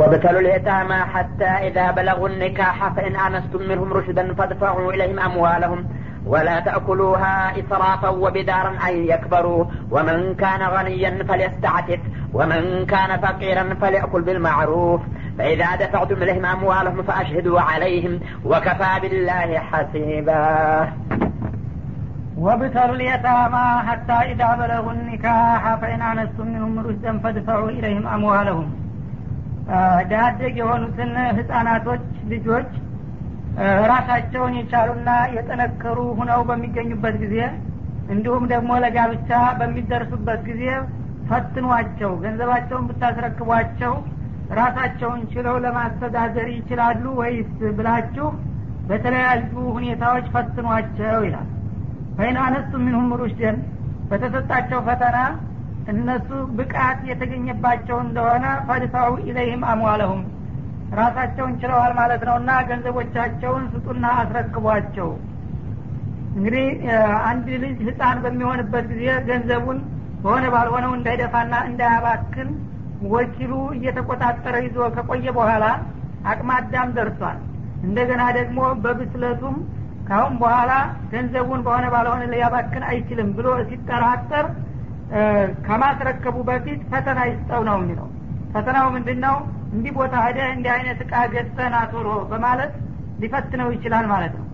وابتلوا 0.00 0.40
اليتامى 0.40 0.94
حتى 0.94 1.44
إذا 1.44 1.90
بلغوا 1.90 2.28
النكاح 2.28 2.88
فإن 2.88 3.16
آنستم 3.16 3.68
منهم 3.68 3.92
رشدا 3.92 4.34
فادفعوا 4.34 4.92
إليهم 4.92 5.18
أموالهم 5.20 5.86
ولا 6.26 6.60
تأكلوها 6.60 7.58
إسرافا 7.60 8.08
وبدارا 8.08 8.72
أن 8.88 8.94
يكبروا. 9.12 9.64
ومن 9.90 10.34
كان 10.34 10.62
غنيا 10.62 11.24
فليستعتف 11.24 12.00
ومن 12.32 12.86
كان 12.86 13.20
فقيرا 13.20 13.74
فليأكل 13.80 14.22
بالمعروف. 14.22 15.00
فإذا 15.38 15.76
دفعتم 15.76 16.22
إليهم 16.22 16.46
أموالهم 16.46 17.02
فأشهدوا 17.02 17.60
عليهم 17.60 18.20
وكفى 18.44 19.00
بالله 19.02 19.58
حسيبا. 19.58 20.92
وابتلوا 22.38 22.94
اليتامى 22.94 23.82
حتى 23.88 24.12
إذا 24.12 24.54
بلغوا 24.54 24.92
النكاح 24.92 25.74
فإن 25.74 26.02
آنستم 26.02 26.46
منهم 26.46 26.78
رشدا 26.78 27.18
فادفعوا 27.18 27.68
إليهم 27.68 28.06
أموالهم. 28.06 28.89
ዳደግ 30.10 30.54
የሆኑትን 30.60 31.10
ህጻናቶች 31.38 32.02
ልጆች 32.32 32.70
ራሳቸውን 33.90 34.54
የቻሉና 34.58 35.10
የጠነከሩ 35.34 35.98
ሁነው 36.18 36.40
በሚገኙበት 36.48 37.16
ጊዜ 37.22 37.36
እንዲሁም 38.14 38.44
ደግሞ 38.52 38.70
ለጋብቻ 38.84 39.30
በሚደርሱበት 39.58 40.40
ጊዜ 40.48 40.64
ፈትኗቸው 41.28 42.12
ገንዘባቸውን 42.22 42.86
ብታስረክቧቸው 42.88 43.92
ራሳቸውን 44.58 45.20
ችለው 45.32 45.56
ለማስተዳደር 45.64 46.48
ይችላሉ 46.54 47.02
ወይስ 47.20 47.50
ብላችሁ 47.78 48.28
በተለያዩ 48.88 49.52
ሁኔታዎች 49.76 50.26
ፈትኗቸው 50.34 51.20
ይላል። 51.26 51.48
ፈይን 52.16 52.38
አነሱ 52.46 52.70
ሚንሁም 52.84 53.12
ሩሽደን 53.20 53.58
በተሰጣቸው 54.10 54.80
ፈተና 54.88 55.18
እነሱ 55.88 56.28
ብቃት 56.58 57.00
የተገኘባቸው 57.10 57.98
እንደሆነ 58.04 58.46
ፈድፋው 58.68 59.12
ኢለይህም 59.24 59.62
አሟለሁም 59.70 60.20
ራሳቸውን 60.98 61.52
ችለዋል 61.60 61.92
ማለት 61.98 62.22
ነው 62.28 62.36
እና 62.40 62.50
ገንዘቦቻቸውን 62.68 63.64
ስጡና 63.72 64.06
አስረክቧቸው። 64.20 65.10
እንግዲህ 66.36 66.66
አንድ 67.30 67.46
ልጅ 67.64 67.78
ህፃን 67.88 68.18
በሚሆንበት 68.24 68.84
ጊዜ 68.92 69.04
ገንዘቡን 69.28 69.78
በሆነ 70.22 70.44
ባልሆነው 70.54 70.92
እንዳይደፋና 70.96 71.54
እንዳያባክን 71.68 72.50
ወኪሉ 73.10 73.52
እየተቆጣጠረ 73.76 74.56
ይዞ 74.66 74.88
ከቆየ 74.96 75.26
በኋላ 75.38 75.66
አቅመ 76.30 76.50
አዳም 76.58 76.88
ደርሷል። 76.96 77.38
እንደገና 77.82 78.22
ደግሞ 78.38 78.58
በብስለቱም 78.84 79.54
ካሁን 80.08 80.34
በኋላ 80.42 80.72
ገንዘቡን 81.12 81.60
በሆነ 81.66 81.86
ባልሆነ 81.94 82.22
ሊያባክን 82.32 82.84
አይችልም 82.90 83.28
ብሎ 83.36 83.48
ሲጠራጠር 83.70 84.46
ከማስረከቡ 85.66 86.36
በፊት 86.48 86.80
ፈተና 86.90 87.20
ይስጠው 87.30 87.62
ነው 87.68 87.76
የሚለው። 87.78 88.08
ፈተናው 88.52 88.86
ምንድን 88.94 89.18
ነው 89.24 89.36
እንዲህ 89.74 89.92
ቦታ 89.98 90.14
ሄደ 90.24 90.38
እንዲህ 90.54 90.72
አይነት 90.76 91.00
እቃ 91.04 91.14
ገዝተን 91.34 91.74
አቶሮ 91.80 92.08
በማለት 92.30 92.72
ሊፈትነው 93.22 93.68
ይችላል 93.74 94.06
ማለት 94.12 94.32
ነው። 94.38 94.46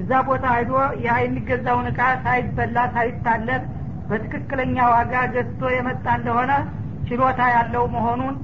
እዛ 0.00 0.12
ቦታ 0.28 0.44
ሄዶ 0.56 0.72
ያ 1.04 1.16
የሚገዛውን 1.22 1.88
እቃ 1.90 2.00
ሳይበላ 2.24 2.78
ሳይታለል 2.94 3.62
በትክክለኛ 4.08 4.76
ዋጋ 4.94 5.14
ገዝቶ 5.34 5.62
የመጣ 5.74 6.06
እንደሆነ 6.18 6.52
ችሎታ 7.08 7.40
ያለው 7.54 7.84
መሆኑን 7.94 8.34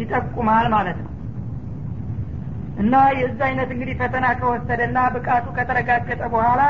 ይጠቁማል 0.00 0.66
ማለት 0.74 0.98
ነው። 1.00 1.08
እና 2.82 2.94
የዛ 3.20 3.40
አይነት 3.48 3.70
እንግዲህ 3.74 3.94
ፈተና 4.00 4.26
ከወሰደና 4.38 4.98
ብቃቱ 5.14 5.46
ከተረጋገጠ 5.56 6.22
በኋላ 6.34 6.60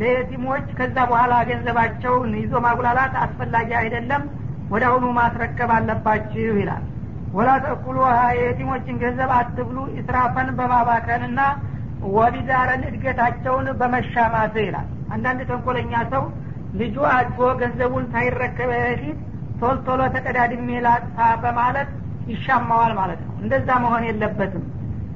ለየቲሞች 0.00 0.66
ከዛ 0.78 0.96
በኋላ 1.10 1.34
ገንዘባቸውን 1.48 2.30
ይዞ 2.40 2.52
ማጉላላት 2.64 3.14
አስፈላጊ 3.24 3.70
አይደለም። 3.80 4.22
ወደ 4.72 4.84
አሁኑ 4.90 5.06
ማስረከብ 5.18 5.70
አለባችሁ 5.76 6.54
ይላል። 6.60 6.84
ወላ 7.34 7.50
ተእኩሉ 7.64 7.98
የየቲሞችን 8.30 9.00
ገንዘብ 9.02 9.30
አትብሉ 9.36 9.78
ኢስራፈን 10.00 10.48
በማባከንና 10.58 11.40
ወቢዳረን 12.14 12.82
እድገታቸውን 12.88 13.66
በመሻማት 13.80 14.54
ይላል። 14.64 14.86
አንዳንድ 15.14 15.40
ተንኮለኛ 15.50 15.94
ሰው 16.12 16.24
ልጁ 16.80 16.96
አድጎ 17.12 17.40
ገንዘቡን 17.60 18.04
ሳይረከበ 18.12 18.70
በፊት 18.82 19.18
ቶል 19.60 19.76
ቶሎ 19.86 20.02
ተቀዳድሜ 20.14 20.68
ላጥፋ 20.86 21.18
በማለት 21.42 21.90
ይሻማዋል 22.32 22.92
ማለት 23.00 23.20
ነው። 23.26 23.34
እንደዛ 23.42 23.68
መሆን 23.84 24.04
የለበትም። 24.08 24.64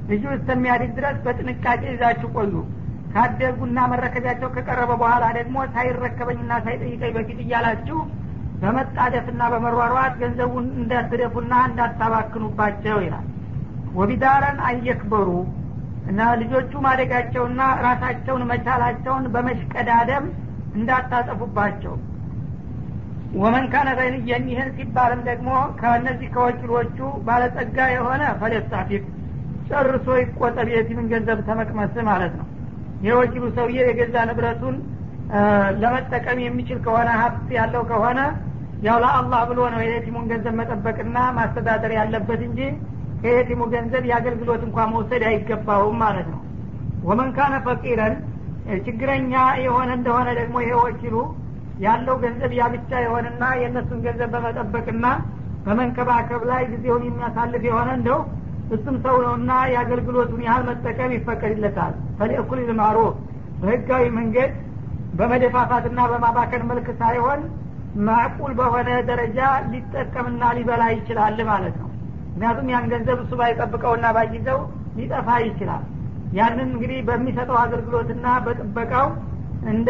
ልጁ 0.09 0.23
እስከሚያድግ 0.35 0.91
ድረስ 0.97 1.17
በጥንቃቄ 1.25 1.81
ይዛችሁ 1.91 2.29
ቆዩ 2.37 2.53
ካደጉና 3.17 3.79
መረከቢያቸው 3.91 4.49
ከቀረበ 4.55 4.91
በኋላ 5.01 5.25
ደግሞ 5.37 5.57
ሳይረከበኝና 5.73 6.51
ሳይጠይቀኝ 6.65 7.11
በፊት 7.15 7.39
እያላችሁ 7.43 7.99
በመጣደፍና 8.61 9.41
በመሯሯት 9.53 10.13
ገንዘቡን 10.21 10.65
እንዳትደፉና 10.79 11.53
እንዳታባክኑባቸው 11.69 12.97
ይላል። 13.05 13.25
ወቢዳረን 13.97 14.59
አየክበሩ 14.69 15.29
እና 16.09 16.27
ልጆቹ 16.41 16.71
ማደጋቸውና 16.85 17.61
ራሳቸውን 17.85 18.43
መቻላቸውን 18.51 19.25
በመሽቀዳደም 19.33 20.25
እንዳታጠፉባቸው። 20.77 21.95
ወመን 23.37 23.65
ካነ 23.71 23.89
ገኒየን 23.99 24.45
ይህን 24.51 24.69
ሲባልም 24.77 25.23
ደግሞ 25.29 25.49
ከእነዚህ 25.79 26.29
ከወኪሎቹ 26.35 26.97
ባለጸጋ 27.25 27.87
የሆነ 27.95 28.23
ፈለስታፊፍ 28.41 29.05
ጨርሶ 29.69 30.07
ይቆጠብ 30.21 30.69
የቲምን 30.73 31.09
ገንዘብ 31.13 31.39
ተመቅመስ 31.49 31.95
ማለት 32.09 32.35
ነው 32.39 32.47
የወኪሉ 33.05 33.43
ሰውዬ 33.57 33.79
የገዛ 33.87 34.15
ንብረቱን 34.29 34.75
ለመጠቀም 35.81 36.37
የሚችል 36.43 36.77
ከሆነ 36.85 37.09
ሀብት 37.21 37.49
ያለው 37.57 37.81
ከሆነ 37.89 38.19
ያው 38.85 38.97
ለአላህ 39.03 39.41
ብሎ 39.49 39.59
ነው 39.73 39.79
የየቲሙን 39.83 40.25
ገንዘብ 40.31 40.55
መጠበቅና 40.59 41.17
ማስተዳደር 41.37 41.91
ያለበት 41.97 42.41
እንጂ 42.47 42.59
ከየቲሙ 43.21 43.61
ገንዘብ 43.73 44.03
የአገልግሎት 44.09 44.61
እንኳ 44.67 44.79
መውሰድ 44.91 45.23
አይገባውም 45.29 45.97
ማለት 46.03 46.27
ነው። 46.33 46.41
ወመን 47.07 47.29
ካነ 47.37 47.55
ፈቂረን 47.65 48.15
ችግረኛ 48.85 49.33
የሆነ 49.65 49.89
እንደሆነ 49.99 50.29
ደግሞ 50.39 50.55
ይሄ 50.63 50.71
ወኪሉ 50.83 51.15
ያለው 51.79 52.15
ገንዘብ 52.23 52.51
ያ 52.59 52.65
ብቻ 52.73 52.91
የሆነና 53.03 53.43
የእነሱን 53.61 53.99
ገንዘብ 54.05 54.29
በመጠበቅና 54.35 55.05
በመንከባከብ 55.65 56.41
ላይ 56.49 56.61
ጊዜውን 56.71 57.03
የሚያሳልፍ 57.07 57.63
የሆነ 57.69 57.89
እንደው 57.97 58.19
እሱም 58.75 58.95
ሰው 59.03 59.15
ነውና 59.25 59.51
የአገልግሎቱን 59.71 60.41
ያህል 60.45 60.63
መጠቀም 60.69 61.11
ይፈቀድለታል። 61.15 61.93
ፈሊእኩል 62.17 62.59
ልማሩፍ 62.69 63.13
በህጋዊ 63.61 64.05
መንገድ 64.17 64.51
በመደፋፋትና 65.19 65.99
በማባከን 66.11 66.63
መልክ 66.71 66.87
ሳይሆን 66.99 67.39
ማዕቁል 68.07 68.51
በሆነ 68.57 68.89
ደረጃ 69.09 69.39
ሊጠቀምና 69.71 70.49
ሊበላ 70.57 70.83
ይችላል 70.95 71.39
ማለት 71.49 71.75
ነው። 71.81 71.89
ምክንያቱም 72.29 72.67
ያን 72.73 72.89
ገንዘብ 72.91 73.19
እሱ 73.23 73.33
ባይጠብቀውና 73.39 74.07
ባይዘው 74.17 74.59
ሊጠፋ 74.97 75.29
ይችላል። 75.45 75.85
ያንን 76.37 76.67
እንግዲህ 76.67 76.99
በሚሰጠው 77.07 77.57
አገልግሎትና 77.61 78.27
በጥበቃው 78.45 79.07
እንደ 79.71 79.89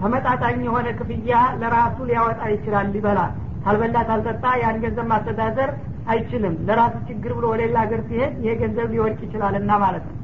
ተመጣጣኝ 0.00 0.60
የሆነ 0.66 0.88
ክፍያ 0.98 1.32
ለራሱ 1.60 1.96
ሊያወጣ 2.10 2.42
ይችላል 2.54 2.86
ሊበላ። 2.94 3.20
ካልበላ 3.64 3.98
ካልጠጣ 4.08 4.44
ያን 4.62 4.78
ገንዘብ 4.84 5.06
ማስተዳደር 5.12 5.70
አይችልም። 6.10 6.54
ለራሱ 6.66 6.94
ችግር 7.08 7.32
ብሎ 7.36 7.44
ወደ 7.52 7.60
ሌላ 7.62 7.76
ሀገር 7.84 8.00
ሲሄድ 8.08 8.32
ይሄ 8.42 8.52
ገንዘብ 8.60 8.88
ሊወድቅ 8.94 9.20
ይችላል 9.26 9.54
እና 9.60 9.70
ማለት 9.84 10.04
ነው። 10.08 10.16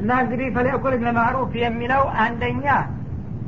እና 0.00 0.10
እንግዲህ 0.22 0.48
ፈሊእኩል 0.56 0.94
ለማዕሩፍ 1.04 1.52
የሚለው 1.62 2.02
አንደኛ 2.24 2.66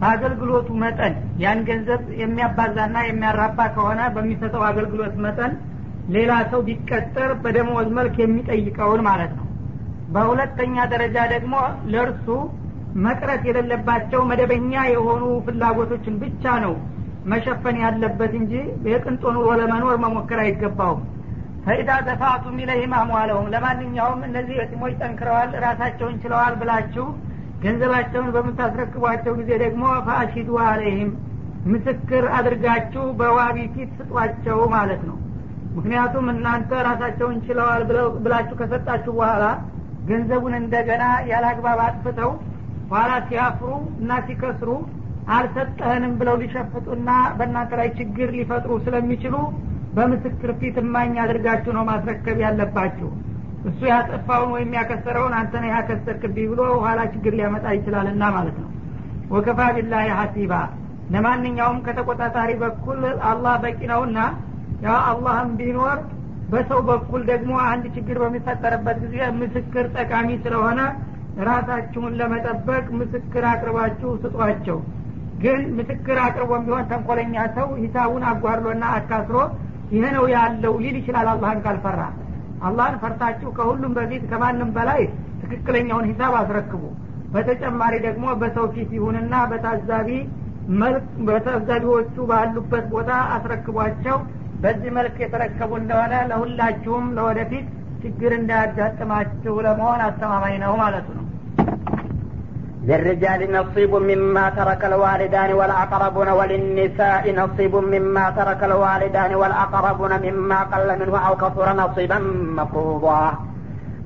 በአገልግሎቱ 0.01 0.69
መጠን 0.83 1.15
ያን 1.43 1.59
ገንዘብ 1.69 2.03
የሚያባዛና 2.21 2.97
የሚያራባ 3.07 3.59
ከሆነ 3.75 4.01
በሚሰጠው 4.15 4.63
አገልግሎት 4.69 5.17
መጠን 5.25 5.53
ሌላ 6.15 6.33
ሰው 6.53 6.61
ቢቀጠር 6.69 7.31
በደመወዝ 7.43 7.89
መልክ 7.99 8.15
የሚጠይቀውን 8.23 9.03
ማለት 9.09 9.33
ነው። 9.39 9.47
በሁለተኛ 10.15 10.77
ደረጃ 10.93 11.17
ደግሞ 11.35 11.55
ለእርሱ 11.93 12.27
መቅረት 13.05 13.43
የሌለባቸው 13.49 14.21
መደበኛ 14.31 14.73
የሆኑ 14.93 15.25
ፍላጎቶችን 15.47 16.15
ብቻ 16.23 16.55
ነው 16.65 16.73
መሸፈን 17.31 17.77
ያለበት 17.83 18.33
እንጂ 18.39 18.53
የቅንጦ 18.91 19.23
ኑሮ 19.37 19.49
ለመኖር 19.61 19.97
መሞከር 20.05 20.39
አይገባውም። 20.45 21.03
ፈኢዳ 21.65 21.91
ደፋቱም 22.07 22.61
ኢለይህም 22.63 22.93
አሟለሁም 22.99 23.49
ለማንኛውም 23.55 24.21
እነዚህ 24.29 24.55
የቲሞች 24.59 24.93
ጠንክረዋል 25.01 25.51
ራሳቸውን 25.65 26.15
ችለዋል 26.23 26.55
ብላችሁ 26.61 27.07
ገንዘባቸውን 27.65 28.31
በምታስረክቧቸው 28.35 29.33
ጊዜ 29.41 29.51
ደግሞ 29.63 29.83
ፈአሺዱ 30.07 30.51
አለይህም 30.67 31.11
ምስክር 31.67 32.25
አድርጋችሁ 32.37 33.03
በዋቢ 33.19 33.59
ፊት 33.75 33.91
ስጧቸው 33.99 34.61
ማለት 34.75 35.03
ነው። 35.09 35.17
ምክንያቱም 35.77 36.27
እናንተ 36.33 36.71
ራሳቸውን 36.89 37.37
ችለዋል 37.47 37.83
ብላችሁ 38.25 38.55
ከሰጣችሁ 38.61 39.13
በኋላ 39.19 39.45
ገንዘቡን 40.09 40.55
እንደገና 40.61 41.03
ያላግባብ 41.31 41.81
አጥፍተው 41.87 42.31
ኋላ 42.93 43.11
ሲያፍሩ 43.29 43.69
እና 44.01 44.13
ሲከስሩ 44.27 44.71
አልሰጠህንም 45.31 46.13
ብለው 46.21 46.37
ሊሸፍጡና 46.43 47.09
በእናንተ 47.39 47.73
ላይ 47.81 47.89
ችግር 47.99 48.29
ሊፈጥሩ 48.37 48.73
ስለሚችሉ 48.87 49.35
በምስክር 49.97 50.51
ፊት 50.61 50.77
እማኝ 50.83 51.15
አድርጋችሁ 51.25 51.73
ነው 51.77 51.85
ማስረከብ 51.89 52.39
ያለባችሁ። 52.45 53.09
እሱ 53.69 53.81
ያጠፋውን 53.91 54.51
ወይም 54.55 54.71
ያከሰረውን 54.79 55.35
አንተ 55.39 55.53
ነህ 55.63 55.73
ያከሰርክብኝ 55.75 56.47
ብሎ 56.53 56.61
ኋላ 56.85 57.01
ችግር 57.15 57.33
ሊያመጣ 57.39 57.67
ይችላልና 57.77 58.23
ማለት 58.37 58.57
ነው። 58.63 58.69
ወከፋ 59.33 59.61
ቢላህ 59.77 60.07
ሀሲባ 60.21 60.53
ለማንኛውም 61.15 61.79
ከተቆጣጣሪ 61.87 62.51
በኩል 62.63 63.01
አላህ 63.31 63.55
በቂ 63.65 63.81
ነውና 63.93 64.19
ያ 64.85 64.97
አላህም 65.11 65.51
ቢኖር 65.59 65.99
በሰው 66.53 66.81
በኩል 66.89 67.23
ደግሞ 67.31 67.53
አንድ 67.71 67.85
ችግር 67.97 68.17
በሚፈጠርበት 68.23 68.97
ጊዜ 69.05 69.17
ምስክር 69.41 69.85
ጠቃሚ 69.97 70.29
ስለሆነ 70.45 70.81
ራሳችሁን 71.49 72.17
ለመጠበቅ 72.21 72.87
ምስክር 73.01 73.45
አቅርባችሁ 73.51 74.11
ስጧቸው 74.23 74.79
ግን 75.43 75.61
ምስክር 75.77 76.19
አቅርቦም 76.25 76.65
ቢሆን 76.67 76.89
ተንኮለኛ 76.91 77.45
ሰው 77.57 77.69
ሂሳቡን 77.83 78.25
አጓድሎና 78.31 78.85
አካስሮ 78.97 79.37
ይህ 79.93 80.05
ነው 80.17 80.25
ያለው 80.35 80.75
ሊል 80.83 80.97
ይችላል። 81.01 81.29
አላህን 81.33 81.61
ካልፈራ 81.65 82.01
አላህን 82.69 82.97
ፈርታችሁ 83.03 83.51
ከሁሉም 83.59 83.93
በፊት 83.99 84.25
ከማንም 84.31 84.71
በላይ 84.77 85.01
ትክክለኛውን 85.43 86.09
ሂሳብ 86.11 86.35
አስረክቡ። 86.41 86.83
በተጨማሪ 87.35 87.95
ደግሞ 88.07 88.27
በሰው 88.41 88.67
ፊት 88.75 88.91
ይሁንና 88.97 89.35
በታዛቢ 89.51 90.09
መልክ 90.81 91.07
በታዛቢዎቹ 91.29 92.17
ባሉበት 92.31 92.87
ቦታ 92.93 93.11
አስረክቧቸው። 93.37 94.19
በዚህ 94.63 94.91
መልክ 94.97 95.17
የተረከቡ 95.23 95.71
እንደሆነ 95.81 96.15
ለሁላችሁም 96.31 97.07
ለወደፊት 97.17 97.67
ችግር 98.03 98.33
እንዳያጋጥማችሁ 98.39 99.55
ለመሆን 99.67 100.01
አስተማማኝ 100.07 100.55
ነው 100.65 100.73
ማለቱ 100.81 101.09
ነው 101.17 101.25
للرجال 102.91 103.41
نصيب 103.59 103.93
مما 103.95 104.51
ترك 104.51 104.85
الوالدان 104.85 105.51
والأقربون 105.53 106.29
وللنساء 106.29 107.35
نصيب 107.43 107.75
مما 107.77 108.25
ترك 108.31 108.61
الوالدان 108.65 109.35
والأقربون 109.35 110.13
مما 110.27 110.59
قل 110.73 110.89
منه 111.01 111.19
أو 111.27 111.37
كثر 111.37 111.73
نصيبا 111.83 112.19
مفروضا. 112.61 113.23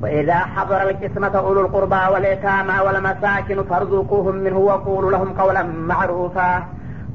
وإذا 0.02 0.34
حضر 0.34 0.80
القسمة 0.90 1.34
أولو 1.38 1.60
القربى 1.60 2.02
واليتامى 2.12 2.76
والمساكن 2.86 3.62
فارزقوهم 3.70 4.34
منه 4.34 4.58
وقولوا 4.58 5.10
لهم 5.10 5.32
قولا 5.40 5.62
معروفا. 5.62 6.64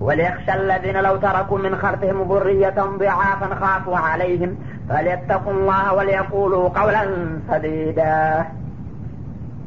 وليخشى 0.02 0.54
الذين 0.54 0.98
لو 1.08 1.16
تركوا 1.16 1.58
من 1.58 1.76
خلفهم 1.76 2.18
ذرية 2.32 2.80
ضعافا 3.00 3.48
خافوا 3.62 3.98
عليهم 3.98 4.52
فليتقوا 4.90 5.54
الله 5.54 5.94
وليقولوا 5.94 6.70
قولا 6.70 7.04
سديدا. 7.50 8.46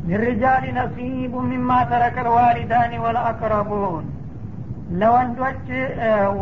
ሊሪጃል 0.08 0.64
ነሲቡ 0.76 1.34
ሚማ 1.50 1.70
ተረከ 1.90 2.16
ልዋሊዳኒ 2.26 2.93
ወልአቅረቡን 3.04 4.06
ለወንዶች 5.00 5.66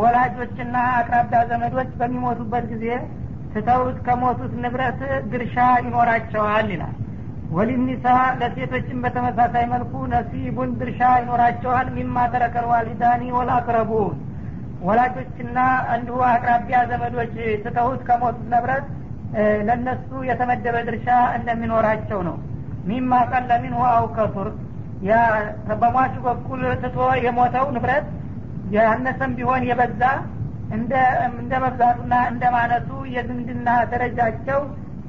ወላጆችና 0.00 0.76
አቅራቢያ 1.00 1.40
ዘመዶች 1.50 1.90
በሚሞቱበት 1.98 2.64
ጊዜ 2.72 2.86
ትተውት 3.52 3.98
ከሞቱት 4.06 4.52
ንብረት 4.62 5.00
ድርሻ 5.32 5.56
ይኖራቸዋል 5.84 6.68
ይላል። 6.74 6.96
ወሊኒሳ 7.56 8.06
ለሴቶችም 8.40 8.98
በተመሳሳይ 9.04 9.64
መልኩ 9.72 9.92
ነሲቡን 10.12 10.72
ድርሻ 10.80 11.00
ይኖራቸዋል 11.22 11.88
ሚማ 11.96 12.26
ተረከል 12.34 12.66
ዋሊዳኒ 12.72 13.22
ወላቅረቡን 13.38 14.16
ወላጆችና 14.82 15.58
እንዲሁ 15.94 16.18
አቅራቢያ 16.28 16.78
ዘመዶች 16.92 17.34
ትተውት 17.64 18.02
ከሞቱት 18.08 18.46
ንብረት 18.52 18.86
ለነሱ 19.68 20.10
የተመደበ 20.28 20.76
ድርሻ 20.88 21.08
እንደሚኖራቸው 21.38 22.20
ነው። 22.28 22.36
ሚማ 22.88 23.12
ቀለ 23.31 23.50
ሚንሁ 23.62 23.81
አው 23.91 24.05
ከሱር 24.17 24.49
በሟቹ 25.81 26.15
በኩል 26.27 26.62
ትቶ 26.82 26.97
የሞተው 27.25 27.67
ንብረት 27.75 28.06
ያነሰም 28.75 29.32
ቢሆን 29.38 29.62
የበዛ 29.69 30.03
እንደ 30.77 30.93
መብዛቱና 31.65 32.15
እንደ 32.31 32.43
ማነቱ 32.55 32.91
የዝምድና 33.15 33.69
ደረጃቸው 33.93 34.61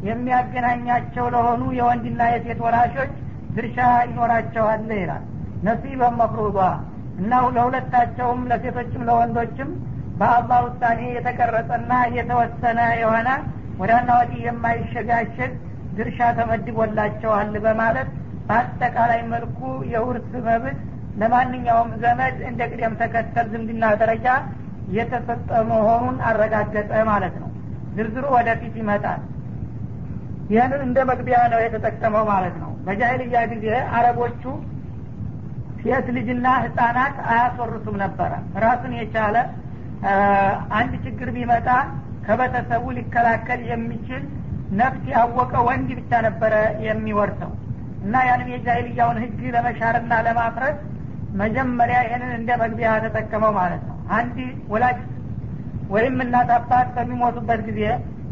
የሚያገናኛቸው 0.08 1.26
ለሆኑ 1.34 1.64
የወንድና 1.80 2.22
የሴት 2.32 2.60
ወራሾች 2.66 3.12
ድርሻ 3.56 3.78
ይኖራቸዋል 4.06 4.88
ይላል። 5.02 5.24
ነሲበ 5.68 6.02
መፍሩዷ። 6.20 6.58
እና 7.22 7.42
ለሁለታቸውም 7.56 8.42
ለሴቶችም 8.52 9.04
ለወንዶችም 9.10 9.70
በአላህ 10.20 10.60
ውሳኔ 10.68 11.02
የተቀረጸና 11.16 11.92
የተወሰነ 12.18 12.80
የሆነ 13.02 13.30
ወዳና 13.82 14.10
ወዲህ 14.20 14.42
የማይሸጋሸግ 14.48 15.52
ድርሻ 15.98 16.20
ተመድቦላቸዋል 16.38 17.54
በማለት 17.66 18.10
በአጠቃላይ 18.48 19.22
መልኩ 19.34 19.60
የውርስ 19.94 20.32
መብት 20.48 20.80
ለማንኛውም 21.22 21.90
ዘመድ 22.04 22.36
እንደ 22.50 22.62
ቅደም 22.72 22.94
ተከተል 23.02 23.48
ዝምድና 23.54 23.86
ደረጃ 24.02 24.28
የተሰጠ 24.98 25.50
መሆኑን 25.72 26.18
አረጋገጠ 26.30 26.92
ማለት 27.10 27.36
ነው። 27.42 27.50
ዝርዝሩ 27.96 28.26
ወደፊት 28.36 28.76
ይመጣል። 28.82 29.22
ይህንን 30.50 30.82
እንደ 30.86 31.00
መግቢያ 31.10 31.38
ነው 31.52 31.60
የተጠቀመው 31.64 32.24
ማለት 32.32 32.56
ነው። 32.64 32.72
በጃይልያ 32.86 33.42
ጊዜ 33.52 33.68
አረቦቹ 33.98 34.44
ሴት 35.82 36.08
ልጅና 36.18 36.48
ህጻናት 36.64 37.16
አያስወርሱም 37.30 37.96
ነበረ። 38.04 38.32
ራሱን 38.64 38.94
የቻለ 39.00 39.36
አንድ 40.78 40.94
ችግር 41.06 41.30
ቢመጣ 41.36 41.68
ከቤተሰቡ 42.26 42.84
ሊከላከል 42.98 43.62
የሚችል 43.72 44.24
ነፍስ 44.80 45.04
ያወቀ 45.14 45.54
ወንድ 45.68 45.90
ብቻ 46.00 46.12
ነበረ 46.28 46.54
የሚወርሰው። 46.86 47.52
እና 48.04 48.16
ያንም 48.28 48.48
የጃይልያውን 48.54 49.18
ህግ 49.24 49.42
ለመሻርና 49.56 50.14
ለማፍረስ 50.28 50.78
መጀመሪያ 51.42 51.98
ይህንን 52.06 52.32
እንደ 52.38 52.52
መግቢያ 52.62 52.92
ተጠቀመው 53.04 53.52
ማለት 53.60 53.84
ነው። 53.90 53.98
አንድ 54.18 54.38
ወላጅ 54.74 55.00
ወይም 55.94 56.18
እናት 56.26 56.50
አባት 56.58 56.90
በሚሞቱበት 56.96 57.62
ጊዜ 57.68 57.82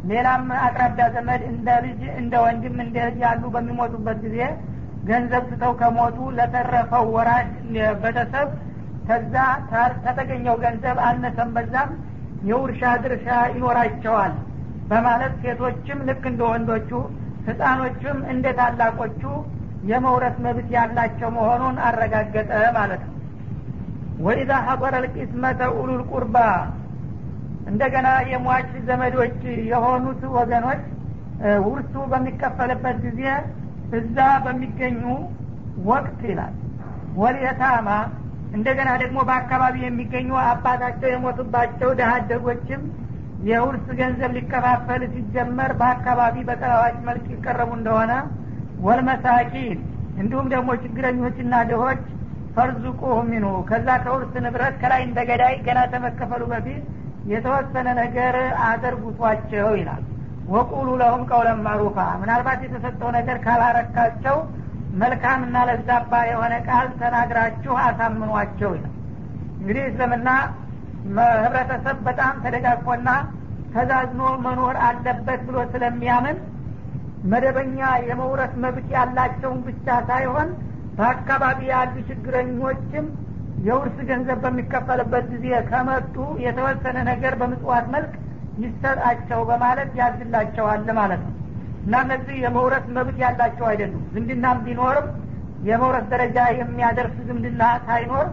ሌላም 0.09 0.43
አቅራቢያ 0.65 1.05
ዘመድ 1.15 1.41
እንደ 1.51 1.69
ልጅ 1.85 2.01
እንደ 2.19 2.33
ወንድም 2.45 2.77
እንደ 2.83 2.97
ያሉ 3.23 3.43
በሚሞቱበት 3.55 4.19
ጊዜ 4.25 4.37
ገንዘብ 5.09 5.43
ስተው 5.51 5.73
ከሞቱ 5.79 6.17
ለተረፈው 6.37 7.05
ወራሽ 7.15 7.49
ቤተሰብ 8.03 8.49
ከዛ 9.07 9.35
ከተገኘው 10.03 10.55
ገንዘብ 10.63 10.97
አነሰም 11.07 11.51
በዛም 11.55 11.91
የውርሻ 12.49 12.81
ድርሻ 13.03 13.27
ይኖራቸዋል 13.53 14.33
በማለት 14.89 15.33
ሴቶችም 15.41 15.99
ልክ 16.07 16.23
እንደ 16.29 16.41
ወንዶቹ 16.51 16.91
ህፃኖችም 17.47 18.17
እንደ 18.31 18.45
ታላቆቹ 18.59 19.21
የመውረስ 19.89 20.35
መብት 20.45 20.67
ያላቸው 20.75 21.29
መሆኑን 21.35 21.75
አረጋገጠ 21.87 22.49
ማለት 22.77 23.01
ነው። 23.07 23.15
ወኢዛ 24.25 24.51
ሐضረ 24.67 24.95
ልቂስመተ 25.05 25.61
ኡሉል 25.75 26.01
ቁርባ 26.11 26.37
እንደገና 27.69 28.07
የሟች 28.31 28.71
ዘመዶች 28.87 29.37
የሆኑት 29.71 30.21
ወገኖች 30.37 30.81
ውርሱ 31.65 31.93
በሚከፈልበት 32.11 32.97
ጊዜ 33.05 33.21
እዛ 33.99 34.17
በሚገኙ 34.45 35.03
ወቅት 35.89 36.19
ይላል። 36.29 36.55
ወልየታማ 37.19 37.89
እንደገና 38.57 38.89
ደግሞ 39.03 39.19
በአካባቢ 39.29 39.75
የሚገኙ 39.83 40.29
አባታቸው 40.45 41.09
የሞቱባቸው 41.11 41.89
ደሃደጎችም 41.99 42.81
የውርስ 43.47 43.85
ገንዘብ 43.99 44.31
ሊከፋፈል 44.37 45.01
ሲጀመር 45.13 45.71
በአካባቢ 45.79 46.35
በተለዋጭ 46.49 46.95
መልክ 47.07 47.25
ይቀረቡ 47.33 47.69
እንደሆነ 47.77 48.11
ወልመሳኪን 48.87 49.77
እንዲሁም 50.21 50.47
ደግሞ 50.53 50.69
ችግረኞችና 50.83 51.55
ድሆች 51.69 52.01
ፈርዙቁ 52.55 53.01
ሚኑ 53.29 53.45
ከዛ 53.69 53.87
ከውርስ 54.03 54.33
ንብረት 54.45 54.75
ከላይ 54.81 55.01
እንደ 55.07 55.19
ገዳይ 55.29 55.53
ገና 55.67 55.79
ተመከፈሉ 55.93 56.43
በፊት 56.51 56.83
የተወሰነ 57.31 57.87
ነገር 58.01 58.35
አደርጉቷቸው 58.69 59.67
ይላል። 59.79 60.03
ወቁሉ 60.53 60.87
ለሁም 61.01 61.23
ቀውለን 61.29 61.59
ማሩፋ። 61.65 61.97
ምናልባት 62.21 62.59
የተሰጠው 62.65 63.09
ነገር 63.17 63.37
ካላረካቸው 63.45 64.37
መልካምና 65.01 65.57
ለዛባ 65.69 66.11
የሆነ 66.29 66.53
ቃል 66.67 66.87
ተናግራችሁ 67.01 67.73
አሳምኗቸው 67.83 68.71
ይላል። 68.77 68.95
እንግዲህ 69.59 69.83
እስልምና 69.89 70.29
ህብረተሰብ 71.39 71.97
በጣም 72.07 72.33
ተደጋግፎና 72.43 73.09
ተዛዝኖ 73.73 74.21
መኖር 74.45 74.75
አለበት 74.85 75.41
ብሎ 75.47 75.57
ስለሚያምን 75.73 76.37
መደበኛ 77.31 77.79
የመውረስ 78.09 78.53
መብት 78.63 78.87
ያላቸውን 78.95 79.59
ብቻ 79.67 79.87
ሳይሆን 80.09 80.49
በአካባቢ 80.97 81.59
ያሉ 81.71 81.95
ችግረኞችም 82.09 83.05
የውርስ 83.67 83.97
ገንዘብ 84.09 84.39
በሚከፈልበት 84.43 85.25
ጊዜ 85.33 85.47
ከመጡ 85.69 86.15
የተወሰነ 86.45 86.97
ነገር 87.11 87.33
በምጽዋት 87.41 87.87
መልክ 87.95 88.13
ይሰጣቸው 88.63 89.41
በማለት 89.49 89.91
ያዝላቸዋል 89.99 90.87
ማለት 90.99 91.21
ነው። 91.25 91.33
እና 91.85 91.95
እነዚህ 92.05 92.35
የመውረስ 92.43 92.85
መብት 92.97 93.17
ያላቸው 93.23 93.65
አይደሉም። 93.69 94.03
ዝምድናም 94.13 94.57
ቢኖርም 94.65 95.07
የመውረስ 95.69 96.05
ደረጃ 96.13 96.37
የሚያደርስ 96.59 97.15
ዝምድና 97.27 97.63
ሳይኖር 97.87 98.27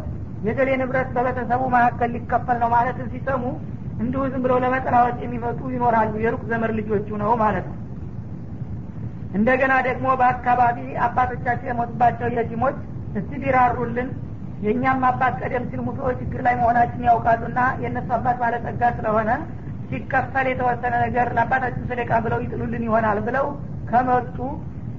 የገሌ 0.47 0.71
ንብረት 0.81 1.09
በቤተሰቡ 1.17 1.63
መካከል 1.75 2.11
ሊከፈል 2.17 2.59
ነው 2.63 2.69
ማለት 2.75 2.99
ሲሰሙ 3.13 3.43
እንዲሁ 4.01 4.23
ዝም 4.33 4.43
ብለው 4.45 4.59
ለመጠናወጥ 4.65 5.19
የሚመጡ 5.23 5.61
ይኖራሉ። 5.75 6.15
የሩቅ 6.25 6.43
ዘመድ 6.51 6.73
ልጆቹ 6.79 7.09
ነው 7.23 7.31
ማለት 7.43 7.67
ነው። 7.71 7.77
እንደገና 9.37 9.75
ደግሞ 9.87 10.07
በአካባቢ 10.21 10.77
አባቶቻቸው 11.07 11.69
የሞቱባቸው 11.71 12.29
የቲሞች 12.37 12.77
እስቲ 13.19 13.33
ቢራሩልን 13.43 14.09
የእኛም 14.63 15.03
አባት 15.09 15.35
ቀደም 15.43 15.65
ሲል 15.71 15.81
ሙቶ 15.87 16.01
ችግር 16.21 16.41
ላይ 16.47 16.55
መሆናችን 16.61 17.07
ያውቃሉና 17.09 17.61
የእነሱ 17.83 18.09
አባት 18.17 18.37
ባለጸጋ 18.43 18.83
ስለሆነ 18.99 19.31
ሲከፈል 19.91 20.47
የተወሰነ 20.51 20.95
ነገር 21.05 21.27
ለአባታችን 21.37 21.85
ሰደቃ 21.91 22.13
ብለው 22.25 22.39
ይጥሉልን 22.45 22.87
ይሆናል 22.89 23.19
ብለው 23.27 23.47
ከመጡ 23.91 24.37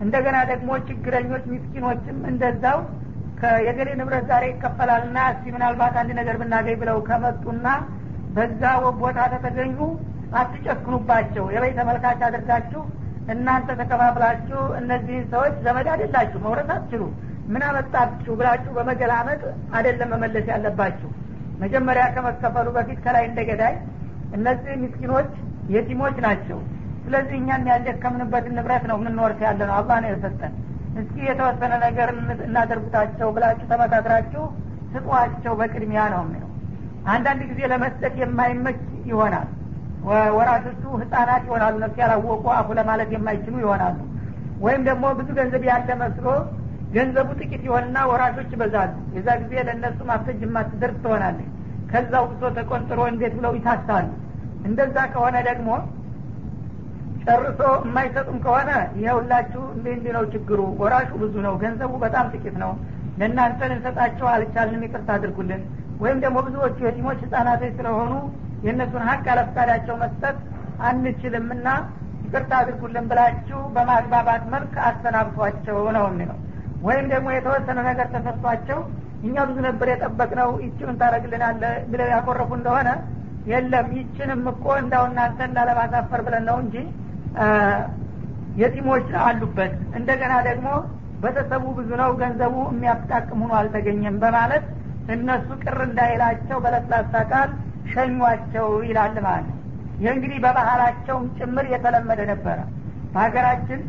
እንደገና 0.02 0.38
ደግሞ 0.52 0.70
ችግረኞች 0.88 1.44
ምስኪኖችም 1.54 2.18
እንደዛው 2.32 2.80
የገሌ 3.68 3.90
ንብረት 4.00 4.24
ዛሬ 4.30 4.44
ይከፈላልና 4.52 5.18
እስቲ 5.32 5.46
ምናልባት 5.56 5.96
አንድ 6.02 6.12
ነገር 6.20 6.36
ብናገኝ 6.42 6.78
ብለው 6.82 6.98
ከመጡና 7.10 7.68
በዛ 8.36 8.64
ቦታ 9.02 9.20
ተተገኙ 9.34 9.78
አትጨክኑባቸው። 10.42 11.46
የበይ 11.56 11.72
ተመልካች 11.78 12.22
አድርጋችሁ 12.28 12.82
እናንተ 13.34 13.70
ተከፋፍላችሁ 13.80 14.62
እነዚህን 14.80 15.26
ሰዎች 15.34 15.56
ዘመድ 15.66 15.88
አይደላችሁ 15.94 16.40
መውረስ 16.46 16.70
አትችሉ። 16.76 17.04
ምን 17.48 17.64
አመጣችሁ 17.68 18.34
ብላችሁ 18.40 18.72
በመገላመጥ 18.78 19.42
አይደለም 19.78 20.10
መመለስ 20.14 20.48
ያለባችሁ። 20.54 21.10
መጀመሪያ 21.60 22.06
ከመከፈሉ 22.16 22.68
በፊት 22.78 23.00
ከላይ 23.06 23.26
እንደገዳይ 23.30 23.76
እነዚህ 24.34 24.74
ምስኪኖች 24.84 25.30
የቲሞች 25.70 26.18
ናቸው። 26.26 26.60
ስለዚህ 27.06 27.36
እኛም 27.40 27.70
ያልደከምንበትን 27.72 28.56
ንብረት 28.58 28.86
ነው 28.90 28.98
የምንወርስ 29.00 29.40
ያለ 29.46 29.60
ነው 29.70 29.76
አላህ 29.80 29.98
ነው 30.04 30.10
የሰጠን 30.14 30.54
እስኪ 30.98 31.18
የተወሰነ 31.28 31.74
ነገር 31.86 32.10
እናደርጉታቸው 32.48 33.28
ብላችሁ 33.36 33.66
ተመካክራችሁ 33.72 34.44
ስጧቸው 34.94 35.54
በቅድሚያ 35.60 36.04
ነው 36.14 36.22
የሚለው። 36.26 36.52
አንዳንድ 37.14 37.42
ጊዜ 37.50 37.60
ለመስጠት 37.72 38.14
የማይመች 38.22 38.80
ይሆናል። 39.10 39.48
ወራሾቹ 40.38 40.84
ህጻናት 41.02 41.44
ይሆናሉ 41.48 41.76
ነፍስ 41.84 41.98
ያላወቁ 42.02 42.46
አፉ 42.58 42.68
ለማለት 42.80 43.10
የማይችሉ 43.16 43.56
ይሆናሉ። 43.64 43.98
ወይም 44.66 44.82
ደግሞ 44.90 45.06
ብዙ 45.18 45.30
ገንዘብ 45.40 45.64
ያለ 45.70 45.90
መስሎ 46.02 46.28
ገንዘቡ 46.94 47.30
ጥቂት 47.40 47.64
ይሆንና 47.68 47.98
ወራሾች 48.12 48.50
ይበዛሉ። 48.56 48.94
የዛ 49.16 49.30
ጊዜ 49.42 49.54
ለእነሱ 49.68 50.00
ማፍተጅ 50.10 50.40
የማትደርስ 50.46 50.98
ትሆናለች። 51.04 51.50
ከዛው 51.92 52.24
ብሶ 52.32 52.44
ተቆንጥሮ 52.58 53.00
እንዴት 53.12 53.34
ብለው 53.38 53.54
ይታሳሉ 53.58 54.08
እንደዛ 54.68 54.98
ከሆነ 55.14 55.36
ደግሞ 55.50 55.70
ጨርሶ 57.28 57.60
የማይሰጡም 57.80 58.38
ከሆነ 58.44 58.70
ይኸውላችሁ 59.00 59.62
እንዲህ 59.74 59.94
እንዲህ 59.98 60.12
ነው 60.18 60.24
ችግሩ። 60.34 60.60
ወራሹ 60.82 61.10
ብዙ 61.24 61.36
ነው 61.46 61.54
ገንዘቡ 61.64 61.94
በጣም 62.04 62.26
ጥቂት 62.34 62.56
ነው። 62.64 62.72
ለእናንተ 63.20 63.60
ልንሰጣቸው 63.72 64.28
አልቻልንም 64.34 64.84
ይቅርታ 64.86 65.10
አድርጉልን። 65.18 65.62
ወይም 66.02 66.18
ደግሞ 66.24 66.38
ብዙዎቹ 66.48 66.78
የቲሞች 66.86 67.20
ህጻናቶች 67.26 67.72
ስለሆኑ 67.78 68.12
የእነሱን 68.66 69.04
ሀቅ 69.08 69.26
አለፍቃዳቸው 69.34 69.96
መስጠት 70.04 70.38
አንችልም 70.88 71.48
እና 71.56 71.68
ይቅርታ 72.24 72.52
አድርጉልን 72.62 73.06
ብላችሁ 73.12 73.60
በማግባባት 73.76 74.44
መልክ 74.54 74.74
አሰናብቷቸው 74.88 75.78
ነው 75.98 76.06
የሚለው። 76.10 76.38
ወይም 76.82 77.06
ደግሞ 77.14 77.28
የተወሰነ 77.34 77.80
ነገር 77.90 78.08
ተሰጥቷቸው 78.16 78.80
እኛ 79.24 79.36
ብዙ 79.50 79.58
ነበር 79.68 79.88
የጠበቅነው 79.92 80.50
ይችምን 80.66 80.98
ታደረግልናለ 81.00 81.62
ብለው 81.92 82.10
ያኮረፉ 82.14 82.50
እንደሆነ 82.60 82.90
የለም። 83.52 83.88
ይችንም 84.00 84.42
እኮ 84.52 84.66
እንዳው 84.82 85.04
እናንተ 85.10 85.40
እንዳለማሳፈር 85.50 86.22
ብለን 86.28 86.46
ነው 86.50 86.58
እንጂ 86.64 86.76
የቲሞች 88.62 89.08
አሉበት። 89.24 89.74
እንደገና 89.98 90.34
ደግሞ 90.48 90.68
በተሰቡ 91.24 91.64
ብዙ 91.78 91.90
ነው 92.02 92.10
ገንዘቡ 92.22 92.56
የሚያጣቅም 92.72 93.40
ሆኖ 93.44 93.54
አልተገኘም 93.60 94.18
በማለት 94.24 94.66
እነሱ 95.16 95.48
ቅር 95.64 95.78
እንዳይላቸው 95.88 96.58
በለስላሳ 96.64 97.22
ቃል 97.32 97.50
ሸኟቸው 97.92 98.68
ይላል 98.88 99.16
ማለት 99.28 99.46
ነው። 99.50 99.56
ይህ 100.00 100.10
እንግዲህ 100.16 100.40
በባህላቸውም 100.44 101.24
ጭምር 101.38 101.66
የተለመደ 101.74 102.22
ነበረ። 102.32 102.58
በሀገራችን 103.14 103.82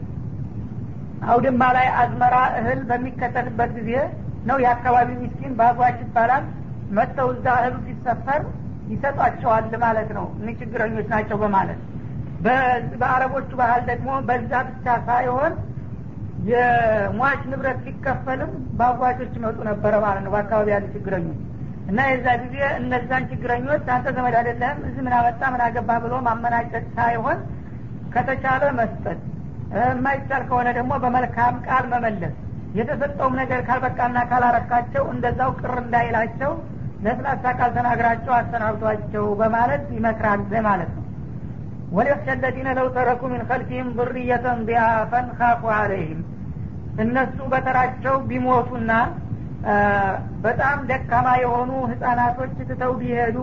አውድማ 1.28 1.62
ላይ 1.76 1.86
አዝመራ 2.00 2.36
እህል 2.58 2.80
በሚከተትበት 2.90 3.70
ጊዜ 3.78 3.90
ነው 4.48 4.58
የአካባቢ 4.64 5.08
ሚስኪን 5.22 5.52
ባጓች 5.60 5.98
ይባላል። 6.04 6.44
መጥተው 6.90 7.28
እዛ 7.34 7.46
እህሉ 7.60 7.76
ሲሰፈር 7.86 8.42
ይሰጧቸዋል 8.92 9.64
ማለት 9.82 10.10
ነው። 10.18 10.26
እኒ 10.38 10.48
ችግረኞች 10.60 11.06
ናቸው 11.14 11.36
በማለት 11.42 11.80
በአረቦቹ 13.00 13.50
ባህል 13.60 13.82
ደግሞ 13.90 14.08
በዛ 14.28 14.52
ብቻ 14.68 14.86
ሳይሆን 15.06 15.52
የሟች 16.48 17.40
ንብረት 17.50 17.78
ሲከፈልም 17.84 18.50
በአጓቾች 18.78 19.32
ይመጡ 19.38 19.58
ነበረ 19.70 19.94
ማለት 20.04 20.22
ነው። 20.24 20.32
በአካባቢ 20.34 20.68
ያሉ 20.74 20.84
ችግረኞች 20.94 21.38
እና 21.88 22.00
የዛ 22.08 22.26
ጊዜ 22.42 22.56
እነዛን 22.78 23.24
ችግረኞች 23.30 23.84
አንተ 23.94 24.06
ዘመድ 24.16 24.34
አይደለህም 24.40 24.80
እዚህ 24.88 25.02
ምን 25.06 25.14
አመጣ 25.18 25.42
ምን 25.54 25.62
አገባ 25.66 25.90
ብሎ 26.04 26.14
ማመናጨት 26.26 26.86
ሳይሆን 26.96 27.38
ከተቻለ 28.14 28.64
መስጠት። 28.78 29.20
የማይቻል 29.78 30.42
ከሆነ 30.50 30.68
ደግሞ 30.78 30.92
በመልካም 31.02 31.56
ቃል 31.66 31.86
መመለስ። 31.92 32.34
የተሰጠውም 32.74 33.34
ነገር 33.40 33.60
ካልበቃና 33.68 34.18
ካላረካቸው 34.30 35.04
እንደዛው 35.12 35.50
ቅር 35.60 35.74
እንዳይላቸው 35.82 36.52
ለስላሳ 37.02 37.44
ቃል 37.58 37.70
ተናግራቸው 37.76 38.32
አሰናብቷቸው 38.38 39.26
በማለት 39.40 39.84
ይመክራል 39.96 40.40
ማለት 40.68 40.90
ነው 40.96 41.04
ወሊክሸ 41.92 42.34
ለዚነ 42.42 42.68
ለው 42.78 42.86
ተረኩ 42.96 43.22
ምን 43.32 43.42
ከልፊህም 43.48 43.88
ذርየተን 43.98 44.58
ضያፈን 44.68 45.28
ካፉ 45.38 45.62
አለይህም 45.76 46.20
እነሱ 47.04 47.38
በተራቸው 47.52 48.14
ቢሞቱና 48.28 48.92
በጣም 50.44 50.78
ደካማ 50.90 51.28
የሆኑ 51.42 51.70
ህጻናቶች 51.92 52.52
ትተው 52.60 52.92
ቢሄዱ 53.00 53.38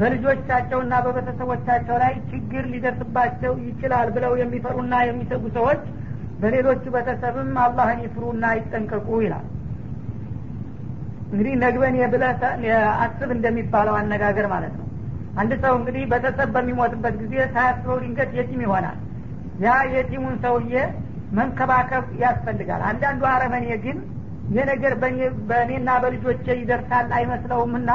በልጆቻቸውና 0.00 0.92
በቤተሰቦቻቸው 1.06 1.96
ላይ 2.02 2.12
ችግር 2.30 2.64
ሊደርስባቸው 2.72 3.54
ይችላል 3.66 4.08
ብለው 4.16 4.34
የሚፈሩና 4.40 4.94
የሚሰጉ 5.08 5.44
ሰዎች 5.58 5.82
በሌሎቹ 6.42 6.84
ቤተሰብም 6.94 7.50
አላህን 7.64 7.98
ይፍሩና 8.06 8.44
ይጠንቀቁ 8.58 9.08
ይላል። 9.24 9.46
እንግዲህ 11.32 11.54
ነግበን 11.62 11.96
የብለ 12.00 12.22
አስብ 13.04 13.30
እንደሚባለው 13.36 13.96
አነጋገር 13.98 14.46
ማለት 14.54 14.72
ነው 14.78 14.86
አንድ 15.36 15.52
ሰው 15.62 15.72
እንግዲህ 15.78 16.02
ቤተሰብ 16.12 16.48
በሚሞትበት 16.54 17.14
ጊዜ 17.22 17.34
ሳያስበው 17.54 17.98
ድንገት 18.02 18.30
የቲም 18.38 18.62
ይሆናል። 18.64 18.98
ያ 19.64 19.74
የቲሙን 19.94 20.36
ሰውዬ 20.44 20.74
መንከባከብ 21.38 22.06
ያስፈልጋል። 22.22 22.82
አንዳንዱ 22.90 23.22
አረመኔ 23.32 23.66
ግን 23.84 23.98
ይህ 24.54 24.64
ነገር 24.70 24.92
በእኔና 25.50 25.90
በልጆቼ 26.04 26.46
ይደርሳል 26.60 27.08
አይመስለውምና 27.18 27.90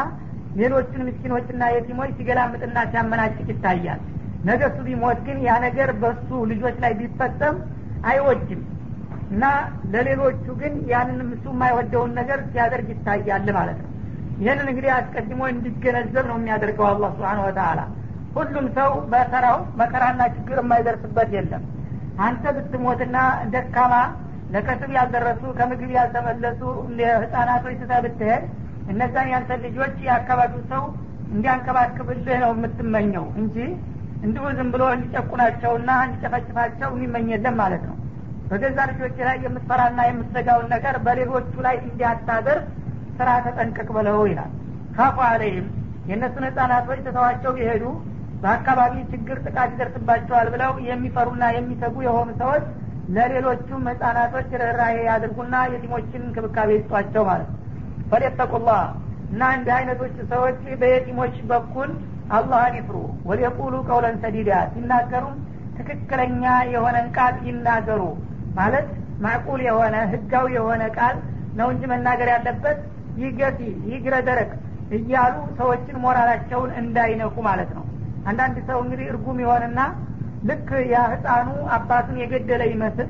ሌሎችን 0.59 1.01
ምስኪኖችና 1.07 1.63
የቲሞች 1.73 2.11
ሲገላምጥና 2.17 2.77
ሲያመናጭቅ 2.91 3.47
ይታያል። 3.53 4.01
ነገ 4.47 4.61
እሱ 4.69 4.79
ቢሞት 4.87 5.19
ግን 5.27 5.37
ያ 5.47 5.53
ነገር 5.65 5.89
በሱ 6.01 6.29
ልጆች 6.51 6.75
ላይ 6.83 6.93
ቢፈጸም 6.99 7.55
አይወድም 8.09 8.61
እና 9.31 9.43
ለሌሎቹ 9.93 10.45
ግን 10.61 10.73
ያንን 10.91 11.29
እሱ 11.35 11.45
የማይወደውን 11.53 12.11
ነገር 12.19 12.39
ሲያደርግ 12.49 12.87
ይታያል 12.93 13.47
ማለት 13.57 13.77
ነው 13.83 13.91
ይህንን 14.39 14.67
እንግዲህ 14.71 14.91
አስቀድሞ 14.95 15.41
እንዲገነዘብ 15.51 16.25
ነው 16.29 16.37
የሚያደርገው 16.39 16.85
አላህ 16.89 17.09
ስብሓን 17.15 17.39
ወተላ 17.45 17.81
ሁሉም 18.35 18.65
ሰው 18.77 18.91
በተራው 19.11 19.59
መከራና 19.81 20.21
ችግር 20.35 20.57
የማይደርስበት 20.61 21.29
የለም። 21.35 21.63
አንተ 22.25 22.43
ብትሞትና 22.55 23.17
ደካማ 23.53 23.93
ለከስብ 24.53 24.91
ያልደረሱ 24.97 25.43
ከምግብ 25.57 25.91
ያልተመለሱ 25.97 26.61
ህጻናቶች 27.21 27.75
ስተ 27.81 27.93
ብትሄድ 28.05 28.43
እነዛን 28.91 29.27
ያንተ 29.33 29.51
ልጆች 29.63 29.95
የአካባቢው 30.07 30.61
ሰው 30.71 30.83
እንዲያንከባክብልህ 31.35 32.37
ነው 32.43 32.51
የምትመኘው 32.55 33.25
እንጂ 33.41 33.55
እንዲሁ 34.25 34.43
ዝም 34.57 34.69
ብሎ 34.73 34.83
እንዲጨቁናቸውና 34.95 35.89
እንዲጨፈጭፋቸው 36.05 36.89
የሚመኝ 36.93 37.27
የለም 37.33 37.55
ማለት 37.61 37.83
ነው። 37.89 37.95
በገዛ 38.49 38.77
ልጆች 38.91 39.15
ላይ 39.27 39.37
የምትፈራና 39.45 39.99
የምትሰጋውን 40.07 40.67
ነገር 40.75 40.95
በሌሎቹ 41.05 41.53
ላይ 41.65 41.75
እንዲያታደርግ 41.85 42.65
ስራ 43.17 43.29
ተጠንቀቅ 43.45 43.87
ብለው 43.97 44.19
ይላል። 44.29 44.51
ካፉ 44.95 45.17
አለይም 45.27 45.67
የእነሱን 46.07 46.45
ህጻናቶች 46.47 46.99
ትተዋቸው 47.05 47.51
ቢሄዱ 47.57 47.83
በአካባቢ 48.43 48.93
ችግር 49.11 49.37
ጥቃት 49.45 49.69
ይደርስባቸዋል 49.75 50.47
ብለው 50.53 50.73
የሚፈሩና 50.87 51.43
የሚሰጉ 51.55 51.95
የሆኑ 52.05 52.29
ሰዎች 52.41 52.65
ለሌሎቹም 53.15 53.83
ህጻናቶች 53.91 54.49
ርኅራሄ 54.61 54.95
ያድርጉና 55.07 55.55
የቲሞችን 55.73 56.21
እንክብካቤ 56.25 56.69
ይስጧቸው 56.77 57.23
ማለት 57.29 57.49
ነው። 57.49 57.59
ፈሌተቁላህ 58.11 58.81
እና 59.29 59.43
እንዲህ 59.57 59.73
አይነቶች 59.77 60.15
ሰዎች 60.31 60.59
በየቲሞች 60.81 61.35
በኩል 61.51 61.91
አላህን 62.31 62.75
ይፍሩ። 62.79 62.97
ወሊየቁሉ 63.29 63.73
ቀውለን 63.87 64.15
ሰዲዳ 64.23 64.51
ሲናገሩም 64.73 65.35
ትክክለኛ 65.77 66.43
የሆነን 66.73 67.07
ቃል 67.17 67.35
ይናገሩ 67.47 68.01
ማለት 68.55 68.87
ማዕቁል 69.21 69.61
የሆነ 69.67 69.95
ህጋዊ 70.13 70.47
የሆነ 70.57 70.83
ቃል 70.97 71.15
ነው 71.55 71.67
እንጂ 71.73 71.83
መናገር 71.91 72.29
ያለበት 72.33 72.79
ይህ 73.17 73.29
ገፊ 73.39 73.59
ይህ 73.87 73.99
ግረ 74.05 74.15
ደረቅ 74.27 74.51
እያሉ 74.95 75.35
ሰዎችን 75.59 75.97
ሞራላቸውን 76.03 76.71
እንዳይነኩ 76.81 77.35
ማለት 77.47 77.69
ነው። 77.77 77.83
አንዳንድ 78.29 78.57
ሰው 78.69 78.77
እንግዲህ 78.83 79.07
እርጉም 79.11 79.37
የሆንና 79.43 79.79
ልክ 80.49 80.69
ያ 80.91 80.97
ህፃኑ 81.11 81.47
አባቱን 81.75 82.17
የገደለ 82.21 82.63
ይመስል 82.71 83.09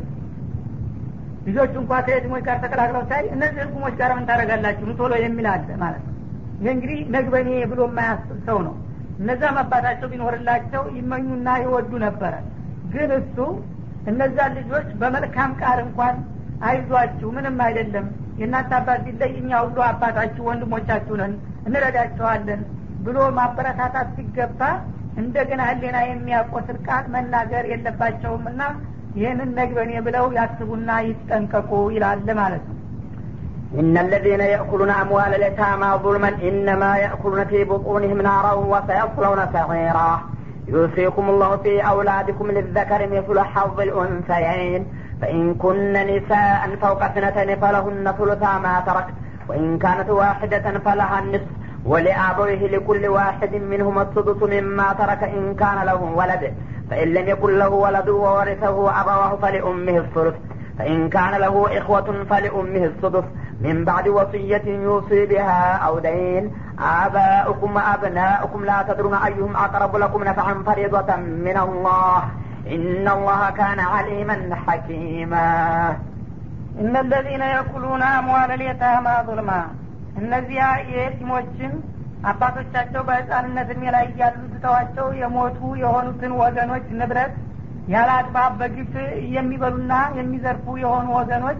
ልጆቹ 1.47 1.73
እንኳ 1.81 1.93
ከየትሞች 2.05 2.43
ጋር 2.47 2.57
ተቀላቅለው 2.63 3.03
ሳይ 3.09 3.23
እነዚህ 3.35 3.61
እርጉሞች 3.65 3.95
ጋር 3.99 4.11
ምን 4.17 4.25
ታደረጋላችሁ 4.29 4.93
ቶሎ 4.99 5.13
የሚል 5.23 5.47
አለ 5.51 5.69
ማለት 5.83 6.03
ነው። 6.05 6.13
ይህ 6.61 6.71
እንግዲህ 6.73 6.99
ነግበኔ 7.15 7.49
ብሎ 7.71 7.81
የማያስብ 7.89 8.37
ሰው 8.47 8.59
ነው። 8.67 8.75
እነዛም 9.19 9.57
አባታቸው 9.61 10.07
ቢኖርላቸው 10.13 10.83
ይመኙና 10.97 11.49
ይወዱ 11.63 11.91
ነበረ። 12.05 12.33
ግን 12.93 13.11
እሱ 13.19 13.37
እነዛን 14.11 14.51
ልጆች 14.59 14.87
በመልካም 15.01 15.51
ቃል 15.61 15.79
እንኳን 15.85 16.15
አይዟችሁ 16.67 17.29
ምንም 17.37 17.57
አይደለም 17.65 18.07
የእናንተ 18.40 18.72
አባት 18.78 19.00
ቢለይ 19.06 19.32
እኛ 19.40 19.50
ሁሉ 19.64 19.78
አባታችሁ 19.90 20.42
ወንድሞቻችሁ 20.50 21.14
ነን 21.22 21.32
እንረዳቸዋለን 21.68 22.62
ብሎ 23.06 23.18
ማበረታታት 23.38 24.08
ሲገባ 24.16 24.60
እንደገና 25.20 25.62
ህሌና 25.70 25.98
የሚያቆስል 26.08 26.78
ቃል 26.88 27.04
መናገር 27.14 27.64
የለባቸውም 27.72 28.44
እና 28.52 28.62
ይህንን 29.18 29.50
ነግበኔ 29.58 29.92
ብለው 30.06 30.26
ያስቡና 30.38 30.90
ይጠንቀቁ 31.08 31.70
ይላል 31.96 32.20
ማለት 32.42 32.64
ነው 32.68 32.76
إن 33.74 33.94
الذين 33.98 34.40
يأكلون 34.54 34.90
أموال 35.02 35.34
اليتامى 35.34 35.90
ظلما 36.04 36.28
إنما 36.48 36.96
يأكلون 36.96 37.44
في 37.44 37.64
بطونهم 37.64 38.18
نارا 38.20 38.52
وسيصلون 38.72 39.40
سعيرا 39.52 40.10
يوصيكم 40.68 41.28
الله 41.28 41.56
في 41.56 41.72
أولادكم 41.82 42.50
للذكر 42.50 43.00
مثل 43.08 43.36
حظ 43.42 43.80
الأنثيين 43.80 44.82
فإن 45.21 45.53
كن 45.53 45.93
نساء 45.93 46.75
فوق 46.81 47.03
اثنتين 47.03 47.59
فلهن 47.59 48.13
ثلثا 48.17 48.57
ما 48.57 48.83
ترك 48.87 49.07
وإن 49.49 49.77
كانت 49.77 50.09
واحدة 50.09 50.79
فلها 50.85 51.19
النصف 51.19 51.47
ولأبويه 51.85 52.67
لكل 52.67 53.07
واحد 53.07 53.55
منهما 53.55 54.01
السدس 54.01 54.43
مما 54.43 54.93
ترك 54.93 55.23
إن 55.23 55.55
كان 55.55 55.85
له 55.85 56.01
ولد. 56.15 56.53
فإن 56.89 57.07
لم 57.13 57.27
يكن 57.27 57.57
له 57.57 57.69
ولد 57.69 58.09
وورثه 58.09 59.01
أبواه 59.01 59.35
فلأمه 59.35 59.97
الثلث. 59.97 60.35
فإن 60.79 61.09
كان 61.09 61.31
له 61.31 61.77
إخوة 61.77 62.25
فلأمه 62.29 62.85
السدس. 62.85 63.23
من 63.61 63.85
بعد 63.85 64.07
وصية 64.07 64.65
يوصي 64.65 65.25
بها 65.25 65.77
أو 65.77 65.99
دين 65.99 66.51
آباؤكم 66.79 67.75
وأبناؤكم 67.75 68.65
لا 68.65 68.85
تدرون 68.87 69.13
أيهم 69.13 69.55
أقرب 69.55 69.95
لكم 69.95 70.23
نفعا 70.23 70.63
فريضة 70.65 71.15
من 71.15 71.57
الله. 71.57 72.23
إن 72.67 73.07
الله 73.07 73.49
كان 73.51 73.79
عليما 73.79 74.37
حكيما. 74.65 75.49
إن 76.81 76.93
الذين 76.97 77.41
يأكلون 77.55 78.01
أموال 78.19 78.49
اليتامى 78.51 79.15
ظلما. 79.27 79.61
እነዚያ 80.21 80.61
የየቲሞችን 80.91 81.71
አባቶቻቸው 82.29 83.01
በህፃንነት 83.07 83.67
እድሜ 83.73 83.83
ላይ 83.95 84.05
እያሉ 84.11 84.37
ትተዋቸው 84.53 85.07
የሞቱ 85.21 85.59
የሆኑትን 85.81 86.31
ወገኖች 86.41 86.85
ንብረት 86.99 87.33
ያለ 87.93 88.09
አግባብ 88.19 88.53
በግፍ 88.59 88.93
የሚበሉና 89.35 89.93
የሚዘርፉ 90.19 90.65
የሆኑ 90.83 91.07
ወገኖች 91.19 91.59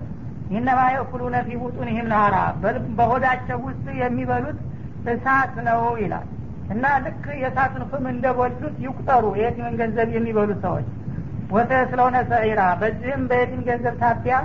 ይነማ 0.55 0.79
የእኩሉነ 0.93 1.35
ፊ 1.47 1.57
ቡጡንህም 1.63 2.07
ናራ 2.13 2.35
በሆዳቸው 2.97 3.59
ውስጥ 3.67 3.85
የሚበሉት 4.01 4.59
እሳት 5.13 5.53
ነው 5.67 5.81
ይላል። 6.03 6.25
እና 6.73 6.85
ልክ 7.03 7.25
የእሳትን 7.41 7.83
ፍም 7.89 8.05
እንደበሉት 8.11 8.77
ይቁጠሩ። 8.85 9.25
የየቲምን 9.39 9.75
ገንዘብ 9.81 10.09
የሚበሉ 10.15 10.51
ሰዎች? 10.63 10.87
ወተ 11.51 11.71
ስለሆነ 11.89 12.15
ሰዒራ። 12.31 12.61
በዚህም 12.81 13.23
በየቲም 13.29 13.61
ገንዘብ 13.67 13.95
ታቢያ 14.01 14.35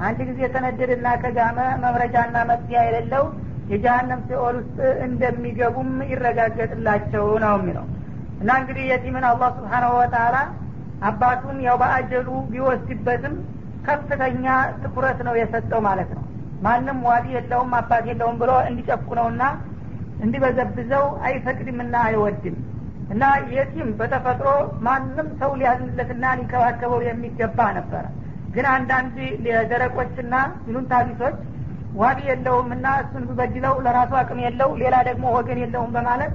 አንድ 0.00 0.18
ጊዜ 0.28 0.38
የተነደደና 0.44 1.06
ከጋመ 1.22 1.58
መምረጃና 1.82 2.36
መጥፊያ 2.50 2.80
የሌለው 2.86 3.24
የጀሀነም 3.70 4.20
ሲኦል 4.28 4.56
ውስጥ 4.60 4.78
እንደሚገቡም 5.06 5.90
ይረጋገጥላቸው 6.10 7.26
ነው 7.44 7.54
የሚለው። 7.58 7.86
እና 8.40 8.50
እንግዲህ 8.60 8.84
የቲምን 8.90 9.24
አላህ 9.30 9.50
ስብሓናሁ 9.58 9.92
ወተላ 9.98 10.36
አባቱን 11.08 11.58
ያው 11.66 11.76
በአጀሉ 11.82 12.28
ቢወስድበትም 12.52 13.34
ከፍተኛ 13.86 14.46
ትኩረት 14.82 15.20
ነው 15.26 15.34
የሰጠው 15.40 15.80
ማለት 15.88 16.10
ነው። 16.16 16.24
ማንም 16.62 16.98
ዋዲ 17.08 17.26
የለውም 17.36 17.70
አባት 17.78 18.04
የለውም 18.10 18.38
ብሎ 18.40 18.52
እንዲጨቁነውና 18.70 19.42
እንዲበዘብዘው 20.24 21.04
አይፈቅድምና 21.26 21.94
አይወድም። 22.08 22.56
እና 23.10 23.22
የቲም 23.54 23.88
በተፈጥሮ 24.00 24.48
ማንም 24.86 25.28
ሰው 25.40 25.52
ሊያዝንለትና 25.60 26.24
ሊንከባከበው 26.38 27.00
የሚገባ 27.06 27.58
ነበረ። 27.78 28.04
ግን 28.54 28.66
አንዳንድ 28.74 29.16
ደረቆችና 29.70 30.34
ይሉንታ 30.68 30.92
ቢሶች 31.08 31.36
ዋቢ 32.00 32.18
የለውም 32.28 32.68
እና 32.76 32.86
እሱን 33.02 33.24
ብበድለው 33.28 33.74
ለራሱ 33.84 34.12
አቅም 34.20 34.40
የለው 34.44 34.70
ሌላ 34.82 34.96
ደግሞ 35.08 35.24
ወገን 35.36 35.58
የለውም 35.62 35.90
በማለት 35.96 36.32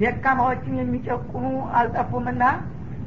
ደካማዎችን 0.00 0.74
የሚጨቁኑ 0.80 1.46
አልጠፉምና 1.78 2.42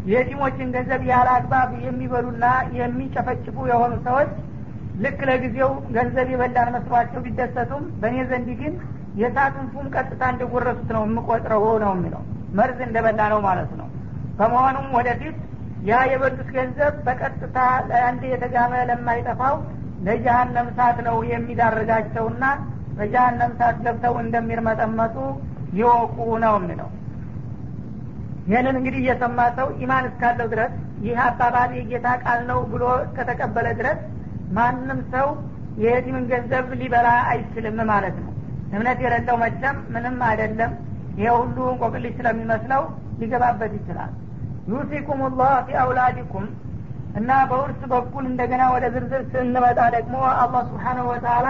የቲሞችን 0.05 0.71
ገንዘብ 0.75 1.01
ያለ 1.11 1.27
አግባብ 1.35 1.69
የሚበሉና 1.85 2.45
የሚጨፈጭፉ 2.79 3.57
የሆኑ 3.71 3.93
ሰዎች 4.07 4.31
ልክ 5.03 5.19
ለጊዜው 5.29 5.71
ገንዘብ 5.95 6.27
የበላን 6.33 6.69
መስሏቸው 6.75 7.21
ቢደሰቱም 7.25 7.83
በእኔ 8.01 8.17
ዘንድ 8.31 8.49
ግን 8.59 8.73
የእሳትን 9.13 9.65
ፉም 9.73 9.87
ቀጥታ 9.95 10.23
እንደጎረሱት 10.33 10.89
ነው 10.95 11.03
የምቆጥረው 11.07 11.65
ነው 11.83 11.91
የሚለው። 11.95 12.21
መርዝ 12.57 12.79
እንደበላ 12.87 13.21
ነው 13.33 13.39
ማለት 13.47 13.71
ነው። 13.79 13.87
በመሆኑም 14.37 14.87
ወደፊት 14.97 15.37
ያ 15.83 15.99
የበሉት 16.11 16.49
ገንዘብ 16.55 16.93
በቀጥታ 17.05 17.57
አንድ 18.01 18.21
የተጋመ 18.31 18.73
ለማይጠፋው 18.89 19.55
ለጀሀነም 20.05 20.67
ሳት 20.77 20.97
ነው 21.07 21.17
የሚዳርጋቸውና 21.31 22.43
በጀሀነም 22.97 23.51
ሳት 23.59 23.77
ገብተው 23.85 24.15
እንደሚርመጠመጡ 24.23 25.15
ይወቁ 25.77 26.15
ነው 26.43 26.55
የሚለው። 26.59 26.89
ይህንን 28.47 28.75
እንግዲህ 28.79 28.99
እየሰማ 29.03 29.39
ሰው 29.57 29.67
ኢማን 29.83 30.05
እስካለው 30.09 30.47
ድረስ 30.53 30.71
ይህ 31.05 31.17
አባባል 31.25 31.71
የጌታ 31.77 32.07
ቃል 32.23 32.41
ነው 32.49 32.59
ብሎ 32.71 32.83
እስከተቀበለ 33.05 33.67
ድረስ 33.79 33.99
ማንም 34.57 34.99
ሰው 35.13 35.27
የየቲምን 35.77 36.25
ገንዘብ 36.31 36.67
ሊበላ 36.81 37.09
አይችልም 37.31 37.77
ማለት 37.91 38.17
ነው 38.23 38.32
እምነት 38.73 38.99
የሌለው 39.03 39.35
መቸም 39.43 39.77
ምንም 39.93 40.17
አይደለም። 40.29 40.71
ይሄ 41.17 41.27
ሁሉ 41.37 41.57
እንቆቅልሽ 41.71 42.13
ስለሚመስለው 42.19 42.83
ሊገባበት 43.19 43.73
ይችላል። 43.79 44.11
ዩሲኩም 44.71 45.21
ላህ 45.39 45.53
ፊ 45.65 45.77
አውላዲኩም 45.81 46.45
እና 47.19 47.31
በውርስ 47.49 47.81
በኩል 47.91 48.23
እንደገና 48.29 48.63
ወደ 48.75 48.85
ዝርዝር 48.93 49.23
ስንመጣ 49.33 49.79
ደግሞ 49.95 50.15
አላህ 50.35 50.61
ስብሓነሁ 50.69 51.05
ወተላ 51.11 51.47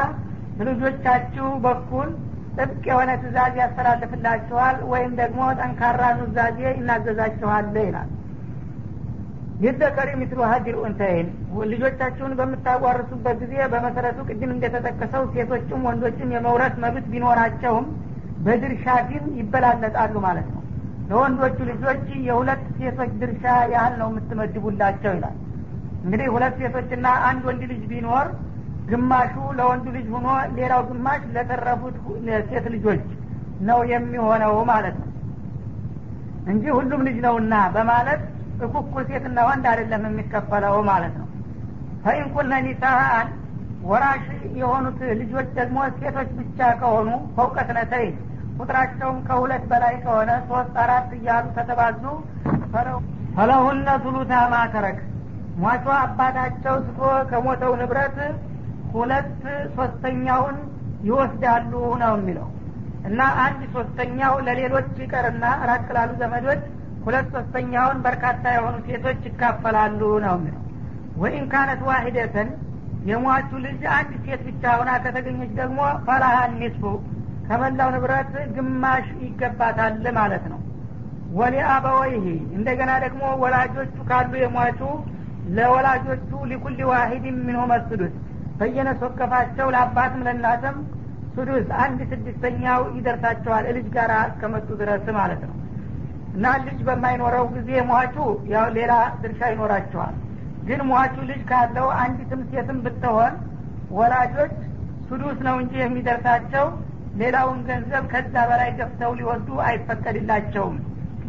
በልጆቻችሁ 0.58 1.48
በኩል 1.66 2.10
ጥብቅ 2.58 2.84
የሆነ 2.90 3.12
ትእዛዝ 3.22 3.54
ያስተላልፍላችኋል 3.62 4.76
ወይም 4.92 5.14
ደግሞ 5.22 5.40
ጠንካራ 5.60 6.02
ኑዛዜ 6.20 6.60
ይናዘዛችኋል 6.78 7.68
ይላል 7.80 8.10
ይዘከሪ 9.64 10.10
ሚስሉ 10.20 10.40
ሀጅር 10.52 10.76
ኡንተይን 10.82 11.28
ልጆቻችሁን 11.72 12.34
በምታዋርሱበት 12.40 13.38
ጊዜ 13.44 13.54
በመሰረቱ 13.74 14.20
ቅድም 14.30 14.52
እንደተጠቀሰው 14.56 15.24
ሴቶችም 15.34 15.86
ወንዶችም 15.88 16.34
የመውረስ 16.36 16.76
መብት 16.84 17.06
ቢኖራቸውም 17.14 17.86
በድርሻ 18.46 18.86
ግን 19.10 19.26
ይበላለጣሉ 19.40 20.14
ማለት 20.26 20.48
ነው። 20.54 20.60
ለወንዶቹ 21.10 21.58
ልጆች 21.70 22.04
የሁለት 22.28 22.64
ሴቶች 22.78 23.12
ድርሻ 23.22 23.44
ያህል 23.74 23.96
ነው 24.02 24.10
የምትመድቡላቸው 24.12 25.14
ይላል። 25.18 25.38
እንግዲህ 26.04 26.28
ሁለት 26.36 26.56
ሴቶችና 26.62 27.08
አንድ 27.28 27.44
ወንድ 27.50 27.64
ልጅ 27.72 27.84
ቢኖር 27.92 28.28
ግማሹ 28.90 29.34
ለወንዱ 29.60 29.86
ልጅ 29.98 30.08
ሆኖ 30.16 30.28
ሌላው 30.58 30.82
ግማሽ 30.90 31.22
ለተረፉት 31.36 31.96
ሴት 32.50 32.66
ልጆች 32.76 33.04
ነው 33.68 33.80
የሚሆነው 33.92 34.56
ማለት 34.72 34.96
ነው። 35.02 35.10
እንጂ 36.52 36.64
ሁሉም 36.78 37.02
ልጅ 37.08 37.18
ነውና 37.26 37.56
በማለት 37.76 38.24
እኩኩል 38.64 39.04
ሴትና 39.10 39.40
ወንድ 39.48 39.66
አይደለም 39.72 40.04
የሚከፈለው 40.10 40.76
ማለት 40.90 41.14
ነው። 41.22 41.28
ፈኢንኩነ 42.04 42.54
ኒሳአን 42.66 43.28
ወራሽ 43.84 44.26
የሆኑት 44.60 45.00
ልጆች 45.22 45.48
ደግሞ 45.58 45.78
ሴቶች 45.98 46.30
ብቻ 46.40 46.60
ከሆኑ 46.82 47.08
ፈውቀት 47.36 47.70
ነተይ 47.78 48.06
ቁጥራቸውም 48.58 49.18
ከሁለት 49.28 49.64
በላይ 49.72 49.96
ከሆነ 50.04 50.32
ሶስት 50.50 50.76
አራት 50.84 51.10
እያሉ 51.18 51.46
ተተባዙ 51.58 52.04
ፈለሁነ 53.36 53.90
ቱሉታ 54.04 54.34
ማተረክ 54.54 55.00
ሟቿ 55.64 55.86
አባታቸው 55.98 56.76
ስቶ 56.86 57.00
ከሞተው 57.30 57.74
ንብረት 57.82 58.18
ሁለት 58.94 59.42
ሶስተኛውን 59.78 60.58
ይወስዳሉ 61.08 61.72
ነው 62.04 62.14
የሚለው። 62.18 62.48
እና 63.08 63.22
አንድ 63.46 63.62
ሶስተኛው 63.76 64.34
ለሌሎች 64.48 64.90
ይቀርና 65.04 65.46
ራቅ 65.70 65.88
ላሉ 65.96 66.12
ዘመዶች 66.22 66.62
ሁለት 67.06 67.28
ሶስተኛውን 67.36 67.98
በርካታ 68.06 68.44
የሆኑ 68.56 68.76
ሴቶች 68.88 69.22
ይካፈላሉ 69.30 70.02
ነው 70.26 70.36
የሚለው። 70.38 70.62
ወኢን 71.22 71.46
ካነት 71.52 71.82
ዋሂደተን 71.90 72.50
የሟቹ 73.10 73.50
ልጅ 73.66 73.82
አንድ 73.96 74.12
ሴት 74.26 74.42
ብቻ 74.48 74.64
ሆና 74.78 74.92
ከተገኘች 75.04 75.52
ደግሞ 75.58 75.80
ፈላሃ 76.06 76.36
ኒስፉ 76.54 76.84
ከመላው 77.48 77.90
ንብረት 77.96 78.32
ግማሽ 78.56 79.08
ይገባታል 79.26 80.06
ማለት 80.20 80.46
ነው። 80.52 80.60
ወሊ 81.34 81.56
አበወይህ 81.74 82.26
እንደገና 82.58 82.92
ደግሞ 83.04 83.24
ወላጆቹ 83.44 83.96
ካሉ 84.10 84.32
የሟቹ 84.42 84.82
ለወላጆቹ 85.56 86.32
ሊኩል 86.52 86.78
ዋሂድ 86.92 87.26
ሚንሁም 87.40 87.72
ስዱስ 87.88 88.14
በየነስ 88.60 89.00
ወከፋቸው 89.06 89.68
ለአባትም 89.76 90.22
ለእናትም 90.28 90.76
ሱዱስ 91.36 91.68
አንድ 91.84 92.00
ስድስተኛው 92.12 92.82
ይደርሳቸዋል 92.98 93.66
ልጅ 93.78 93.88
ጋር 93.96 94.12
እስከመጡ 94.28 94.68
ድረስ 94.82 95.06
ማለት 95.18 95.42
ነው 95.48 95.56
እና 96.34 96.46
ልጅ 96.66 96.80
በማይኖረው 96.88 97.46
ጊዜ 97.56 97.70
ሟቹ 97.90 98.16
ያው 98.54 98.68
ሌላ 98.78 98.94
ድርሻ 99.22 99.42
ይኖራቸዋል። 99.52 100.16
ግን 100.68 100.80
ሟቹ 100.92 101.16
ልጅ 101.30 101.42
ካለው 101.50 101.88
አንዲትም 102.02 102.42
ሴትም 102.52 102.78
ብትሆን 102.86 103.34
ወላጆች 103.98 104.54
ሱዱስ 105.08 105.38
ነው 105.48 105.56
እንጂ 105.64 105.74
የሚደርሳቸው 105.82 106.66
ሌላውን 107.22 107.60
ገንዘብ 107.68 108.04
ከዛ 108.14 108.36
በላይ 108.50 108.70
ገፍተው 108.80 109.12
ሊወዱ 109.20 109.48
አይፈቀድላቸውም። 109.68 110.78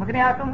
ምክንያቱም 0.00 0.50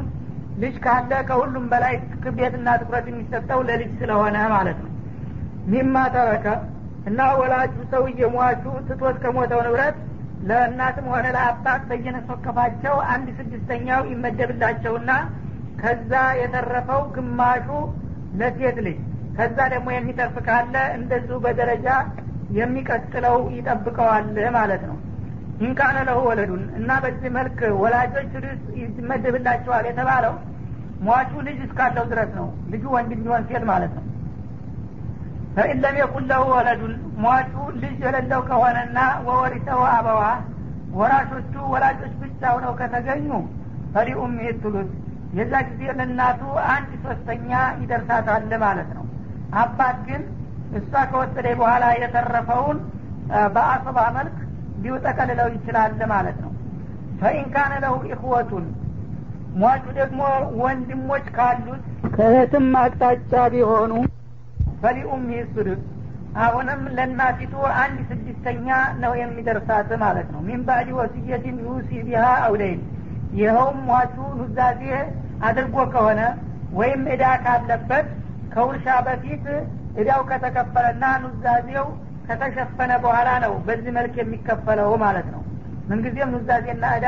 ልጅ 0.61 0.75
ካለ 0.85 1.11
ከሁሉም 1.29 1.65
በላይ 1.71 1.93
ክብደትና 2.23 2.69
ትኩረት 2.81 3.05
የሚሰጠው 3.11 3.59
ለልጅ 3.69 3.91
ስለሆነ 4.01 4.37
ማለት 4.53 4.79
ነው። 4.83 4.89
ሚማ 5.71 5.95
ተረከ 6.15 6.45
እና 7.09 7.19
ወላጁ 7.39 7.75
ሰውዬ 7.91 8.19
ሟቹ 8.33 8.63
ትቶት 8.87 9.15
ከሞተው 9.23 9.61
ንብረት 9.67 9.97
ለእናትም 10.49 11.07
ሆነ 11.13 11.25
ለአባት 11.35 11.81
በየነስ 11.89 12.27
ወከፋቸው 12.31 12.95
አንድ 13.13 13.27
ስድስተኛው 13.39 14.01
ይመደብላቸውና 14.11 15.11
ከዛ 15.81 16.11
የተረፈው 16.39 17.01
ግማሹ 17.15 17.67
ለሴት 18.39 18.77
ልጅ 18.85 18.99
ከዛ 19.37 19.57
ደግሞ 19.73 19.87
የሚተርፍ 19.93 20.35
ካለ 20.47 20.75
እንደዚሁ 20.97 21.37
በደረጃ 21.45 21.87
የሚቀጥለው 22.57 23.37
ይጠብቀዋል 23.57 24.25
ማለት 24.57 24.83
ነው። 24.89 24.97
ኢንካነ 25.61 25.97
ለሁ 26.07 26.19
ወለዱን 26.29 26.63
እና 26.77 26.91
በዚህ 27.03 27.31
መልክ 27.37 27.59
ወላጆች 27.81 28.31
ርስ 28.45 28.61
ይመደብላቸዋል 28.79 29.85
የተባለው 29.89 30.33
ሟቹ 31.07 31.31
ልጅ 31.47 31.59
እስካለው 31.67 32.05
ድረስ 32.11 32.31
ነው። 32.39 32.47
ልጁ 32.73 32.83
ወንድ 32.95 33.11
ቢሆን 33.19 33.45
ሴት 33.49 33.63
ማለት 33.71 33.93
ነው 33.97 34.05
ፈኢን 35.55 35.79
ለም 35.83 35.95
የኩን 35.99 36.25
ለሁ 36.31 36.43
ወለዱን 36.51 36.93
ሟቹ 37.23 37.53
ልጅ 37.81 37.95
የሌለው 38.05 38.41
ከሆነና 38.49 38.97
ወወሪሰው 39.25 39.81
አበዋ 39.89 40.21
ወራሾቹ 40.93 41.53
ወላጆች 41.73 42.13
ብቻ 42.21 42.41
ሆነው 42.55 42.73
ከተገኙ 42.79 43.29
ፈሊኡም 43.93 44.33
ይትሉት 44.45 44.91
የዛ 45.37 45.53
ጊዜ 45.67 45.81
ለእናቱ 45.97 46.41
አንድ 46.73 46.91
ሶስተኛ 47.05 47.49
ይደርሳታል 47.81 48.53
ማለት 48.63 48.89
ነው። 48.97 49.05
አባት 49.61 49.97
ግን 50.07 50.21
እሷ 50.79 50.91
ከወሰደ 51.11 51.47
በኋላ 51.59 51.85
የተረፈውን 51.99 52.77
በአስባ 53.55 53.97
መልክ 54.17 54.37
ሊውጠቀልለው 54.83 55.49
ይችላል 55.55 55.99
ማለት 56.13 56.37
ነው። 56.43 56.51
ፈኢን 57.21 57.47
ካነ 57.53 57.73
ለሁ 57.83 57.95
ኢኽወቱን። 58.11 58.65
ሟቹ 59.61 59.85
ደግሞ 59.99 60.19
ወንድሞች 60.61 61.25
ካሉት 61.37 61.81
ከእህትም 62.15 62.67
አቅጣጫ 62.81 63.33
ቢሆኑ 63.53 63.93
ፈሊኡም 64.81 65.23
ይስዱስ 65.33 65.81
አሁንም 66.41 66.81
ለእናቲቱ 66.97 67.53
አንድ 67.81 67.97
ስድስተኛ 68.09 68.67
ነው 69.01 69.13
የሚደርሳት 69.19 69.89
ማለት 70.03 70.27
ነው። 70.33 70.41
ሚን 70.47 70.61
ባዕድ 70.67 70.89
ወስየትን 70.99 71.57
ዩሲ 71.65 71.89
ቢሃ 72.07 72.25
አውለይን። 72.45 72.81
ይኸውም 73.39 73.79
ሟቹ 73.89 74.15
ኑዛዜ 74.39 74.83
አድርጎ 75.47 75.75
ከሆነ 75.93 76.21
ወይም 76.79 77.03
እዳ 77.13 77.23
ካለበት 77.43 78.07
ከውርሻ 78.53 78.87
በፊት 79.07 79.45
እዳው 80.01 80.21
ከተከፈለና 80.29 81.03
ኑዛዜው 81.23 81.87
ከተሸፈነ 82.27 82.91
በኋላ 83.03 83.29
ነው 83.45 83.53
በዚህ 83.67 83.91
መልክ 83.97 84.15
የሚከፈለው 84.21 84.91
ማለት 85.03 85.27
ነው። 85.33 85.41
ምንጊዜም 85.89 86.33
ኑዛዜና 86.35 86.85
እዳ 86.99 87.07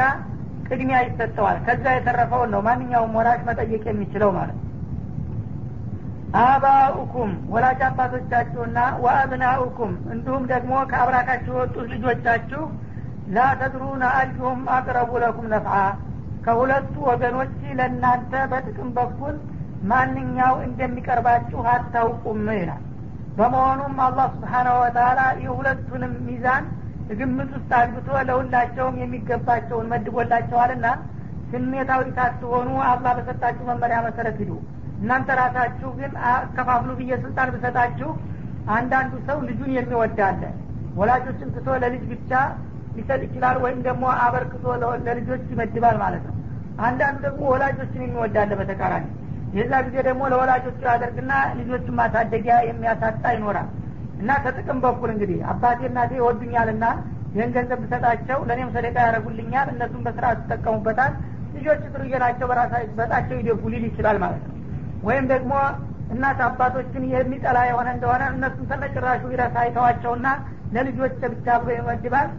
ቅድሚያ 0.67 0.99
ይሰጠዋል። 1.07 1.57
ከዛ 1.65 1.86
የተረፈውን 1.95 2.51
ነው 2.53 2.62
ማንኛውም 2.67 3.15
ወራሽ 3.19 3.41
መጠየቅ 3.49 3.83
የሚችለው 3.89 4.31
ማለት 4.38 4.57
ነው 4.57 4.62
አባኡኩም 6.41 7.32
ወላጅ 7.50 7.82
አባቶቻችሁና 7.88 8.78
ወአብናኡኩም 9.04 9.91
እንዲሁም 10.13 10.43
ደግሞ 10.52 10.74
ከአብራካችሁ 10.91 11.54
የወጡት 11.56 11.86
ልጆቻችሁ 11.93 12.63
ላተድሩነ 13.36 14.04
አዩሁም 14.19 14.62
አቅረቡ 14.76 15.12
ለኩም 15.24 15.48
ነፍዓ። 15.54 15.76
ከሁለቱ 16.46 16.96
ወገኖች 17.10 17.52
ለእናንተ 17.78 18.32
በጥቅም 18.52 18.89
በኩል 18.98 19.36
ማንኛው 19.91 20.56
እንደሚቀርባችሁ 20.65 21.62
አታውቁም 21.74 22.41
ይላል። 22.58 22.82
በመሆኑም 23.38 23.96
አላህ 24.06 24.28
ስብሓናሁ 24.34 24.76
ወተላ 24.84 25.22
የሁለቱንም 25.43 26.13
ሚዛን 26.28 26.65
ግምት 27.19 27.50
ውስጥ 27.56 27.72
አግብቶ 27.80 28.10
ለሁላቸውም 28.28 29.00
የሚገባቸውን 29.02 29.89
መድቦላቸዋልና 29.93 30.88
ስሜታዊ 31.52 32.04
ሳትሆኑ 32.17 32.69
አላህ 32.91 33.12
በሰጣችሁ 33.17 33.65
መመሪያ 33.72 33.98
መሰረት 34.06 34.38
ሂዱ 34.41 34.52
እናንተ 35.04 35.30
ራሳችሁ 35.39 35.89
ግን 36.00 36.12
አከፋፍሉ 36.30 36.92
ብዬ 37.00 37.12
ስልጣን 37.24 37.50
ብሰጣችሁ 37.56 38.10
አንዳንዱ 38.76 39.13
ሰው 39.28 39.38
ልጁን 39.48 39.72
የሚወዳለ 39.78 40.42
ወላጆችን 41.00 41.50
ትቶ 41.56 41.68
ለልጅ 41.84 42.04
ብቻ 42.12 42.32
ሊሰጥ 42.98 43.20
ይችላል 43.26 43.58
ወይም 43.63 43.80
ደግሞ 43.88 44.04
አበርክቶ 44.24 44.63
ለልጆች 45.08 45.44
ይመድባል 45.54 45.96
ማለት 46.04 46.24
ነው። 46.30 46.36
አንዳንዱ 46.86 47.18
ደግሞ 47.26 47.42
ወላጆችን 47.54 48.04
የሚወዳለ 48.06 48.52
በተቃራኒ። 48.60 49.06
የዛ 49.58 49.74
ጊዜ 49.88 49.96
ደግሞ 50.08 50.22
ለወላጆቹ 50.32 50.80
ያደርግና 50.89 51.32
ልጆቹን 51.60 51.98
ማሳደጊያ 52.00 52.56
የሚያሳጣ 52.70 53.24
ይኖራል። 53.36 53.68
እና 54.22 54.32
ከጥቅም 54.44 54.80
በኩል 54.86 55.10
እንግዲህ 55.16 55.39
አባቴ 55.52 55.80
እናቴ 55.89 56.12
ይወዱኛልና 56.20 56.86
ይህን 57.36 57.52
ገንዘብ 57.56 57.80
ብሰጣቸው 57.84 58.39
ለእኔም 58.50 58.72
ሰደቃ 58.76 58.96
ያደረጉልኛል 59.06 59.68
እነሱም 59.74 60.04
በስርዓት 60.08 60.39
ይጠቀሙበታል። 60.44 61.13
ልጆች 61.56 61.82
ጥሩዬ 61.94 62.13
ናቸው 62.24 62.48
በጣቸው 63.00 63.36
ይደጉ 63.42 63.63
ሊል 63.74 63.86
ይችላል 63.89 64.18
ማለት 64.24 64.44
ነው 64.48 64.53
ወይም 65.04 65.26
ደግሞ 65.32 65.54
እናት 66.13 66.39
አባቶችን 66.48 67.04
የሚጠላ 67.13 67.58
የሆነ 67.70 67.88
እንደሆነ 67.96 68.24
እነሱን 68.34 68.66
ተነጭራሹ 68.72 69.22
ይረሳ 69.34 69.56
አይተዋቸውና 69.63 70.28
ለልጆች 70.76 71.13
ብቻ 71.34 71.48
ብሎ 71.62 71.70
ይመድባል። 71.78 72.30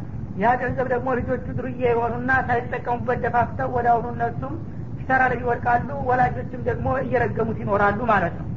ያ 0.42 0.52
ገንዘብ 0.60 0.86
ደግሞ 0.92 1.08
ልጆቹ 1.18 1.44
ድሩዬ 1.58 1.80
የሆኑና 1.86 2.30
ሳይጠቀሙበት 2.48 3.18
ደፋፍተው 3.24 3.68
ወደ 3.76 3.86
አሁኑ 3.92 4.06
እነሱም 4.14 4.54
ኪሳራ 4.98 5.22
ላይ 5.30 5.38
ይወድቃሉ 5.42 5.88
ወላጆችም 6.08 6.62
ደግሞ 6.68 6.86
እየረገሙት 7.02 7.58
ይኖራሉ 7.62 8.00
ማለት 8.12 8.34
ነው። 8.40 8.48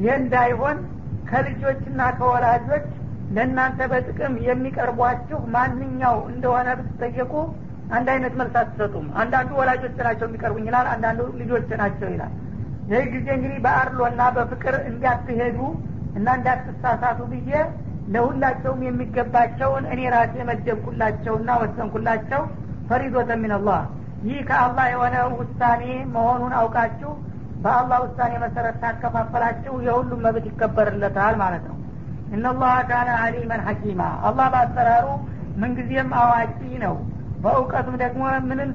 ይህ 0.00 0.12
እንዳይሆን 0.20 0.76
ከልጆችና 1.30 2.00
ከወላጆች 2.18 2.86
ለእናንተ 3.36 3.80
በጥቅም 3.90 4.34
የሚቀርቧችሁ 4.46 5.38
ማንኛው 5.54 6.16
እንደሆነ 6.32 6.68
ብትጠየቁ 6.78 7.32
አንድ 7.90 8.08
አይነት 8.14 8.34
መልስ 8.40 8.54
አትሰጡም። 8.60 9.06
አንዳንዱ 9.20 9.50
ወላጆች 9.60 9.94
ናቸው 10.08 10.26
የሚቀርቡኝ 10.28 10.64
ይላል 10.70 10.88
አንዳንዱ 10.94 11.20
ልጆች 11.40 11.68
ናቸው 11.82 12.08
ይላል 12.14 12.32
ይህ 12.90 13.04
ጊዜ 13.12 13.26
እንግዲህ 13.36 13.58
በአርሎና 13.64 14.20
በፍቅር 14.36 14.76
እንዳትሄዱ 14.90 15.58
እና 16.18 16.28
እንዳትሳሳቱ 16.38 17.18
ብዬ 17.32 17.50
ለሁላቸውም 18.14 18.80
የሚገባቸውን 18.86 19.84
እኔ 19.92 20.00
ራሴ 20.14 20.34
መደብኩላቸውና 20.48 21.50
ወሰንኩላቸው 21.62 22.42
ፈሪዶተ 22.88 23.30
ሚንላህ 23.42 23.82
ይህ 24.28 24.40
ከአላህ 24.48 24.86
የሆነ 24.92 25.16
ውሳኔ 25.36 25.82
መሆኑን 26.14 26.54
አውቃችሁ 26.60 27.12
በአላህ 27.62 27.98
ውሳኔ 28.04 28.32
መሰረት 28.42 28.76
ታከፋፈላችሁ 28.82 29.74
የሁሉም 29.86 30.22
መብት 30.26 30.44
ይከበርለታል 30.50 31.34
ማለት 31.42 31.64
ነው። 31.70 31.76
እነላህ 32.32 32.74
ካነ 32.90 33.08
አሊመን 33.22 33.62
ሐኪማ። 33.66 34.02
አላህ 34.28 34.46
በአሰራሩ 34.54 35.06
ምንጊዜም 35.56 36.10
አዋቂ 36.20 36.58
ነው። 36.84 36.94
በእውቀቱም 37.44 37.96
ደግሞ 38.02 38.22
ምንም 38.48 38.70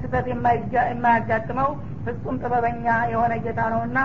ስህተት 0.00 0.26
የማያጋጥመው 0.32 1.70
ፍጹም 2.06 2.36
ጥበበኛ 2.42 2.84
የሆነ 3.12 3.32
ጌታ 3.44 3.60
ነውና 3.72 3.98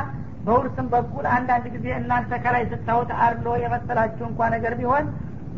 በውርስም 0.45 0.87
በኩል 0.93 1.25
አንዳንድ 1.33 1.65
ጊዜ 1.73 1.87
እናንተ 1.97 2.39
ከላይ 2.43 2.63
ስታዩት 2.71 3.11
አርሎ 3.23 3.47
የመሰላችሁ 3.63 4.25
እንኳ 4.29 4.47
ነገር 4.55 4.73
ቢሆን 4.79 5.05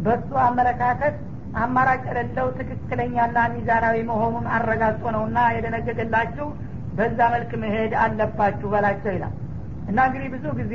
በሱ 0.06 0.32
አመለካከት 0.48 1.16
አማራጭ 1.62 2.04
የሌለው 2.10 2.48
ትክክለኛና 2.60 3.38
ሚዛናዊ 3.54 3.98
መሆኑን 4.10 4.46
አረጋግጦ 4.56 5.04
ነውና 5.16 5.40
የደነገገላችሁ 5.56 6.48
በዛ 6.98 7.20
መልክ 7.34 7.52
መሄድ 7.64 7.94
አለባችሁ 8.04 8.68
በላቸው 8.74 9.12
ይላል። 9.16 9.34
እና 9.90 10.00
እንግዲህ 10.08 10.30
ብዙ 10.36 10.46
ጊዜ 10.60 10.74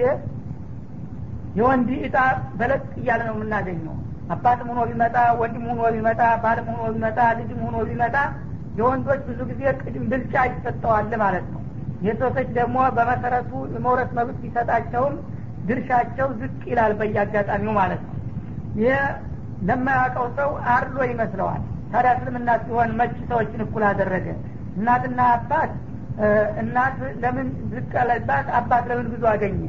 የወንድ 1.59 1.89
እጣ 2.09 2.17
በለጥ 2.59 2.85
እያለ 3.01 3.21
ነው 3.29 3.35
የምናገኘው። 3.37 3.95
አባትም 4.35 4.69
ሆኖ 4.71 4.81
ቢመጣ 4.91 5.17
ወንድም 5.41 5.65
ሆኖ 5.71 5.83
ቢመጣ 5.95 6.23
ባልም 6.43 6.67
ሆኖ 6.73 6.89
ቢመጣ 6.95 7.19
ልጅም 7.39 7.61
ሆኖ 7.67 7.77
ቢመጣ 7.91 8.17
የወንዶች 8.79 9.21
ብዙ 9.29 9.41
ጊዜ 9.51 9.63
ቅድም 9.81 10.05
ብልጫ 10.11 10.35
ይሰጠዋል 10.51 11.13
ማለት 11.23 11.47
ነው 11.55 11.58
የሴቶች 12.07 12.49
ደግሞ 12.59 12.77
በመሰረቱ 12.97 13.51
የመውረስ 13.75 14.11
መብት 14.19 14.37
ቢሰጣቸውም 14.43 15.15
ድርሻቸው 15.69 16.29
ዝቅ 16.41 16.61
ይላል 16.71 16.93
በየአጋጣሚው 17.01 17.73
ማለት 17.79 18.03
ነው። 18.07 18.15
ይህ 18.81 19.01
ለማያውቀው 19.69 20.27
ሰው 20.39 20.51
አርሎ 20.75 20.99
ይመስለዋል። 21.11 21.63
ታዲያ 21.93 22.11
እስልምና 22.17 22.51
ሲሆን 22.65 22.91
መች 22.99 23.17
ሰዎችን 23.31 23.63
እኩል 23.67 23.85
አደረገ? 23.91 24.27
እናትና 24.79 25.21
አባት 25.35 25.73
እናት 26.63 26.97
ለምን 27.23 27.49
ዝቅ 27.73 27.93
አባት 28.59 28.85
ለምን 28.91 29.07
ብዙ 29.13 29.23
አገኘ? 29.33 29.61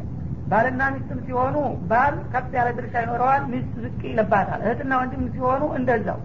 ባልና 0.52 0.82
ሚስትም 0.94 1.20
ሲሆኑ 1.26 1.56
ባል 1.89 2.15
ከፍ 2.32 2.54
ያለ 2.58 2.70
ድርሻ 2.78 2.94
ይኖረዋል 3.04 3.44
ሚስት 3.52 3.74
ዝቅ 3.84 4.00
ይለባታል 4.10 4.62
እህትና 4.65 4.92
ወንድም 5.02 5.24
ሲሆኑ 5.34 5.63
እንደዛው 5.78 6.20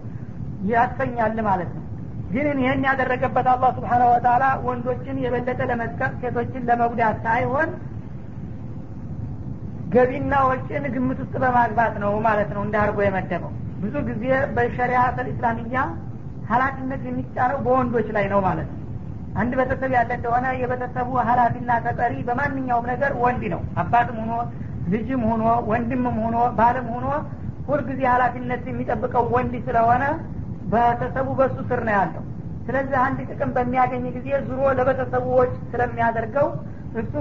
ያሰኛል 0.69 1.37
ማለት 1.47 1.71
ነው 1.75 1.83
ግን 2.33 2.57
ይህን 2.61 2.81
ያደረገበት 2.87 3.47
አላህ 3.51 3.69
ስብሓነሁ 3.77 4.07
ወተላ 4.13 4.45
ወንዶችን 4.65 5.17
የበለጠ 5.23 5.59
ለመጥቀም 5.69 6.13
ሴቶችን 6.21 6.63
ለመጉዳት 6.69 7.17
ሳይሆን 7.25 7.69
ገቢና 9.93 10.33
ወጪን 10.49 10.85
ግምት 10.95 11.19
ውስጥ 11.23 11.35
በማግባት 11.43 11.93
ነው 12.03 12.13
ማለት 12.25 12.49
ነው 12.55 12.61
እንደ 12.65 12.75
አርጎ 12.83 12.97
የመደበው። 13.05 13.51
ብዙ 13.83 13.95
ጊዜ 14.09 14.23
በሸሪአት 14.55 15.17
ልእስላሚያ 15.27 15.79
ሀላፊነት 16.49 17.03
የሚጫነው 17.07 17.57
በወንዶች 17.65 18.07
ላይ 18.17 18.25
ነው 18.33 18.39
ማለት 18.47 18.67
ነው። 18.71 18.81
አንድ 19.35 19.53
ቤተሰብ 19.59 19.91
ያለ 19.97 20.11
እንደሆነ 20.17 20.45
የቤተሰቡ 20.59 21.09
ሀላፊና 21.29 21.71
ተጠሪ 21.85 22.13
በማንኛውም 22.27 22.85
ነገር 22.91 23.11
ወንድ 23.23 23.43
ነው። 23.53 23.61
አባትም 23.81 24.17
ሆኖ 24.23 24.33
ልጅም 24.93 25.21
ሆኖ 25.29 25.43
ወንድምም 25.69 26.17
ሆኖ 26.25 26.37
ባልም 26.59 26.87
ሆኖ 26.95 27.07
ሁልጊዜ 27.67 28.01
ሀላፊነት 28.13 28.63
የሚጠብቀው 28.69 29.23
ወንድ 29.35 29.53
ስለሆነ 29.67 30.03
ቤተሰቡ 30.65 31.27
በሱ 31.39 31.57
ስር 31.69 31.81
ነው 31.87 31.93
ያለው። 31.97 32.23
ስለዚህ 32.67 32.97
አንድ 33.01 33.19
ጥቅም 33.31 33.49
በሚያገኝ 33.55 34.05
ጊዜ 34.15 34.27
ዙሮ 34.47 34.61
ለቤተሰቡ 34.77 35.25
ወጭ 35.39 35.53
ስለሚያደርገው 35.71 36.47
እሱ 37.01 37.13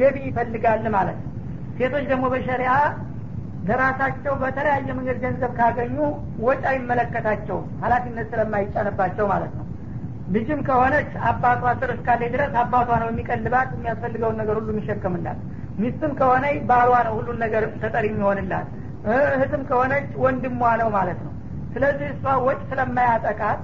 ገቢ 0.00 0.16
ይፈልጋል 0.28 0.84
ማለት 0.96 1.18
ነው። 1.22 1.28
ሴቶች 1.78 2.04
ደግሞ 2.10 2.24
በሸሪያ 2.32 2.72
ለራሳቸው 3.68 4.34
በተለያየ 4.42 4.88
መንገድ 4.98 5.18
ገንዘብ 5.24 5.52
ካገኙ 5.58 5.96
ወጭ 6.46 6.62
አይመለከታቸውም 6.70 7.66
ሀላፊነት 7.82 8.26
ስለማይጫንባቸው 8.32 9.26
ማለት 9.32 9.52
ነው። 9.58 9.66
ልጅም 10.34 10.60
ከሆነች 10.68 11.10
አባቷ 11.30 11.62
ስር 11.80 11.90
እስካለ 11.94 12.22
ድረስ 12.34 12.52
አባቷ 12.62 12.90
ነው 13.02 13.08
የሚቀልባት 13.10 13.70
የሚያስፈልገውን 13.76 14.38
ነገር 14.40 14.54
ሁሉ 14.60 14.68
የሚሸከምላት። 14.74 15.38
ሚስትም 15.78 16.12
ከሆነ 16.20 16.44
ባሏ 16.70 16.92
ነው 17.06 17.14
ሁሉን 17.18 17.38
ነገር 17.44 17.64
ተጠሪ 17.82 18.06
የሚሆንላት። 18.10 18.68
እህትም 19.34 19.62
ከሆነች 19.70 20.08
ወንድሟ 20.24 20.50
ነው 20.82 20.88
ማለት 20.96 21.20
ነው 21.26 21.31
ስለዚህ 21.74 22.08
እሷ 22.14 22.34
ወጭ 22.46 22.60
ስለማያጠቃት 22.70 23.60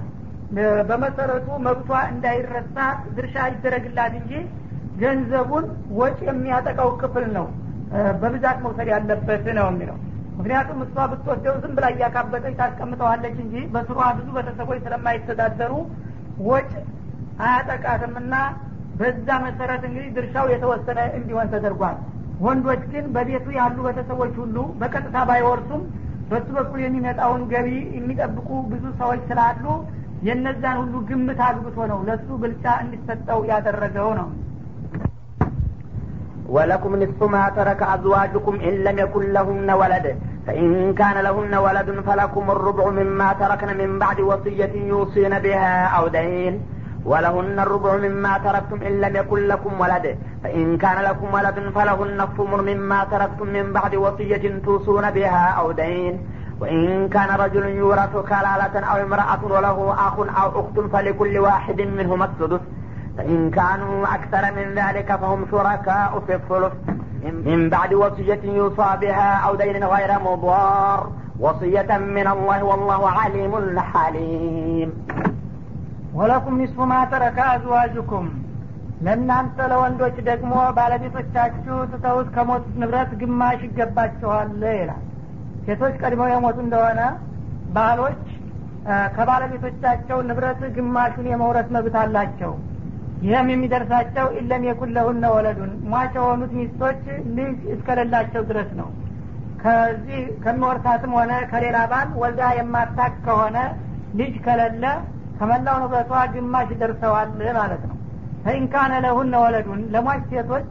በመሰረቱ 0.89 1.47
መብቷ 1.65 1.89
እንዳይረሳ 2.11 2.77
ድርሻ 3.15 3.35
ይደረግላት 3.51 4.13
እንጂ 4.19 4.31
ገንዘቡን 5.01 5.65
ወጪ 5.99 6.19
የሚያጠቃው 6.29 6.89
ክፍል 7.01 7.25
ነው። 7.37 7.45
በብዛት 8.21 8.57
መውሰድ 8.63 8.87
ያለበት 8.93 9.45
ነው 9.59 9.67
የሚለው። 9.71 9.97
ምክንያቱም 10.37 10.79
እሷ 10.85 11.05
ብትወደው 11.11 11.55
ዝም 11.63 11.73
ብላ 11.77 11.85
እያካበጠች 11.93 12.53
ታስቀምጠዋለች 12.59 13.35
እንጂ 13.43 13.55
በስሯ 13.73 13.99
ብዙ 14.17 14.27
ቤተሰቦች 14.37 14.79
ስለማይተዳደሩ 14.85 15.73
ወጭ 16.49 16.71
አያጠቃትምና 17.45 18.35
በዛ 18.99 19.27
መሰረት 19.45 19.83
እንግዲህ 19.89 20.09
ድርሻው 20.15 20.45
የተወሰነ 20.53 20.99
እንዲሆን 21.17 21.49
ተደርጓል። 21.53 21.97
ወንዶች 22.45 22.83
ግን 22.91 23.05
በቤቱ 23.15 23.47
ያሉ 23.57 23.77
ቤተሰቦች 23.87 24.33
ሁሉ 24.41 24.57
በቀጥታ 24.81 25.17
ባይወርሱም 25.29 25.81
በሱ 26.30 26.48
በኩል 26.58 26.80
የሚመጣውን 26.84 27.42
ገቢ 27.52 27.68
የሚጠብቁ 27.98 28.48
ብዙ 28.72 28.84
ሰዎች 29.00 29.20
ስላሉ 29.30 29.64
የነዛን 30.28 30.76
ሁሉ 30.82 30.94
ግምት 31.10 31.40
አግብቶ 31.48 31.78
ነው 31.92 31.98
ለሱ 32.08 32.28
ብልጫ 32.44 32.66
እንዲሰጠው 32.84 33.40
ያደረገው 33.52 34.10
ነው 34.20 34.28
ولكم 36.48 36.92
نصف 36.96 37.20
ما 37.24 37.48
ترك 37.48 37.80
أزواجكم 37.84 38.54
إن 38.60 38.74
لم 38.86 38.96
يكن 38.98 39.24
لهن 39.32 39.70
ولد 39.72 40.06
فإن 40.46 40.66
كان 40.94 41.16
لهن 41.18 41.54
ولد 41.56 41.88
فلكم 42.00 42.50
الربع 42.50 42.84
مما 42.90 43.32
تركن 43.32 43.70
من 43.80 43.98
بعد 43.98 44.18
وصية 44.20 44.74
يوصين 44.92 45.38
بها 45.38 45.86
أو 45.86 46.04
دين 46.08 46.54
ولهن 47.05 47.59
الربع 47.59 47.97
مما 47.97 48.37
تركتم 48.37 48.81
إن 48.87 49.01
لم 49.01 49.15
يكن 49.15 49.39
لكم 49.47 49.79
ولد. 49.79 50.17
فإن 50.43 50.77
كان 50.77 51.03
لكم 51.03 51.33
ولد 51.33 51.71
فلهن 51.75 52.21
الثمن 52.21 52.75
مما 52.75 53.03
تركتم 53.03 53.47
من 53.47 53.73
بعد 53.73 53.95
وصية 53.95 54.61
توصون 54.65 55.11
بها 55.11 55.47
أو 55.59 55.71
دين. 55.71 56.27
وإن 56.61 57.09
كان 57.09 57.29
رجل 57.39 57.65
يورث 57.65 58.13
كلالة 58.17 58.79
أو 58.79 59.01
امرأة 59.01 59.39
وله 59.43 59.93
أخ 59.93 60.19
أو 60.19 60.59
أخت 60.59 60.79
فلكل 60.93 61.37
واحد 61.37 61.81
منهما 61.81 62.25
السدس. 62.25 62.59
فإن 63.17 63.51
كانوا 63.51 64.07
أكثر 64.15 64.43
من 64.55 64.67
ذلك 64.75 65.15
فهم 65.15 65.45
شركاء 65.51 66.23
في 66.27 66.35
الثلث. 66.35 66.73
من 67.23 67.69
بعد 67.69 67.93
وصية 67.93 68.39
يوصى 68.43 68.97
بها 69.01 69.33
أو 69.47 69.55
دين 69.55 69.83
غير 69.83 70.11
مضار. 70.19 71.11
وصية 71.39 71.97
من 71.97 72.27
الله 72.27 72.63
والله 72.63 73.09
عليم 73.09 73.79
حليم. 73.79 74.93
ወለኩም 76.13 76.55
ኒስፉ 76.61 76.85
ማ 76.89 76.93
ተረከ 77.11 77.39
አዝዋጅኩም። 77.49 78.27
ለእናንተ 79.01 79.57
ለወንዶች 79.71 80.15
ደግሞ 80.29 80.53
ባለቤቶቻችሁ 80.77 81.75
ትተውት 81.91 82.29
ከሞቱት 82.35 82.73
ንብረት 82.81 83.11
ግማሽ 83.21 83.59
ይገባችኋል 83.67 84.49
ይላል። 84.73 85.03
ሴቶች 85.65 85.95
ቀድመው 86.01 86.27
የሞቱ 86.31 86.57
እንደሆነ 86.65 87.01
ባሎች 87.75 88.23
ከባለቤቶቻቸው 89.15 90.17
ንብረት 90.27 90.61
ግማሹን 90.77 91.27
የመውረስ 91.31 91.67
መብት 91.75 91.95
አላቸው። 92.01 92.53
ይህም 93.23 93.47
የሚደርሳቸው 93.51 94.27
ኢለም 94.39 94.63
የኩን 94.67 94.91
ወለዱን። 95.35 95.71
ሟች 95.91 96.13
የሆኑት 96.19 96.51
ሚስቶች 96.59 97.01
ልጅ 97.37 97.57
እስከሌላቸው 97.75 98.43
ድረስ 98.49 98.69
ነው። 98.79 98.89
ከዚህ 99.63 100.19
ከሚወርሳትም 100.43 101.13
ሆነ 101.17 101.31
ከሌላ 101.51 101.77
ባል 101.91 102.09
ወልዳ 102.21 102.41
የማታቅ 102.57 103.13
ከሆነ 103.25 103.57
ልጅ 104.19 104.35
ከሌለ 104.45 104.83
ከመላው 105.39 105.77
ንብረቷ 105.83 106.11
ግማሽ 106.33 106.69
ደርሰዋል 106.81 107.29
ማለት 107.59 107.83
ነው። 107.89 107.95
ፈኢንካነ 108.43 108.93
ለሁነ 109.05 109.33
ወለዱን 109.43 109.81
ለሟች 109.93 110.21
ሴቶች 110.31 110.65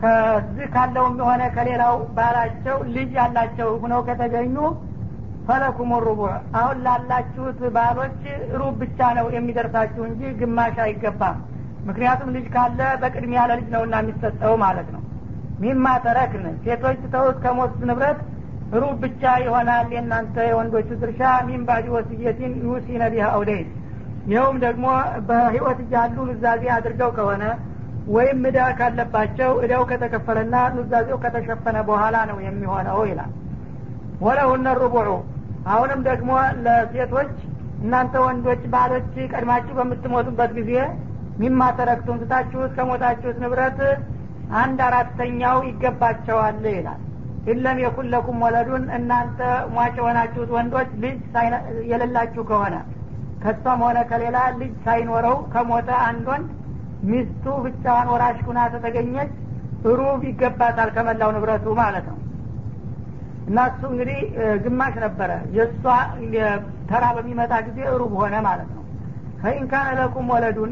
ከዚህ 0.00 0.66
ካለውም 0.74 1.14
የሆነ 1.20 1.42
ከሌላው 1.54 1.94
ባላቸው 2.16 2.76
ልጅ 2.94 3.10
ያላቸው 3.18 3.68
ሁነው 3.82 4.00
ከተገኙ 4.08 4.56
فلكم 5.46 5.90
الربع። 6.06 6.30
አሁን 6.58 6.76
ላላችሁት 6.86 7.60
ባሎች 7.74 8.20
ሩብ 8.60 8.74
ብቻ 8.82 9.08
ነው 9.18 9.26
የሚደርሳችሁ 9.34 10.02
እንጂ 10.08 10.30
ግማሽ 10.40 10.76
አይገባም። 10.84 11.38
ምክንያቱም 11.88 12.28
ልጅ 12.36 12.46
ካለ 12.54 12.80
በቅድሚያ 13.02 13.40
ለልጅ 13.50 13.66
ነውና 13.74 13.94
የሚሰጠው 14.02 14.54
ማለት 14.64 14.88
ነው። 14.94 15.02
مما 15.62 15.86
تركن 16.04 16.44
ሴቶች 16.64 16.96
ትተውት 17.04 17.36
ከሞቱት 17.44 17.82
ንብረት 17.90 18.20
ሩብ 18.82 18.94
ብቻ 19.04 19.22
ይሆናል 19.44 19.88
የእናንተ 19.94 20.36
የወንዶቹ 20.48 20.88
ድርሻ። 21.02 21.20
من 21.48 21.63
بعد 21.63 21.86
وصية 21.96 22.52
يوصين 22.64 23.02
بها 23.12 23.26
أو 23.36 23.49
دين 23.49 23.68
ይኸውም 24.26 24.58
ደግሞ 24.64 24.84
በህይወት 25.28 25.78
እያሉ 25.84 26.16
ኑዛዜ 26.28 26.64
አድርገው 26.76 27.10
ከሆነ 27.16 27.44
ወይም 28.08 28.40
እዳ 28.48 28.58
ካለባቸው 28.78 29.50
እዳው 29.64 29.82
ከተከፈለና 29.90 30.56
ኑዛዜው 30.76 31.18
ከተሸፈነ 31.22 31.76
በኋላ 31.88 32.16
ነው 32.30 32.38
የሚሆነው 32.46 32.98
ይላል። 33.10 33.32
ወለሁነ 34.20 34.66
ሩቡዑ። 34.80 35.08
አሁንም 35.72 36.00
ደግሞ 36.08 36.30
ለሴቶች 36.64 37.30
እናንተ 37.84 38.14
ወንዶች 38.24 38.62
ባሎች 38.74 39.08
ቀድማችሁ 39.32 39.74
በምትሞቱበት 39.78 40.50
ጊዜ 40.58 40.72
ሚማ 41.40 41.60
ተረክቱም 41.78 42.18
ትታችሁት 42.22 42.72
ከሞታችሁት 42.76 43.38
ንብረት 43.42 43.80
አንድ 44.60 44.78
አራተኛው 44.88 45.56
ይገባቸዋል 45.68 46.62
ይላል። 46.74 47.00
ኢለም 47.52 47.78
የኩን 47.82 48.06
ለኩም 48.12 48.38
ወለዱን 48.44 48.84
እናንተ 48.98 49.38
ሟጭ 49.72 49.94
የሆናችሁት 49.98 50.50
ወንዶች 50.56 50.90
ልጅ 51.02 51.18
የሌላችሁ 51.90 52.42
ከሆነ 52.50 52.74
ከሷም 53.44 53.80
ሆነ 53.86 53.98
ከሌላ 54.10 54.38
ልጅ 54.60 54.72
ሳይኖረው 54.84 55.36
ከሞተ 55.52 55.88
አንድ 56.06 56.26
ወንድ 56.32 56.50
ሚስቱ 57.10 57.44
ብቻዋን 57.64 58.08
ወራሽ 58.12 58.38
ኩና 58.46 58.60
ተተገኘች 58.74 59.32
ሩብ 59.98 60.20
ይገባታል 60.28 60.90
ከመላው 60.94 61.30
ንብረቱ 61.34 61.66
ማለት 61.80 62.06
ነው። 62.10 62.18
እና 63.48 63.66
እሱ 63.70 63.82
እንግዲህ 63.90 64.20
ግማሽ 64.64 64.94
ነበረ። 65.04 65.30
የእሷ 65.56 65.82
ተራ 66.90 67.04
በሚመጣ 67.16 67.52
ጊዜ 67.66 67.78
ሩብ 68.00 68.12
ሆነ 68.20 68.34
ማለት 68.46 68.70
ነው። 68.76 68.82
ፈኢንካነ 69.42 69.88
ለኩም 69.98 70.28
ወለዱን 70.34 70.70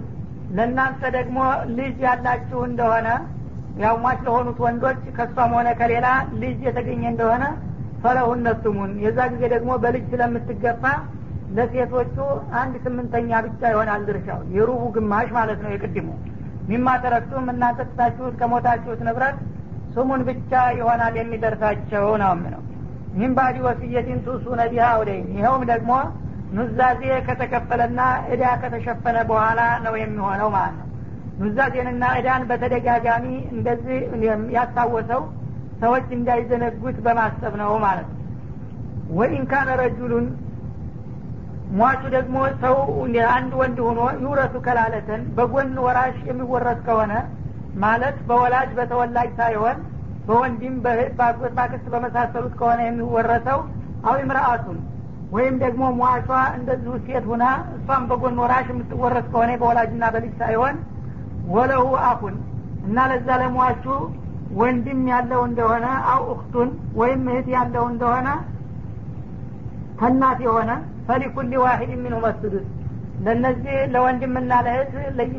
ለእናንተ 0.57 1.03
ደግሞ 1.17 1.39
ልጅ 1.77 1.99
ያላችሁ 2.07 2.61
እንደሆነ 2.71 3.09
ያው 3.83 3.95
ሟች 4.03 4.19
ለሆኑት 4.27 4.59
ወንዶች 4.65 5.03
ከሷም 5.17 5.53
ሆነ 5.57 5.69
ከሌላ 5.79 6.07
ልጅ 6.41 6.59
የተገኘ 6.69 7.03
እንደሆነ 7.13 7.45
فلهن 8.03 8.49
الثمن 8.63 8.93
የዛ 9.05 9.19
ጊዜ 9.33 9.43
ደግሞ 9.55 9.71
በልጅ 9.83 10.05
ስለምትገፋ 10.13 10.85
ለሴቶቹ 11.57 12.17
አንድ 12.61 12.75
ስምንተኛ 12.85 13.41
ብቻ 13.47 13.61
ይሆናል 13.73 14.03
ድርሻው 14.09 14.41
የሩቡ 14.57 14.83
ግማሽ 14.97 15.29
ማለት 15.39 15.59
ነው 15.65 15.71
የቅድሙ። 15.75 16.09
مما 16.69 16.89
تركتم 17.03 17.47
እናንተ 17.53 17.81
ትታችሁት 17.89 18.35
ከሞታችሁት 18.41 19.01
ንብረት 19.07 19.39
الثمن 19.95 20.21
ብቻ 20.29 20.51
ይሆናል 20.79 21.15
የሚደርሳቸው 21.21 22.07
ነው 22.23 22.33
ምነው 22.43 22.63
من 23.15 23.33
بعد 23.39 23.57
وصية 23.67 24.21
توصون 24.27 24.45
بها 24.61 24.85
أو 24.93 25.06
دين 25.06 25.27
ይኸውም 25.37 25.65
ደግሞ 25.73 25.91
ኑዛዜ 26.57 27.03
ከተከፈለና 27.27 28.01
እዳ 28.33 28.45
ከተሸፈነ 28.63 29.19
በኋላ 29.31 29.61
ነው 29.85 29.95
የሚሆነው 30.01 30.49
ማለት 30.57 30.75
ነው። 30.81 30.89
ኑዛዜንና 31.43 32.05
እዳን 32.19 32.43
በተደጋጋሚ 32.51 33.27
እንደዚህ 33.55 33.99
ያስታወሰው 34.57 35.23
ሰዎች 35.83 36.09
እንዳይዘነጉት 36.17 36.97
በማሰብ 37.07 37.55
ነው 37.63 37.73
ማለት 37.85 38.09
ነው። 38.11 38.19
ወኢን 39.19 39.45
ካነ 39.51 39.71
ረጁሉን 39.81 40.27
ሟቹ 41.73 42.03
ደግሞ 42.15 42.37
ሰው 42.63 42.77
አንድ 43.35 43.53
ወንድ 43.61 43.79
ሆኖ 43.87 44.01
ይውረቱ 44.17 44.55
ከላለተን 44.67 45.23
በጎን 45.37 45.71
ወራሽ 45.85 46.17
የሚወረስ 46.29 46.81
ከሆነ 46.87 47.13
ማለት 47.85 48.17
በወላጅ 48.29 48.71
በተወላጅ 48.79 49.31
ሳይሆን 49.39 49.79
በወንድም 50.27 50.75
በአክስት 51.19 51.87
በመሳሰሉት 51.93 52.55
ከሆነ 52.61 52.81
የሚወረሰው 52.87 53.61
አው 54.09 54.17
ምርአቱን 54.31 54.79
ወይም 55.33 55.55
ደግሞ 55.63 55.83
ሟቿ 56.01 56.29
እንደዚሁ 56.59 56.95
ሴት 57.07 57.25
ሁና 57.31 57.45
እሷም 57.77 58.03
በጎን 58.11 58.41
ወራሽ 58.43 58.67
የምትወረስ 58.73 59.27
ከሆነ 59.33 59.51
በወላጅና 59.61 60.05
በልጅ 60.15 60.35
ሳይሆን 60.43 60.77
ወለሁ 61.53 61.87
አኩን 62.09 62.37
እና 62.87 63.07
ለዛ 63.11 63.29
ለሟቹ 63.43 63.85
ወንድም 64.61 65.01
ያለው 65.13 65.43
እንደሆነ 65.49 65.87
አው 66.13 66.23
እክቱን 66.33 66.71
ወይም 67.01 67.23
እህት 67.31 67.47
ያለው 67.57 67.85
እንደሆነ 67.93 68.29
ከእናት 70.01 70.41
የሆነ 70.47 70.71
ፈሊኩል 71.09 71.53
ዋሂድ 71.63 71.93
ሚንሁ 72.03 72.19
መስዱስ 72.25 72.67
ለእነዚህ 73.25 73.77
ለወንድምና 73.95 74.53
ለእህት 74.67 74.93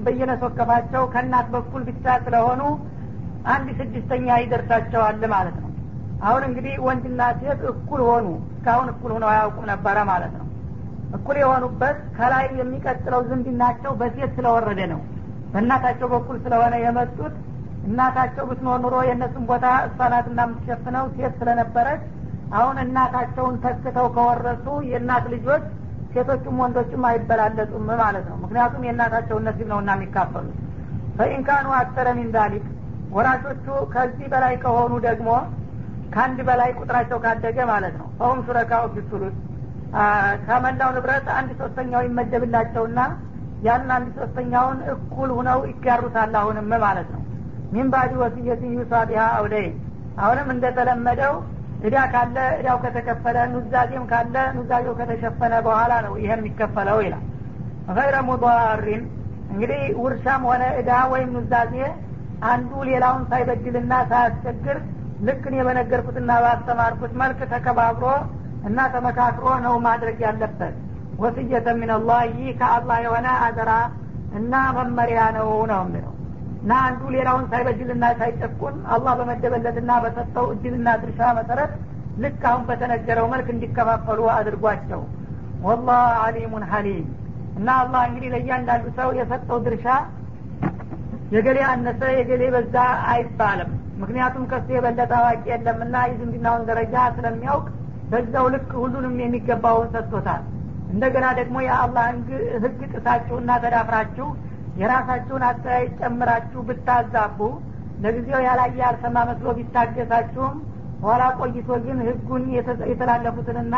በየነሶከፋቸው 0.06 1.04
ከእናት 1.14 1.48
በኩል 1.56 1.82
ብቻ 1.90 2.16
ስለሆኑ 2.26 2.62
አንድ 3.54 3.68
ስድስተኛ 3.80 4.28
ይደርሳቸዋል 4.42 5.24
ማለት 5.34 5.56
ነው። 5.64 5.70
አሁን 6.24 6.44
እንግዲህ 6.48 6.76
ወንድና 6.86 7.22
ሴት 7.40 7.62
እኩል 7.72 8.02
ሆኑ። 8.10 8.26
እስካሁን 8.54 8.88
እኩል 8.94 9.12
ሆነው 9.16 9.30
አያውቁም 9.32 9.66
ነበረ 9.72 9.98
ማለት 10.12 10.34
ነው። 10.40 10.48
እኩል 11.18 11.38
የሆኑበት 11.42 11.98
ከላይ 12.18 12.46
የሚቀጥለው 12.60 13.22
ዝምድናቸው 13.30 13.92
በሴት 14.00 14.32
ስለወረደ 14.38 14.82
ነው። 14.94 15.02
በእናታቸው 15.54 16.08
በኩል 16.14 16.38
ስለሆነ 16.46 16.76
የመጡት 16.86 17.34
እናታቸው 17.88 18.44
ብትኖር 18.50 18.78
ኑሮ 18.84 18.96
የእነሱን 19.08 19.46
ቦታ 19.50 19.66
እሷ 19.88 20.08
ናትና 20.14 20.40
የምትሸፍነው 20.46 21.06
ሴት 21.16 21.34
ስለነበረች 21.40 22.04
አሁን 22.54 22.78
እናታቸውን 22.84 23.56
ተክተው 23.64 24.08
ከወረሱ 24.16 24.66
የእናት 24.90 25.26
ልጆች 25.34 25.64
ሴቶችም 26.14 26.60
ወንዶችም 26.64 27.04
አይበላለጡም 27.10 27.88
ማለት 28.02 28.26
ነው። 28.32 28.38
ምክንያቱም 28.44 28.84
የእናታቸውን 28.88 29.46
ነሲብ 29.48 29.68
ነው 29.72 29.80
እና 29.84 29.92
የሚካፈሉት። 29.98 30.58
ፈኢንካኑ 31.18 31.68
አክተረ 31.80 32.08
ሚን 32.20 32.30
ወራሾቹ 33.14 33.66
ከዚህ 33.94 34.28
በላይ 34.34 34.54
ከሆኑ 34.62 34.94
ደግሞ 35.08 35.30
ከአንድ 36.14 36.40
በላይ 36.48 36.70
ቁጥራቸው 36.80 37.18
ካደገ 37.24 37.58
ማለት 37.72 37.96
ነው። 38.00 38.08
فهم 38.18 38.40
شركاء 38.46 38.86
في 38.96 39.06
الثلث 39.06 39.36
ከመላው 40.48 40.90
ንብረት 40.96 41.28
አንድ 41.38 41.50
ሶስተኛው 41.60 42.02
ይመደብላቸውና 42.08 43.00
ያን 43.66 43.90
አንድ 43.96 44.08
ሶስተኛውን 44.20 44.80
እኩል 44.94 45.30
ሁነው 45.38 45.60
ይጋሩታል 45.72 46.34
አሁንም 46.42 46.72
ማለት 46.86 47.10
ነው። 47.16 47.22
من 47.74 47.88
بعد 47.94 48.14
وصية 48.22 48.72
يوصى 48.78 48.94
بها 49.10 49.24
አሁንም 50.18 50.48
እንደተለመደው 50.56 51.36
እዳ 51.84 51.96
ካለ 52.14 52.38
እዳው 52.60 52.78
ከተከፈለ 52.84 53.38
ኑዛዜም 53.54 54.04
ካለ 54.12 54.36
ኑዛዜው 54.58 54.94
ከተሸፈነ 55.00 55.54
በኋላ 55.66 55.94
ነው 56.06 56.14
ይሄ 56.22 56.32
የሚከፈለው 56.36 57.00
ይላል። 57.06 57.24
غير 57.90 58.16
مضار 58.28 59.02
እንግዲህ 59.50 59.82
ውርሻም 60.04 60.44
ሆነ 60.50 60.64
እዳ 60.82 60.92
ወይም 61.14 61.30
ኑዛዜ 61.38 61.74
አንዱ 62.46 62.72
ሌላውን 62.90 63.24
ሳይበድልና 63.32 63.94
ሳያስቸግር 64.12 64.78
ልክ 65.28 65.44
እኔ 65.50 65.58
በነገርኩትና 65.68 66.32
ባስተማርኩት 66.46 67.12
መልክ 67.22 67.42
ተከባብሮ 67.54 68.06
እና 68.68 68.80
ተመካክሮ 68.94 69.46
ነው 69.66 69.76
ማድረግ 69.86 70.18
ያለበት። 70.28 70.76
ወስየተ 71.20 71.68
ሚንላህ 71.80 72.24
ከአላህ 72.60 72.98
የሆነ 73.06 73.28
አደራ 73.46 73.72
እና 74.34 74.54
መመሪያ 74.78 75.22
ነው 75.38 75.50
ነው 75.72 75.82
የሚለው 75.86 76.13
እና 76.64 76.74
አንዱ 76.86 77.02
ሌላውን 77.16 77.46
ሳይበድልና 77.52 78.06
ሳይጨቁን 78.20 78.76
አላህ 78.94 79.14
በመደበለትና 79.20 79.92
በሰጠው 80.04 80.46
እድልና 80.54 80.90
ድርሻ 81.02 81.22
መሰረት 81.40 81.72
ልክ 82.18 82.42
አሁን 82.50 82.64
በተነገረው 82.70 83.26
መልክ 83.34 83.48
እንዲከፋፈሉ 83.54 84.20
አድርጓቸው። 84.36 85.02
ወላህ 85.64 86.04
አሊሙን 86.24 86.66
ሀሊም 86.72 87.06
እና 87.58 87.70
አላህ 87.82 88.02
እንግዲህ 88.10 88.30
ለእያንዳንዱ 88.36 88.86
ሰው 89.00 89.10
የሰጠው 89.20 89.60
ድርሻ 89.66 89.88
የገሌ 91.34 91.60
አነሰ 91.70 92.02
የገሌ 92.18 92.44
በዛ 92.56 92.76
አይባልም። 93.12 93.72
ምክንያቱም 94.02 94.44
ከሱ 94.52 94.68
የበለጠ 94.76 95.12
አዋቂ 95.20 95.44
የለምና 95.52 95.96
የዝምድናውን 96.10 96.66
ደረጃ 96.70 96.96
ስለሚያውቅ 97.16 97.68
በዛው 98.12 98.48
ልክ 98.56 98.72
ሁሉንም 98.82 99.16
የሚገባውን 99.24 99.88
ሰጥቶታል። 99.94 100.42
እንደገና 100.94 101.26
ደግሞ 101.40 101.58
የአላህን 101.66 102.18
ህግ 102.64 102.80
ጥሳችሁና 102.94 103.52
ተዳፍራችሁ 103.64 104.28
የራሳችሁን 104.82 105.44
አስተያየት 105.50 105.94
ጨምራችሁ 106.02 106.62
ብታዛቡ 106.70 107.40
ለጊዜው 108.04 108.42
ያላየ 108.46 108.80
ያልሰማ 108.84 109.18
መስሎ 109.30 109.48
ቢታገሳችሁም 109.58 110.56
ኋላ 111.04 111.24
ቆይቶ 111.40 111.70
ግን 111.86 111.98
ህጉን 112.08 112.44
የተላለፉትንና 112.92 113.76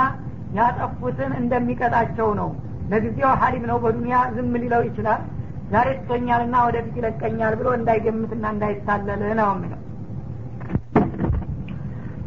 ያጠፉትን 0.58 1.32
እንደሚቀጣቸው 1.42 2.30
ነው። 2.40 2.50
ለጊዜው 2.92 3.32
ሀሊም 3.42 3.64
ነው 3.72 3.78
በዱኒያ 3.84 4.18
ዝም 4.36 4.54
ሊለው 4.64 4.84
ይችላል። 4.88 5.22
ዛሬ 5.72 5.88
ትቶኛልና 6.00 6.56
ወደፊት 6.68 6.96
ይለቀኛል 7.00 7.54
ብሎ 7.60 7.68
እንዳይገምትና 7.78 8.46
እንዳይታለል 8.56 9.22
ነው 9.40 9.50
የሚለው 9.54 9.80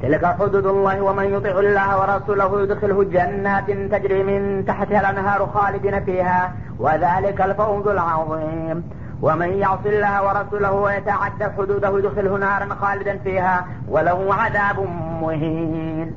تلك 0.04 0.26
حدود 0.26 0.66
الله 0.66 1.02
ومن 1.02 1.24
يطع 1.26 1.56
الله 1.60 1.90
ورسوله 2.00 2.62
يدخله 2.62 3.04
جنات 3.04 3.68
تجري 3.94 4.24
من 4.24 4.66
تحتها 4.66 5.00
الانهار 5.00 5.42
خالدين 5.46 5.96
فيها 6.00 6.54
وذلك 6.80 7.42
الفوز 7.42 7.88
العظيم 7.88 8.78
ومن 9.22 9.50
يعص 9.64 9.84
الله 9.86 10.16
ورسوله 10.26 10.72
ويتعدى 10.72 11.46
حدوده 11.58 11.92
يدخله 12.00 12.34
نارا 12.38 12.68
خالدا 12.82 13.18
فيها 13.18 13.56
وله 13.88 14.20
عذاب 14.36 14.78
مهين 15.22 16.08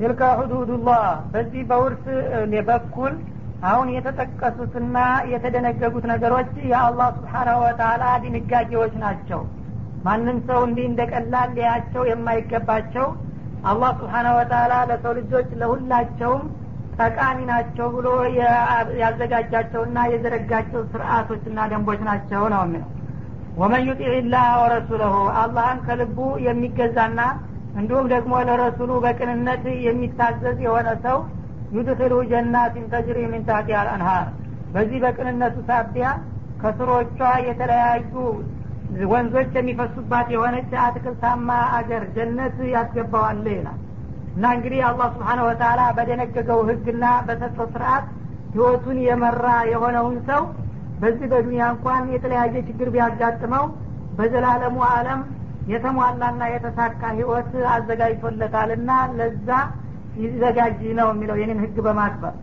تلك 0.00 0.20
حدود 0.38 0.70
الله 0.78 1.04
በዚህ 1.32 1.62
በውርስ 1.70 2.04
በኩል 2.68 3.12
አሁን 3.68 3.88
የተጠቀሱትና 3.96 4.96
የተደነገጉት 5.32 6.04
ነገሮች 6.12 6.52
የአላህ 6.70 7.08
ስብሓናሁ 7.18 7.56
ወተላ 7.64 8.04
ድንጋጌዎች 8.22 8.94
ናቸው 9.04 9.40
ማንም 10.05 10.37
ሰው 10.47 10.59
እንዲህ 10.67 10.85
እንደ 10.89 11.01
ቀላል 11.11 11.49
ሊያቸው 11.57 12.03
የማይገባቸው 12.09 13.07
አላህ 13.63 13.91
ስብሓነ 13.99 14.27
ወተላ 14.37 14.73
ለሰው 14.89 15.13
ልጆች 15.19 15.47
ለሁላቸውም 15.61 16.43
ጠቃሚ 16.99 17.37
ናቸው 17.49 17.87
ብሎ 17.95 18.07
ያዘጋጃቸውና 19.01 19.97
የዘረጋቸው 20.11 20.81
ስርአቶችና 20.91 21.59
ደንቦች 21.71 22.01
ናቸው 22.09 22.43
ነው 22.53 22.61
የሚለው። 22.65 22.91
ወመን 23.57 23.83
ዩጢዕ 23.87 24.13
ላህ 24.33 24.47
ወረሱለሁ 24.61 25.13
አላህን 25.41 25.79
ከልቡ 25.85 26.17
የሚገዛና 26.45 27.19
እንዲሁም 27.79 28.05
ደግሞ 28.13 28.33
ለረሱሉ 28.47 28.91
በቅንነት 29.05 29.63
የሚታዘዝ 29.85 30.57
የሆነ 30.65 30.89
ሰው 31.05 31.17
ዩድክሉ 31.75 32.13
ጀናትን 32.31 32.85
ተጅሪ 32.93 33.19
ሚን 33.31 33.43
ታህቲ 33.47 33.69
አልአንሃር። 33.79 34.27
በዚህ 34.73 34.99
በቅንነቱ 35.03 35.57
ሳቢያ 35.69 36.07
ከስሮቿ 36.61 37.17
የተለያዩ 37.47 38.13
ወንዞች 39.05 39.51
የሚፈሱባት 39.57 40.27
የሆነች 40.33 40.71
አትክልታማ 40.83 41.49
አገር 41.77 42.03
ጀነት 42.15 42.57
ያስገባዋል 42.73 43.41
ይላል 43.53 43.79
እና 44.35 44.45
እንግዲህ 44.55 44.79
አላህ 44.89 45.07
ስብሓነ 45.15 45.39
ወተላ 45.47 45.81
በደነገገው 45.97 46.59
ህግና 46.69 47.05
በሰጠው 47.27 47.67
ስርአት 47.73 48.05
ህይወቱን 48.53 48.97
የመራ 49.05 49.45
የሆነውን 49.71 50.17
ሰው 50.29 50.41
በዚህ 50.99 51.27
በዱኒያ 51.31 51.63
እንኳን 51.73 52.03
የተለያየ 52.15 52.55
ችግር 52.67 52.89
ቢያጋጥመው 52.93 53.65
በዘላለሙ 54.17 54.77
አለም 54.89 55.21
የተሟላና 55.67 56.43
የተሳካ 56.53 57.01
ህይወት 57.17 57.51
አዘጋጅቶለታልና 57.75 58.91
ለዛ 59.17 59.49
ይዘጋጅ 60.17 60.81
ነው 60.99 61.07
የሚለው 61.13 61.37
የኔን 61.41 61.61
ህግ 61.63 61.77
በማክበር። 61.85 62.35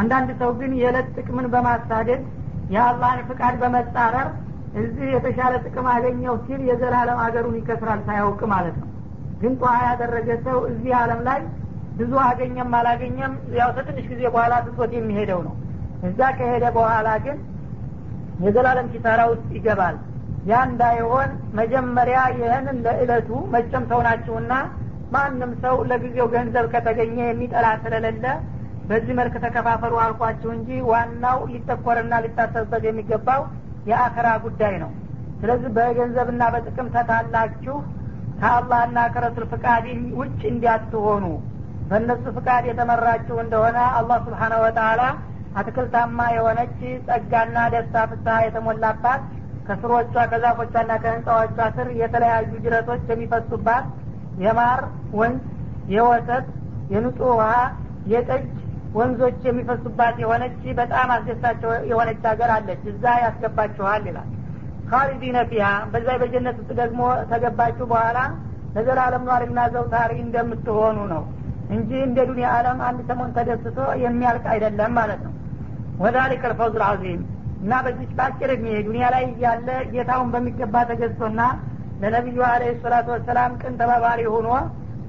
አንዳንድ 0.00 0.30
ሰው 0.40 0.50
ግን 0.58 0.72
የዕለት 0.80 1.06
ጥቅምን 1.16 1.46
በማሳደድ 1.52 2.22
የአላህን 2.74 3.20
ፍቃድ 3.28 3.54
በመጻረር 3.62 4.28
እዚህ 4.76 5.06
የተሻለ 5.12 5.54
ጥቅም 5.64 5.86
አገኘው 5.92 6.34
ሲል 6.46 6.60
የዘላለም 6.68 7.18
አገሩን 7.24 7.54
ይከስራል 7.58 8.00
ሳያውቅ 8.06 8.40
ማለት 8.52 8.76
ነው። 8.82 8.88
ግን 9.40 9.52
ጧ 9.60 9.72
ያደረገ 9.84 10.28
ሰው 10.46 10.58
እዚህ 10.70 10.92
አለም 11.00 11.20
ላይ 11.28 11.40
ብዙ 11.98 12.12
አገኘም 12.24 12.72
አላገኘም 12.78 13.34
ያው 13.58 13.70
ከትንሽ 13.76 14.06
ጊዜ 14.12 14.22
በኋላ 14.28 14.54
ትቶት 14.66 14.92
የሚሄደው 14.96 15.40
ነው። 15.46 15.54
እዛ 16.08 16.20
ከሄደ 16.38 16.64
በኋላ 16.76 17.08
ግን 17.24 17.38
የዘላለም 18.44 18.88
ኪሳራ 18.92 19.20
ውስጥ 19.32 19.48
ይገባል። 19.56 19.96
ያ 20.46 20.58
እንዳይሆን 20.68 21.30
መጀመሪያ 21.58 22.18
ይህንን 22.34 22.76
ለእለቱ 22.86 23.28
መቸም 23.54 23.84
ሰው 23.90 24.00
ናችሁና 24.06 24.52
ማንም 25.14 25.52
ሰው 25.64 25.76
ለጊዜው 25.90 26.26
ገንዘብ 26.34 26.66
ከተገኘ 26.72 27.16
የሚጠላ 27.24 27.66
ስለሌለ 27.82 28.24
በዚህ 28.88 29.14
መልክ 29.18 29.34
ተከፋፈሉ 29.44 29.94
አልኳችሁ 30.02 30.50
እንጂ 30.56 30.68
ዋናው 30.90 31.38
ሊተኮርና 31.52 32.14
ሊታሰብበት 32.24 32.82
የሚገባው 32.88 33.42
የአኸራ 33.86 34.28
ጉዳይ 34.44 34.74
ነው። 34.82 34.90
ስለዚህ 35.40 35.70
በገንዘብና 35.76 36.42
በጥቅም 36.54 36.88
ተታላችሁ 36.94 37.76
ከአላህና 38.40 38.98
ከረሱል 39.14 39.44
ፍቃድ 39.52 39.84
ውጭ 40.20 40.40
እንዲያትሆኑ 40.52 41.24
በእነሱ 41.90 42.24
ፍቃድ 42.36 42.64
የተመራችሁ 42.68 43.36
እንደሆነ 43.42 43.78
አላህ 43.98 44.18
ስብሓነሁ 44.26 44.60
ወተላ 44.64 45.02
አትክልታማ 45.60 46.18
የሆነች 46.34 46.78
ጸጋና 47.06 47.58
ደስታ 47.74 47.96
ፍስሀ 48.10 48.36
የተሞላባት 48.46 49.22
ከስሮቿ 49.68 50.14
ከዛፎቿና 50.32 50.92
ከህንፃዎቿ 51.04 51.58
ስር 51.76 51.88
የተለያዩ 52.00 52.50
ጅረቶች 52.64 53.04
የሚፈሱባት 53.12 53.86
የማር 54.44 54.80
ወንዝ 55.20 55.44
የወተት 55.94 56.46
የንጹህ 56.92 57.30
ውሃ 57.32 57.52
የጠጅ 58.12 58.44
ወንዞች 58.96 59.40
የሚፈሱባት 59.48 60.16
የሆነች 60.22 60.60
በጣም 60.78 61.08
አስደሳቸው 61.14 61.70
የሆነች 61.90 62.22
ሀገር 62.30 62.50
አለች። 62.54 62.82
እዛ 62.92 63.04
ያስገባችኋል 63.24 64.04
ይላል። 64.10 64.28
ካሊዲነ 64.90 65.38
ፊሃ 65.50 65.68
በዛ 65.92 66.08
በጀነት 66.22 66.56
ውስጥ 66.60 66.72
ደግሞ 66.80 67.00
ተገባችሁ 67.30 67.86
በኋላ 67.92 68.18
ለዘላለም 68.76 69.24
ኗሪና 69.28 69.60
ዘውታሪ 69.74 70.12
እንደምትሆኑ 70.24 70.98
ነው 71.12 71.22
እንጂ 71.70 71.90
እንደ 72.06 72.18
ዱኒያ 72.28 72.48
አለም 72.56 72.78
አንድ 72.88 73.00
ሰሞን 73.08 73.30
ተደስቶ 73.36 73.78
የሚያልቅ 74.02 74.44
አይደለም 74.52 74.92
ማለት 74.98 75.20
ነው። 75.26 75.32
ወዛሊከ 76.02 76.42
ልፈውዝ 76.52 76.74
ልዓዚም 76.80 77.20
እና 77.62 77.74
በዚች 77.84 78.10
በአጭር 78.18 78.50
እድሜ 78.54 78.68
ዱኒያ 78.86 79.06
ላይ 79.14 79.24
እያለ 79.30 79.68
ጌታውን 79.92 80.28
በሚገባ 80.34 80.84
ተገዝቶና 80.90 81.40
ለነቢዩ 82.02 82.40
አለ 82.48 82.64
ሰላቱ 82.82 83.06
ወሰላም 83.14 83.52
ቅን 83.60 83.74
ተባባሪ 83.80 84.22
ሆኖ 84.34 84.48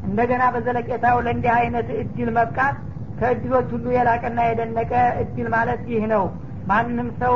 እንደገና 0.08 0.44
በዘለቄታው 0.56 1.18
ለእንዲህ 1.26 1.52
አይነት 1.58 1.88
እድል 2.02 2.30
መብቃት 2.38 2.78
ከእድሎች 3.20 3.68
ሁሉ 3.76 3.86
የላቀና 3.96 4.40
የደነቀ 4.48 4.92
እድል 5.22 5.48
ማለት 5.56 5.84
ይህ 5.94 6.04
ነው። 6.14 6.26
ማንም 6.70 7.10
ሰው 7.22 7.34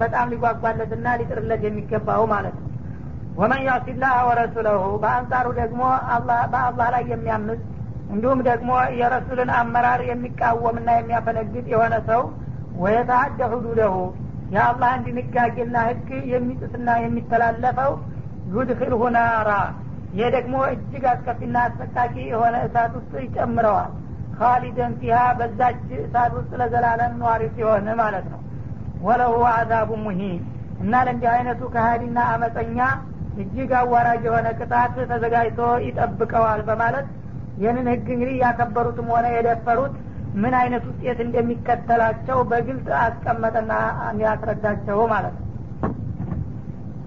በጣም 0.00 0.26
ሊጓጓለትና 0.32 1.06
ሊጥርለት 1.20 1.62
የሚገባው 1.66 2.24
ማለት 2.34 2.56
ነው። 2.58 2.70
ወመን 3.38 3.62
ያሲላህ 3.68 4.12
ወረሱለሁ 4.28 4.82
በአንጻሩ 5.02 5.46
ደግሞ 5.58 5.82
በአላህ 6.52 6.86
ላይ 6.94 7.02
የሚያምፅ 7.12 7.60
እንዲሁም 8.10 8.40
ደግሞ 8.48 8.70
የረሱልን 9.00 9.50
አመራር 9.58 10.00
የሚቃወምና 10.10 10.88
የሚያፈነግጥ 10.96 11.64
የሆነ 11.72 11.94
ሰው 12.08 12.22
ወየተአደ 12.76 13.40
ሁዱደሁ 13.52 13.94
የአላህን 14.54 15.04
ድንጋጌና 15.06 15.76
ህግ 15.88 16.08
የሚጥስና 16.32 16.88
የሚተላለፈው 17.04 17.92
ዩድክልሁ 18.54 19.02
ናራ 19.16 19.50
ይህ 20.12 20.28
ደግሞ 20.36 20.56
እጅግ 20.72 21.04
አስከፊና 21.12 21.56
አሰቃቂ 21.68 22.14
የሆነ 22.32 22.56
እሳት 22.66 22.92
ውስጥ 22.98 23.12
ይጨምረዋል 23.24 23.92
ካሊደን 24.38 24.92
ፊሃ 25.00 25.18
በዛች 25.38 25.82
እሳት 26.00 26.32
ውስጥ 26.38 26.52
ለዘላለም 26.60 27.12
ነዋሪ 27.20 27.42
ሲሆን 27.54 27.88
ማለት 28.00 28.26
ነው። 28.32 28.40
ወለሁ 29.06 29.34
አዛቡ 29.52 29.90
ሙሂን 30.04 30.40
እና 30.82 31.02
ለእንዲህ 31.06 31.30
አይነቱ 31.34 31.62
ከሀዲና 31.74 32.18
አመፀኛ 32.32 32.78
እጅግ 33.36 33.70
አዋራጅ 33.78 34.22
የሆነ 34.28 34.48
ቅጣት 34.58 34.94
ተዘጋጅቶ 35.10 35.60
ይጠብቀዋል 35.86 36.60
በማለት 36.68 37.06
ይህንን 37.58 37.86
ህግ 37.92 38.06
እንግዲህ 38.14 38.36
ያከበሩትም 38.42 39.08
ሆነ 39.12 39.26
የደፈሩት 39.34 39.94
ምን 40.42 40.54
አይነት 40.60 40.84
ውጤት 40.90 41.18
እንደሚከተላቸው 41.24 42.38
በግልጽ 42.50 42.88
አስቀመጠና 43.02 43.72
ያስረዳቸው 44.22 44.98
ማለት 45.12 45.36
ነው። 45.38 45.44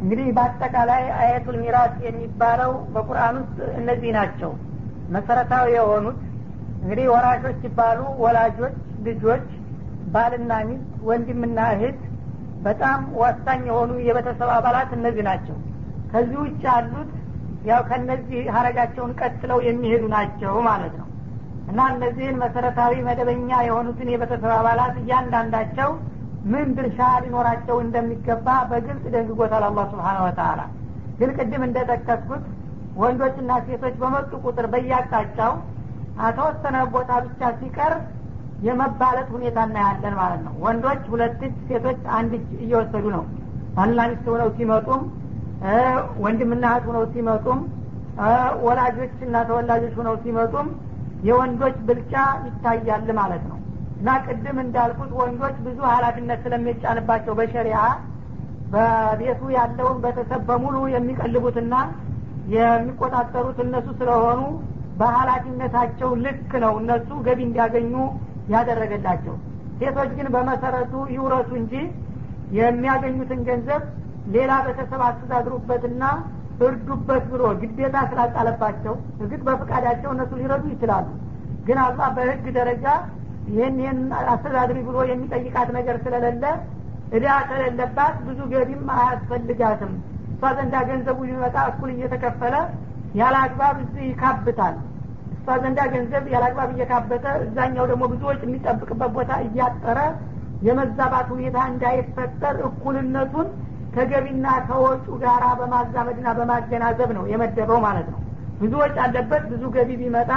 እንግዲህ 0.02 0.28
በአጠቃላይ 0.36 1.04
አየቱል 1.20 1.58
ሚራስ 1.64 1.94
የሚባለው 2.06 2.72
በቁርአን 2.94 3.38
ውስጥ 3.42 3.58
እነዚህ 3.80 4.12
ናቸው። 4.18 4.52
መሰረታዊ 5.10 5.68
የሆኑት 5.76 6.20
እንግዲህ 6.80 7.06
ወራሾች 7.14 7.58
ሲባሉ 7.64 8.00
ወላጆች 8.24 8.76
ልጆች 9.08 9.46
ባልና 10.14 10.52
ሚስት 10.70 10.92
ወንድምና 11.10 11.60
እህት 11.76 12.00
በጣም 12.66 13.02
ወሳኝ 13.22 13.62
የሆኑ 13.70 13.92
የቤተሰብ 14.08 14.50
አባላት 14.56 14.90
እነዚህ 14.98 15.24
ናቸው። 15.30 15.58
ከዚህ 16.12 16.38
ውጭ 16.44 16.62
ያሉት 16.70 17.12
ያው 17.70 17.82
ከነዚህ 17.90 18.42
ሀረጋቸውን 18.56 19.12
ቀጥለው 19.22 19.60
የሚሄዱ 19.68 20.04
ናቸው 20.16 20.54
ማለት 20.68 20.94
ነው። 21.00 21.08
እና 21.70 21.80
እነዚህን 21.94 22.38
መሰረታዊ 22.44 22.94
መደበኛ 23.08 23.50
የሆኑትን 23.68 24.08
የቤተሰብ 24.14 24.52
አባላት 24.58 24.96
እያንዳንዳቸው 25.02 25.90
ምን 26.52 26.68
ድርሻ 26.78 27.00
ሊኖራቸው 27.24 27.78
እንደሚገባ 27.86 28.48
በግልጽ 28.70 29.04
ደንግጎታል 29.16 29.64
አላህ 29.70 29.86
ስብሓን 29.92 30.20
ወተአላ 30.26 30.62
ግን 31.20 31.32
ቅድም 31.38 31.64
እንደጠቀስኩት 31.68 32.44
ወንዶችና 33.02 33.52
ሴቶች 33.68 33.96
በመጡ 34.02 34.32
ቁጥር 34.46 34.66
በያቅጣጫው 34.74 35.54
ተወሰነ 36.38 36.78
ቦታ 36.94 37.12
ብቻ 37.26 37.52
ሲቀር 37.60 37.94
የመባለጥ 38.68 39.28
ሁኔታ 39.36 39.58
እናያለን 39.68 40.16
ማለት 40.20 40.42
ነው። 40.48 40.54
ወንዶች 40.64 41.04
ሁለት 41.12 41.42
እጅ 41.48 41.58
ሴቶች 41.70 42.02
አንድ 42.18 42.32
እጅ 42.38 42.50
እየወሰዱ 42.66 43.06
ነው። 43.16 43.24
ባልና 43.76 44.00
ሚስት 44.12 44.26
ሆነው 44.34 44.50
ሲመጡም 44.58 45.02
ወንድምና 46.24 46.66
እህት 46.72 46.86
ሆነው 46.90 47.04
ሲመጡም 47.14 47.60
ወላጆች 48.66 49.16
እና 49.28 49.36
ተወላጆች 49.50 49.94
ሆነው 50.00 50.16
ሲመጡም 50.24 50.68
የወንዶች 51.28 51.78
ብልጫ 51.88 52.14
ይታያል 52.46 53.10
ማለት 53.20 53.44
ነው። 53.50 53.58
እና 54.00 54.10
ቅድም 54.26 54.58
እንዳልኩት 54.64 55.12
ወንዶች 55.20 55.56
ብዙ 55.66 55.80
ሀላፊነት 55.94 56.40
ስለሚጫንባቸው 56.46 57.34
በሸሪያ 57.40 57.80
በቤቱ 58.74 59.42
ያለውን 59.56 59.98
ቤተሰብ 60.04 60.42
በሙሉ 60.50 60.76
የሚቀልቡትና 60.94 61.74
የሚቆጣጠሩት 62.56 63.58
እነሱ 63.66 63.88
ስለሆኑ 64.00 64.42
በሀላፊነታቸው 65.00 66.10
ልክ 66.24 66.52
ነው 66.64 66.74
እነሱ 66.82 67.10
ገቢ 67.28 67.40
እንዲያገኙ 67.48 67.94
ያደረገላቸው። 68.54 69.36
ሴቶች 69.80 70.12
ግን 70.18 70.28
በመሰረቱ 70.34 70.94
ይውረሱ 71.16 71.52
እንጂ 71.62 71.74
የሚያገኙትን 72.60 73.42
ገንዘብ 73.50 73.82
ሌላ 74.36 74.52
ቤተሰብ 74.66 75.02
አስተዳድሩበትና 75.08 76.04
እርዱበት 76.66 77.24
ብሎ 77.32 77.44
ግዴታ 77.62 77.98
ስላጣለባቸው 78.10 78.94
እርግጥ 79.22 79.42
በፍቃዳቸው 79.48 80.10
እነሱ 80.16 80.32
ሊረዱ 80.42 80.66
ይችላሉ። 80.74 81.08
ግን 81.68 81.78
አላህ 81.86 82.10
በህግ 82.18 82.46
ደረጃ 82.58 82.86
ይህን 83.50 83.78
ይህን 83.84 84.00
አስተዳድሪ 84.34 84.80
ብሎ 84.88 84.98
የሚጠይቃት 85.12 85.70
ነገር 85.78 85.96
ስለሌለ 86.04 86.44
እዳ 87.18 87.28
ከሌለባት 87.50 88.16
ብዙ 88.28 88.40
ገቢም 88.52 88.84
አያስፈልጋትም። 88.98 89.94
እሷ 90.34 90.52
ዘንዳ 90.58 90.76
ገንዘቡ 90.90 91.20
ሊመጣ 91.30 91.58
እኩል 91.72 91.90
እየተከፈለ 91.96 92.56
ያለ 93.20 93.36
አግባብ 93.46 93.78
እዚህ 93.84 94.04
ይካብታል 94.10 94.76
ዘንዳ 95.64 95.80
ገንዘብ 95.94 96.26
ያለ 96.34 96.44
አግባብ 96.48 96.70
እየካበተ 96.74 97.26
እዛኛው 97.44 97.86
ደግሞ 97.92 98.04
ብዙዎች 98.12 98.40
የሚጠብቅበት 98.46 99.12
ቦታ 99.18 99.32
እያጠረ 99.46 100.00
የመዛባት 100.68 101.28
ሁኔታ 101.34 101.58
እንዳይፈጠር 101.72 102.56
እኩልነቱን 102.70 103.48
ከገቢና 103.96 104.48
ከወጩ 104.68 105.06
ጋራ 105.22 105.46
በማዛመድና 105.60 106.30
በማገናዘብ 106.40 107.12
ነው 107.18 107.24
የመደበው 107.32 107.80
ማለት 107.88 108.08
ነው። 108.14 108.20
ብዙ 108.62 108.74
ወጭ 108.82 108.96
አለበት 109.04 109.44
ብዙ 109.52 109.64
ገቢ 109.76 109.90
ቢመጣ 110.02 110.32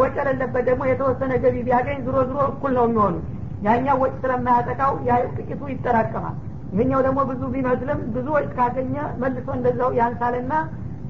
ወጭ 0.00 0.14
የሌለበት 0.20 0.64
ደግሞ 0.68 0.82
የተወሰነ 0.88 1.32
ገቢ 1.42 1.56
ቢያገኝ 1.66 1.98
ዝሮ 2.06 2.16
ዝሮ 2.28 2.38
እኩል 2.52 2.72
ነው 2.78 2.86
የሚሆኑት። 2.88 3.26
ያኛው 3.62 3.96
ወጭ 4.02 4.12
ስለማያጠቃው 4.22 4.92
ጥቂቱ 5.38 5.60
ይጠራቀማል። 5.72 6.36
ይህኛው 6.72 7.00
ደግሞ 7.06 7.20
ብዙ 7.30 7.42
ቢመስልም 7.54 8.00
ብዙ 8.14 8.26
ወጭ 8.36 8.48
ካገኘ 8.56 8.94
መልሶ 9.22 9.46
እንደዛው 9.56 9.90
ያንሳልና 9.98 10.52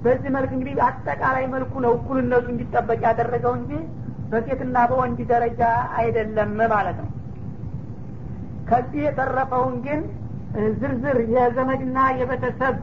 በዚህ 0.02 0.30
መልክ 0.34 0.50
እንግዲህ 0.56 0.74
አጠቃላይ 0.86 1.44
መልኩ 1.54 1.72
ነው 1.84 1.92
እኩልነቱ 1.96 2.46
እንዲጠበቅ 2.52 3.00
ያደረገው 3.06 3.54
እንጂ 3.58 3.72
በሴትና 4.30 4.76
በወንድ 4.90 5.18
ደረጃ 5.30 5.60
አይደለም 6.00 6.52
ማለት 6.72 6.98
ነው። 7.02 7.08
ከዚህ 8.68 9.00
የተረፈውን 9.06 9.76
ግን 9.86 10.00
ዝርዝር 10.80 11.18
የዘመድና 11.34 11.98
የቤተሰብ 12.20 12.74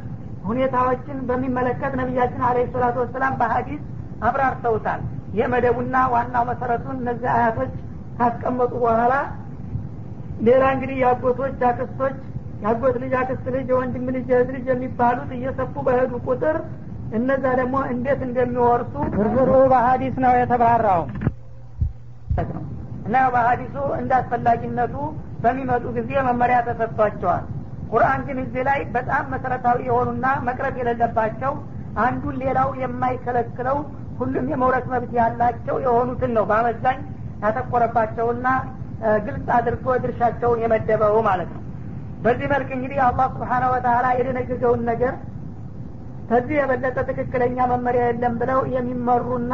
ሁኔታዎችን 0.46 1.18
በሚመለከት 1.30 1.94
ነቢያችን 2.02 2.42
አለ 2.48 2.58
ሰላቱ 2.74 2.96
ወሰላም 3.04 3.34
በሀዲስ 3.40 3.82
አብራርተውታል። 4.28 5.02
የመደቡና 5.40 5.96
ዋናው 6.14 6.44
መሰረቱን 6.50 6.98
እነዚህ 7.02 7.30
አያቶች 7.36 7.72
ካስቀመጡ 8.18 8.74
በኋላ 8.84 9.14
ሌላ 10.48 10.64
እንግዲህ 10.76 10.98
የአጎቶች 11.02 11.60
አክስቶች 11.70 12.16
የአጎት 12.62 12.96
ልጅ 13.04 13.14
አክስት 13.22 13.46
ልጅ 13.56 13.68
የወንድም 13.72 14.06
ልጅ 14.16 14.28
የእህት 14.32 14.50
ልጅ 14.56 14.66
የሚባሉት 14.72 15.32
እየሰፉ 15.38 15.74
በሄዱ 15.88 16.14
ቁጥር 16.28 16.58
እነዛ 17.16 17.44
ደግሞ 17.60 17.76
እንዴት 17.94 18.22
እንደሚወርሱ 18.28 18.94
ዝርዝሩ 19.16 19.52
በሀዲስ 19.72 20.16
ነው 20.24 20.34
የተብራራው። 20.40 21.04
እና 23.08 23.18
በሀዲሱ 23.34 23.76
እንደ 24.00 24.12
አስፈላጊነቱ 24.20 24.96
በሚመጡ 25.44 25.84
ጊዜ 25.98 26.12
መመሪያ 26.28 26.58
ተሰጥቷቸዋል። 26.68 27.44
ቁርአን 27.92 28.22
ግን 28.28 28.38
እዚህ 28.44 28.64
ላይ 28.70 28.80
በጣም 28.96 29.26
መሰረታዊ 29.34 29.78
የሆኑና 29.90 30.28
መቅረት 30.48 30.76
የሌለባቸው 30.80 31.52
አንዱን 32.06 32.36
ሌላው 32.44 32.70
የማይከለክለው 32.82 33.78
ሁሉም 34.20 34.46
የመውረስ 34.52 34.86
መብት 34.94 35.12
ያላቸው 35.20 35.76
የሆኑትን 35.86 36.32
ነው 36.38 36.44
በአመዛኝ 36.50 37.00
ያተኮረባቸውና 37.44 38.48
ግልጽ 39.26 39.48
አድርጎ 39.56 39.88
ድርሻቸውን 40.04 40.62
የመደበው 40.64 41.16
ማለት 41.28 41.50
ነው። 41.56 41.62
በዚህ 42.24 42.48
መልክ 42.54 42.70
እንግዲህ 42.76 43.00
አላህ 43.08 43.26
ስብሓነ 43.36 43.64
ወተላ 43.74 44.06
የደነገገውን 44.18 44.84
ነገር 44.92 45.14
ከዚህ 46.30 46.56
የበለጠ 46.58 46.98
ትክክለኛ 47.10 47.58
መመሪያ 47.72 48.04
የለም 48.08 48.36
ብለው 48.42 48.60
የሚመሩና 48.76 49.54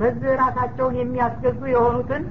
በዚህ 0.00 0.32
ራሳቸውን 0.42 0.94
የሚያስገዙ 0.98 1.60
የሆኑትን 1.72 2.24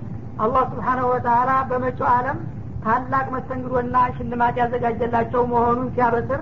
አላህ 0.43 0.63
ስብሓነሁ 0.71 1.07
ወተላ 1.13 1.51
በመጪው 1.69 2.07
አለም 2.13 2.37
ታላቅ 2.85 3.25
መስተንግዶና 3.35 3.97
ሽልማት 4.15 4.55
ያዘጋጀላቸው 4.61 5.43
መሆኑን 5.53 5.87
ሲያበስር 5.95 6.41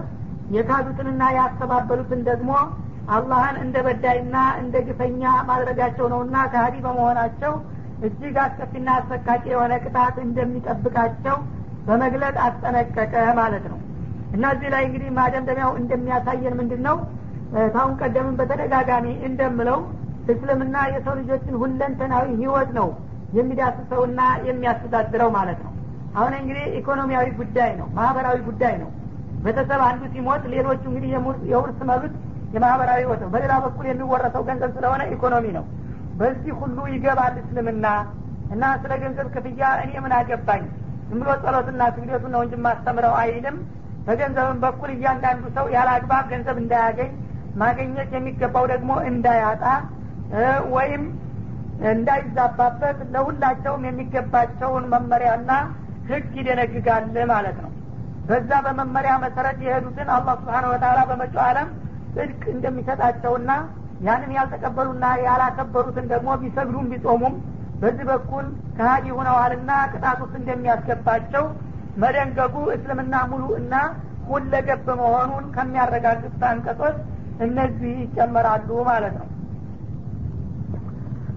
የካዱትንና 0.56 1.24
ያስተባበሉትን 1.38 2.22
ደግሞ 2.30 2.52
አላህን 3.14 3.56
እንደ 3.64 3.78
በዳይና 3.86 4.36
እንደ 4.62 4.76
ግፈኛ 4.88 5.22
ማድረጋቸው 5.50 6.06
ነውና 6.14 6.36
ከሀዲ 6.52 6.76
በመሆናቸው 6.86 7.54
እጅግ 8.08 8.38
አስከፊና 8.44 8.90
አሰቃቂ 9.00 9.44
የሆነ 9.52 9.74
ቅጣት 9.86 10.16
እንደሚጠብቃቸው 10.26 11.38
በመግለጥ 11.88 12.36
አስጠነቀቀ 12.46 13.14
ማለት 13.40 13.66
ነው። 13.72 13.80
እና 14.36 14.46
እዚህ 14.56 14.70
ላይ 14.74 14.84
እንግዲህ 14.88 15.10
ማደምደሚያው 15.18 15.72
እንደሚያሳየን 15.80 16.56
ምንድን 16.60 16.82
ነው 16.88 16.98
ታሁን 17.74 17.94
ቀደምን 18.02 18.36
በተደጋጋሚ 18.40 19.08
እንደምለው 19.28 19.80
እስልምና 20.34 20.76
የሰው 20.94 21.14
ልጆችን 21.20 21.56
ሁለንተናዊ 21.62 22.26
ህይወት 22.42 22.70
ነው 22.78 22.88
የሚዳስሰውና 23.38 24.20
የሚያስተዳድረው 24.48 25.30
ማለት 25.38 25.60
ነው። 25.66 25.72
አሁን 26.16 26.34
እንግዲህ 26.40 26.66
ኢኮኖሚያዊ 26.80 27.28
ጉዳይ 27.40 27.72
ነው 27.80 27.88
ማህበራዊ 27.96 28.38
ጉዳይ 28.50 28.76
ነው። 28.84 28.90
ቤተሰብ 29.46 29.82
አንዱ 29.88 30.02
ሲሞት 30.14 30.44
ሌሎቹ 30.54 30.84
እንግዲህ 30.90 31.10
የውርስ 31.52 31.80
መብት 31.90 32.14
የማህበራዊ 32.56 33.00
ህይወት 33.04 33.22
ነው። 33.24 33.30
በሌላ 33.34 33.54
በኩል 33.64 33.86
የሚወረሰው 33.90 34.44
ገንዘብ 34.50 34.72
ስለሆነ 34.78 35.02
ኢኮኖሚ 35.16 35.46
ነው። 35.58 35.66
በዚህ 36.20 36.54
ሁሉ 36.62 36.78
ይገባል 36.94 37.36
እስልምና 37.42 37.86
እና 38.54 38.64
ስለ 38.82 38.94
ገንዘብ 39.04 39.28
ክፍያ 39.36 39.62
እኔ 39.84 39.92
ምን 40.04 40.14
አገባኝ? 40.18 40.64
ዝም 41.10 41.22
ጸሎትና 41.44 41.82
ስግደቱ 41.96 42.24
ነው 42.34 42.42
እንጂ 42.46 42.56
ማስተምረው 42.66 43.14
አይልም። 43.22 43.58
በገንዘብም 44.08 44.58
በኩል 44.64 44.90
እያንዳንዱ 44.96 45.44
ሰው 45.58 45.66
ያለ 45.76 45.90
አግባብ 45.98 46.26
ገንዘብ 46.32 46.58
እንዳያገኝ 46.62 47.12
ማገኘት 47.62 48.12
የሚገባው 48.18 48.66
ደግሞ 48.74 48.92
እንዳያጣ 49.10 49.64
ወይም 50.76 51.04
እንዳይዛባበት 51.94 53.00
ለሁላቸውም 53.14 53.84
የሚገባቸውን 53.88 54.84
መመሪያና 54.94 55.52
ህግ 56.10 56.32
ይደነግጋል 56.40 57.06
ማለት 57.34 57.58
ነው። 57.64 57.72
በዛ 58.28 58.52
በመመሪያ 58.66 59.14
መሰረት 59.24 59.58
የሄዱትን 59.66 60.10
አላህ 60.16 60.36
ስብሓን 60.42 60.66
ወተላ 60.72 61.00
በመጪው 61.10 61.42
አለም 61.48 61.70
ጽድቅ 62.16 62.44
እንደሚሰጣቸውና 62.54 63.52
ያንን 64.06 64.32
ያልተቀበሉና 64.38 65.06
ያላከበሩትን 65.26 66.06
ደግሞ 66.14 66.30
ቢሰግዱም 66.42 66.88
ቢጾሙም 66.94 67.36
በዚህ 67.82 68.06
በኩል 68.12 68.46
ከሀዲ 68.78 69.06
ሁነዋልና 69.18 69.72
ቅጣት 69.94 70.20
ውስጥ 70.24 70.36
እንደሚያስገባቸው 70.42 71.44
መደንገጉ 72.04 72.56
እስልምና 72.76 73.16
ሙሉ 73.32 73.44
እና 73.62 73.74
ሁለገብ 74.30 74.88
መሆኑን 75.02 75.46
ከሚያረጋግጥ 75.56 76.40
አንቀጾች 76.52 76.98
እነዚህ 77.47 77.95
ይጨመራሉ 78.05 78.71
ማለት 78.93 79.17
ነው 79.21 79.27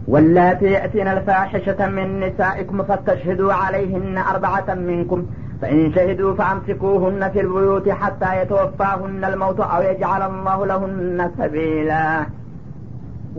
واللاتي 0.08 0.68
يأتين 0.72 1.08
الفاحشة 1.08 1.80
من 1.90 2.08
نسائكم 2.20 2.78
فاستشهدوا 2.84 3.52
عليهن 3.54 4.16
أربعة 4.32 4.70
منكم 4.90 5.20
فإن 5.62 5.80
شهدوا 5.96 6.32
فأمسكوهن 6.34 7.22
في 7.34 7.40
البيوت 7.42 7.88
حتى 8.02 8.30
يتوفاهن 8.42 9.22
الموت 9.26 9.60
أو 9.74 9.82
يجعل 9.82 10.22
الله 10.32 10.58
لهن 10.66 11.20
سبيلا 11.40 12.06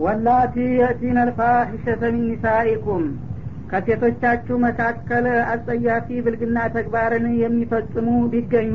ወላቲ 0.03 0.55
የእቲነ 0.79 1.17
ልፋሒሸተ 1.29 2.01
ሚን 2.13 2.23
ኒሳኢኩም 2.29 3.03
ከሴቶቻችሁ 3.71 4.55
መካከል 4.65 5.25
አጸያፊ 5.51 6.07
ብልግና 6.25 6.57
ተግባርን 6.75 7.25
የሚፈጽሙ 7.43 8.07
ቢገኙ 8.31 8.73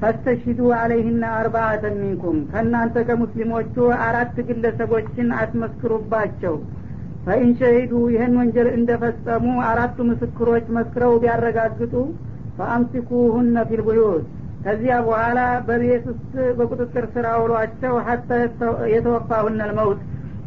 ፈስተሽዱ 0.00 0.60
አለይህና 0.76 1.24
አርባአተን 1.38 1.94
ሚንኩም 2.00 2.36
ከእናንተ 2.50 3.04
ከሙስሊሞቹ 3.08 3.74
አራት 4.04 4.36
ግለሰቦችን 4.48 5.28
አስመስክሩባቸው። 5.38 6.54
ፈኢን 7.24 7.52
ሸሂዱ 7.60 7.92
ይህን 8.12 8.34
ወንጀል 8.40 8.68
እንደፈጸሙ 8.74 9.46
አራቱ 9.68 9.96
ምስክሮች 10.10 10.66
መስክረው 10.76 11.14
ቢያረጋግጡ 11.22 11.94
ፈአምሲኩሁነ 12.58 13.56
ፊልቡዩት 13.70 14.26
ከዚያ 14.64 14.94
በኋላ 15.06 15.40
በቤት 15.66 16.04
ውስጥ 16.10 16.32
በቁጥጥር 16.58 17.04
ስር 17.12 17.26
አውሏቸው 17.32 17.94
ሀታ 18.06 18.30
የተወፋሁነ 18.94 19.60
ልመውት 19.70 20.00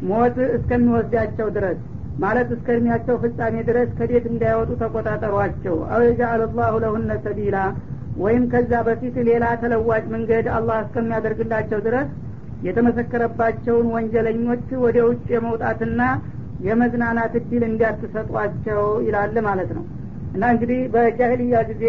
ሞት 0.09 0.37
እስከሚወስዳቸው 0.57 1.47
ድረስ 1.57 1.79
ማለት 2.21 2.49
እስከ 2.55 2.67
እድሜያቸው 2.75 3.15
ፍጻሜ 3.23 3.55
ድረስ 3.69 3.89
ከቤት 3.99 4.25
እንዳይወጡ 4.31 4.71
ተቆጣጠሯቸው። 4.81 5.75
አው 5.91 6.01
የጃአል 6.07 6.41
ላሁ 6.57 6.73
ለሁነ 6.83 7.11
ሰቢላ 7.25 7.57
ወይም 8.23 8.43
ከዛ 8.51 8.71
በፊት 8.87 9.15
ሌላ 9.29 9.45
ተለዋጭ 9.61 10.03
መንገድ 10.13 10.45
አላህ 10.57 10.77
እስከሚያደርግላቸው 10.83 11.79
ድረስ 11.87 12.09
የተመሰከረባቸውን 12.67 13.87
ወንጀለኞች 13.95 14.67
ወደ 14.83 14.97
ውጭ 15.07 15.25
የመውጣትና 15.35 16.01
የመዝናናት 16.65 17.33
እድል 17.39 17.63
እንዳትሰጧቸው 17.69 18.81
ይላል 19.05 19.35
ማለት 19.47 19.69
ነው። 19.77 19.85
እና 20.35 20.43
እንግዲህ 20.53 20.81
በጃህልያ 20.93 21.61
ጊዜ 21.69 21.83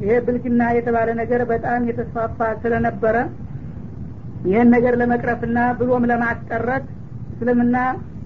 ይሄ 0.00 0.16
ብልግና 0.26 0.62
የተባለ 0.76 1.08
ነገር 1.20 1.40
በጣም 1.52 1.86
የተስፋፋ 1.90 2.48
ስለነበረ 2.62 3.16
ይህን 4.48 4.68
ነገር 4.74 4.94
ለመቅረፍና 5.00 5.58
ብሎም 5.78 6.04
ለማስቀረት 6.10 6.84
እስልምና 7.32 7.76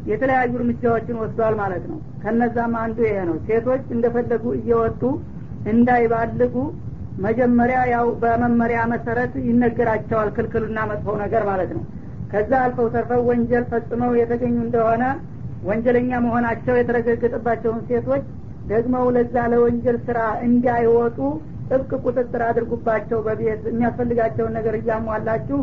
የተለያዩ 0.06 0.52
እርምጃዎችን 0.58 1.20
ወስዷል 1.22 1.54
ማለት 1.60 1.84
ነው። 1.90 1.98
ከነዛም 2.22 2.72
አንዱ 2.82 2.98
ይሄ 3.06 3.18
ነው። 3.28 3.36
ሴቶች 3.46 3.84
እንደፈለጉ 3.96 4.44
እየወጡ 4.58 5.02
እንዳይባልጉ 5.72 6.54
መጀመሪያ 7.20 7.78
ያው 7.92 8.06
በመመሪያ 8.22 8.80
መሰረት 8.92 9.32
ይነገራቸዋል 9.48 10.28
ክልክሉና 10.36 10.78
መጥፎ 10.90 11.16
ነገር 11.22 11.42
ማለት 11.50 11.70
ነው። 11.76 11.82
ከዛ 12.32 12.50
አልፈው 12.64 12.86
ተርፈው 12.94 13.22
ወንጀል 13.30 13.64
ፈጽመው 13.72 14.12
የተገኙ 14.20 14.56
እንደሆነ 14.66 15.04
ወንጀለኛ 15.68 16.10
መሆናቸው 16.24 16.74
የተረጋገጠባቸውን 16.78 17.82
ሴቶች 17.88 18.22
ደግሞ 18.66 18.96
ለዛ 19.16 19.36
ለወንጀል 19.52 19.96
ስራ 20.06 20.18
እንዳይወጡ 20.46 21.18
ጥብቅ 21.68 21.90
ቁጥጥር 22.04 22.42
አድርጉባቸው 22.48 23.18
በቤት 23.26 23.62
የሚያስፈልጋቸውን 23.70 24.54
ነገር 24.58 24.74
እያሟላችሁ 24.78 25.58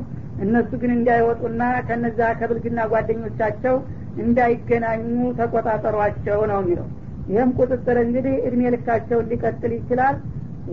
እነሱ 0.46 0.72
ግን 0.82 0.92
እንዳይወጡና 0.98 1.62
ከነዛ 1.88 2.20
ከብልግና 2.40 2.80
ጓደኞቻቸው 2.92 3.76
እንዳይገናኙ 4.24 5.04
ተቆጣጠሯቸው 5.40 6.40
ነው 6.52 6.60
የሚለው። 6.62 6.88
ይህም 7.30 7.50
ቁጥጥር 7.60 7.98
እንግዲህ 8.06 8.36
እድሜ 8.48 8.62
ልካቸውን 8.76 9.28
ሊቀጥል 9.32 9.74
ይችላል 9.78 10.16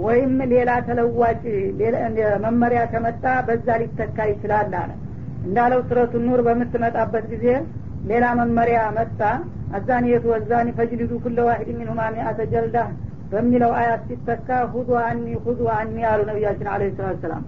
ወይም 0.05 0.33
ሌላ 0.53 0.71
ተለዋጭ 0.87 1.43
መመሪያ 2.45 2.81
ከመጣ 2.93 3.25
በዛ 3.47 3.69
ሊተካ 3.83 4.19
ይችላል 4.31 4.73
አለ። 4.81 4.91
እንዳለው 5.47 5.81
ስረቱ 5.89 6.15
ኑር 6.27 6.41
በምትመጣበት 6.47 7.25
ጊዜ 7.33 7.47
ሌላ 8.11 8.25
መመሪያ 8.41 8.81
መጣ። 8.99 9.21
አዛኒየቱ 9.77 10.25
ወዛኒ 10.33 10.69
ፈጅልዱ 10.77 11.13
ኩለ 11.23 11.39
ዋሂድ 11.47 11.69
ሚንሁማ 11.79 12.01
ሚአተ 12.15 12.41
ጀልዳ 12.53 12.77
በሚለው 13.31 13.73
አያት 13.79 14.03
ሲተካ 14.09 14.49
ሁዱ 14.75 14.91
አኒ 15.05 15.25
ሁዱ 15.45 15.61
አኒ 15.77 15.97
አሉ 16.11 16.21
ነቢያችን 16.29 16.69
አለ 16.75 16.83
ሰላት 16.99 17.19
ሰላም 17.25 17.45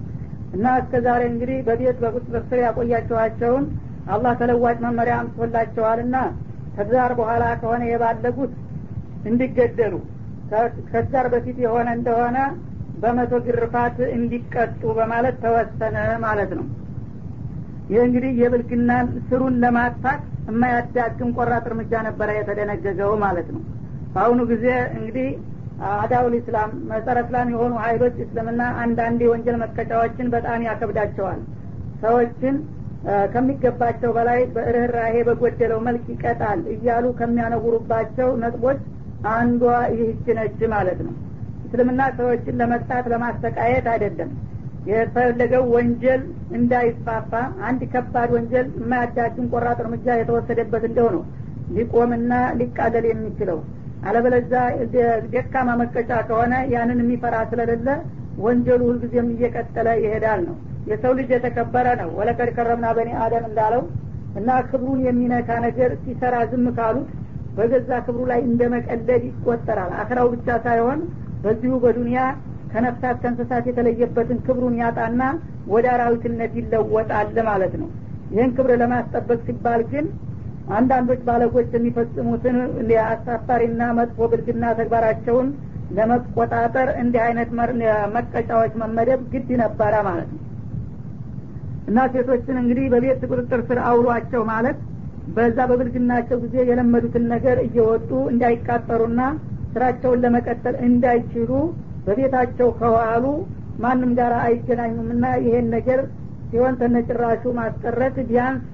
እና 0.54 0.66
እስከ 0.80 1.00
ዛሬ 1.06 1.22
እንግዲህ 1.32 1.58
በቤት 1.66 1.98
በቁጥጥር 2.02 2.42
ስር 2.48 2.60
ያቆያቸኋቸውን 2.64 3.64
አላህ 4.14 4.32
ተለዋጭ 4.40 4.76
መመሪያ 4.86 5.14
አምጥቶላቸዋልና 5.20 6.16
ከዛር 6.76 7.12
በኋላ 7.18 7.44
ከሆነ 7.62 7.82
የባለጉት 7.90 8.52
እንዲገደሉ 9.30 9.94
ከዛር 10.90 11.26
በፊት 11.32 11.56
የሆነ 11.64 11.88
እንደሆነ 11.96 12.38
በመቶ 13.02 13.32
ግርፋት 13.46 13.96
እንዲቀጡ 14.14 14.82
በማለት 14.98 15.36
ተወሰነ 15.42 15.96
ማለት 16.24 16.50
ነው። 16.58 16.66
ይህ 17.90 18.00
እንግዲህ 18.06 18.32
የብልግናን 18.40 19.06
ስሩን 19.28 19.54
ለማጥፋት 19.62 20.22
የማያዳግም 20.48 21.30
ቆራጥ 21.36 21.64
እርምጃ 21.70 21.92
ነበረ 22.08 22.28
የተደነገገው 22.36 23.12
ማለት 23.24 23.48
ነው። 23.54 23.62
በአሁኑ 24.14 24.40
ጊዜ 24.50 24.66
እንግዲህ 24.96 25.28
አዳውል 25.94 26.34
ኢስላም 26.38 26.70
መጸረ 26.90 27.18
እስላም 27.24 27.48
የሆኑ 27.52 27.72
ሀይሎች 27.84 28.16
እስልምና 28.24 28.62
አንዳንድ 28.82 29.20
የወንጀል 29.24 29.56
መቀጫዎችን 29.62 30.32
በጣም 30.34 30.64
ያከብዳቸዋል። 30.68 31.40
ሰዎችን 32.02 32.56
ከሚገባቸው 33.32 34.10
በላይ 34.16 34.40
በርኅራሄ 34.54 35.16
በጎደለው 35.28 35.80
መልክ 35.86 36.06
ይቀጣል 36.12 36.60
እያሉ 36.74 37.04
ከሚያነውሩባቸው 37.20 38.30
ነጥቦች 38.42 38.80
አንዷ 39.32 39.62
ይህች 39.92 40.26
ነች 40.38 40.60
ማለት 40.74 41.00
ነው። 41.06 41.14
እስልምና 41.64 42.02
ሰዎችን 42.18 42.58
ለመቅጣት 42.60 43.06
ለማሰቃየት 43.12 43.86
አይደለም። 43.92 44.30
የተፈለገው 44.88 45.64
ወንጀል 45.74 46.22
እንዳይስፋፋ 46.58 47.32
አንድ 47.68 47.80
ከባድ 47.92 48.30
ወንጀል 48.36 48.66
የማያዳግም 48.78 49.48
ቆራጥ 49.52 49.78
እርምጃ 49.84 50.06
የተወሰደበት 50.20 50.84
እንደው 50.88 51.08
ነው 51.16 51.22
ሊቆምና 51.76 52.32
ሊቃለል 52.60 53.06
የሚችለው። 53.10 53.58
አለበለዛ 54.06 54.52
ደካማ 55.34 55.68
መቀጫ 55.80 56.10
ከሆነ 56.28 56.54
ያንን 56.74 56.98
የሚፈራ 57.02 57.36
ስለሌለ 57.50 57.88
ወንጀሉ 58.44 58.80
ሁልጊዜም 58.90 59.28
እየቀጠለ 59.34 59.88
ይሄዳል 60.02 60.40
ነው። 60.48 60.56
የሰው 60.90 61.12
ልጅ 61.18 61.30
የተከበረ 61.34 61.86
ነው። 62.00 62.10
ወለቀድ 62.18 62.50
ከረምና 62.56 62.88
በኒ 62.98 63.10
አደም 63.24 63.46
እንዳለው 63.50 63.82
እና 64.38 64.50
ክብሩን 64.68 65.00
የሚነካ 65.06 65.50
ነገር 65.66 65.90
ሲሰራ 66.04 66.36
ዝም 66.50 66.66
ካሉት 66.76 67.08
በገዛ 67.58 67.90
ክብሩ 68.06 68.22
ላይ 68.30 68.40
እንደ 68.48 68.62
መቀለድ 68.74 69.22
ይቆጠራል። 69.28 69.92
አክራው 70.00 70.28
ብቻ 70.34 70.48
ሳይሆን 70.66 71.00
በዚሁ 71.42 71.74
በዱንያ 71.84 72.20
ከነፍሳት 72.72 73.16
ከእንስሳት 73.22 73.64
የተለየበትን 73.68 74.38
ክብሩን 74.46 74.74
ያጣና 74.80 75.22
ወደ 75.72 75.86
አራዊትነት 75.94 76.52
ይለወጣል 76.58 77.38
ማለት 77.48 77.74
ነው። 77.82 77.88
ይህን 78.32 78.50
ክብር 78.56 78.72
ለማስጠበቅ 78.82 79.38
ሲባል 79.46 79.82
ግን 79.92 80.06
አንዳንዶች 80.70 81.20
ባለጎች 81.28 81.70
የሚፈጽሙትን 81.76 82.56
አሳፋሪና 83.04 83.82
መጥፎ 83.98 84.26
ብልግና 84.32 84.64
ተግባራቸውን 84.78 85.48
ለመቆጣጠር 85.96 86.88
እንዲህ 87.02 87.22
አይነት 87.26 87.50
መቀጫዎች 88.16 88.72
መመደብ 88.82 89.20
ግድ 89.32 89.48
ነበረ 89.62 89.94
ማለት 90.08 90.28
ነው። 90.34 90.42
እና 91.88 91.98
ሴቶችን 92.14 92.56
እንግዲህ 92.62 92.86
በቤት 92.94 93.22
ቁጥጥር 93.30 93.60
ስር 93.68 93.78
አውሏቸው 93.88 94.42
ማለት 94.52 94.78
በዛ 95.36 95.58
በብልግናቸው 95.70 96.36
ጊዜ 96.44 96.56
የለመዱትን 96.68 97.24
ነገር 97.32 97.56
እየወጡ 97.64 98.10
እንዳይቃጠሩና 98.32 99.20
ስራቸውን 99.72 100.22
ለመቀጠል 100.24 100.76
እንዳይችሉ 100.88 101.50
በቤታቸው 102.06 102.68
ከዋሉ 102.78 103.24
ማንም 103.84 104.12
ጋር 104.18 104.32
አይገናኙምና 104.44 105.26
ይሄን 105.44 105.66
ነገር 105.74 106.00
ሲሆን 106.50 106.74
ተነጭራሹ 106.80 107.42
ማስቀረት 107.58 108.16
ቢያንስ 108.28 108.70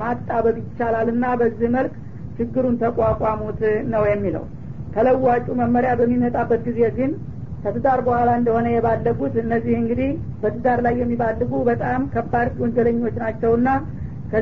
ማጣበብ 0.00 0.56
ይቻላል 0.62 1.08
እና 1.14 1.24
በዚህ 1.40 1.70
መልክ 1.76 1.94
ችግሩን 2.38 2.76
ተቋቋሙት 2.82 3.60
ነው 3.94 4.04
የሚለው። 4.10 4.44
ተለዋጩ 4.94 5.46
መመሪያ 5.60 5.90
በሚመጣበት 5.98 6.60
ጊዜ 6.68 6.80
ግን 6.96 7.10
ከትዳር 7.64 8.00
በኋላ 8.06 8.30
እንደሆነ 8.38 8.66
የባለጉት 8.72 9.34
እነዚህ 9.42 9.74
እንግዲህ 9.80 10.10
በትዳር 10.42 10.78
ላይ 10.86 10.94
የሚባልጉ 11.00 11.52
በጣም 11.68 12.02
ከባድ 12.14 12.48
ወንጀለኞች 12.62 13.16
ናቸውና 13.22 13.68